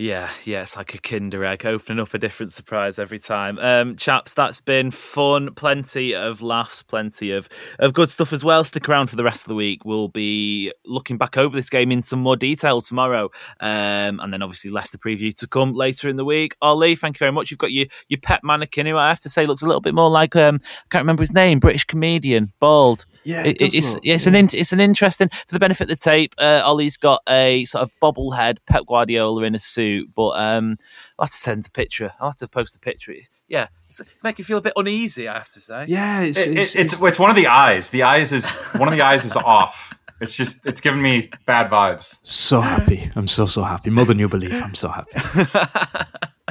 Yeah, 0.00 0.30
yeah, 0.46 0.62
it's 0.62 0.78
like 0.78 0.94
a 0.94 0.98
Kinder 0.98 1.44
egg 1.44 1.66
opening 1.66 2.00
up 2.00 2.14
a 2.14 2.18
different 2.18 2.54
surprise 2.54 2.98
every 2.98 3.18
time. 3.18 3.58
Um, 3.58 3.96
chaps, 3.96 4.32
that's 4.32 4.58
been 4.58 4.90
fun. 4.90 5.52
Plenty 5.52 6.14
of 6.14 6.40
laughs, 6.40 6.82
plenty 6.82 7.32
of, 7.32 7.50
of 7.78 7.92
good 7.92 8.08
stuff 8.08 8.32
as 8.32 8.42
well. 8.42 8.64
Stick 8.64 8.88
around 8.88 9.08
for 9.08 9.16
the 9.16 9.24
rest 9.24 9.44
of 9.44 9.48
the 9.48 9.54
week. 9.54 9.84
We'll 9.84 10.08
be 10.08 10.72
looking 10.86 11.18
back 11.18 11.36
over 11.36 11.54
this 11.54 11.68
game 11.68 11.92
in 11.92 12.00
some 12.00 12.20
more 12.20 12.34
detail 12.34 12.80
tomorrow. 12.80 13.24
Um, 13.60 14.20
and 14.20 14.32
then 14.32 14.40
obviously 14.40 14.70
Leicester 14.70 14.96
preview 14.96 15.34
to 15.34 15.46
come 15.46 15.74
later 15.74 16.08
in 16.08 16.16
the 16.16 16.24
week. 16.24 16.56
Ollie, 16.62 16.96
thank 16.96 17.16
you 17.16 17.18
very 17.18 17.32
much. 17.32 17.50
You've 17.50 17.58
got 17.58 17.70
your, 17.72 17.84
your 18.08 18.20
pet 18.22 18.40
mannequin 18.42 18.86
who 18.86 18.96
I 18.96 19.10
have 19.10 19.20
to 19.20 19.28
say 19.28 19.44
looks 19.44 19.60
a 19.60 19.66
little 19.66 19.82
bit 19.82 19.92
more 19.94 20.08
like, 20.08 20.34
um, 20.34 20.60
I 20.64 20.88
can't 20.88 21.02
remember 21.02 21.20
his 21.24 21.34
name, 21.34 21.58
British 21.60 21.84
comedian, 21.84 22.54
bald. 22.58 23.04
Yeah, 23.24 23.44
It- 23.44 23.60
it's, 23.60 23.98
it's, 24.02 24.26
an 24.26 24.34
in, 24.34 24.48
it's 24.54 24.72
an 24.72 24.80
interesting, 24.80 25.28
for 25.28 25.54
the 25.54 25.58
benefit 25.60 25.84
of 25.84 25.88
the 25.90 25.96
tape, 26.02 26.34
uh, 26.38 26.62
Ollie's 26.64 26.96
got 26.96 27.20
a 27.28 27.66
sort 27.66 27.82
of 27.82 27.90
bobblehead 28.00 28.56
Pep 28.66 28.86
Guardiola 28.86 29.42
in 29.42 29.54
a 29.54 29.58
suit, 29.58 29.89
but 30.14 30.30
um, 30.30 30.76
I'll 31.18 31.26
have 31.26 31.30
to 31.30 31.36
send 31.36 31.66
a 31.66 31.70
picture. 31.70 32.12
I'll 32.20 32.30
have 32.30 32.36
to 32.36 32.48
post 32.48 32.76
a 32.76 32.78
picture. 32.78 33.14
Yeah, 33.48 33.68
it's, 33.88 34.00
it's 34.00 34.22
making 34.24 34.42
you 34.42 34.44
feel 34.44 34.58
a 34.58 34.62
bit 34.62 34.72
uneasy, 34.76 35.28
I 35.28 35.34
have 35.34 35.50
to 35.50 35.60
say. 35.60 35.84
Yeah, 35.88 36.20
it's, 36.22 36.38
It- 36.38 36.56
it's, 36.58 36.74
it- 36.74 36.80
it's 36.80 37.02
it's 37.02 37.18
one 37.18 37.30
of 37.30 37.36
the 37.36 37.46
eyes. 37.46 37.90
The 37.90 38.02
eyes 38.04 38.32
is 38.32 38.48
one 38.76 38.88
of 38.88 38.94
the 38.94 39.02
eyes 39.02 39.24
is 39.24 39.36
off. 39.36 39.94
It's 40.20 40.36
just 40.36 40.66
it's 40.66 40.82
giving 40.82 41.00
me 41.00 41.30
bad 41.46 41.70
vibes. 41.70 42.18
so 42.22 42.60
happy. 42.60 43.10
I'm 43.16 43.26
so, 43.26 43.46
so 43.46 43.62
happy. 43.62 43.88
More 43.90 44.04
than 44.04 44.18
you 44.18 44.28
believe. 44.28 44.52
I'm 44.52 44.74
so 44.74 44.88
happy. 44.88 45.12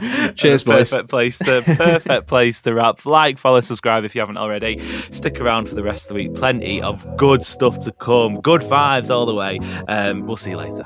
Cheers, 0.35 0.63
boys. 0.63 0.89
perfect 0.91 1.09
place 1.09 1.37
to 1.39 1.61
perfect 1.77 2.25
place 2.27 2.61
to 2.61 2.73
wrap. 2.73 2.99
Like, 3.05 3.37
follow, 3.37 3.59
subscribe 3.61 4.05
if 4.05 4.15
you 4.15 4.21
haven't 4.21 4.37
already. 4.37 4.79
Stick 5.11 5.39
around 5.41 5.67
for 5.69 5.75
the 5.75 5.83
rest 5.83 6.05
of 6.09 6.15
the 6.17 6.23
week. 6.23 6.33
Plenty 6.33 6.81
of 6.81 7.05
good 7.17 7.43
stuff 7.43 7.77
to 7.85 7.91
come. 7.91 8.39
Good 8.41 8.61
vibes 8.61 9.09
all 9.13 9.25
the 9.27 9.35
way. 9.35 9.59
Um, 9.87 10.25
we'll 10.25 10.37
see 10.37 10.51
you 10.51 10.57
later. 10.57 10.85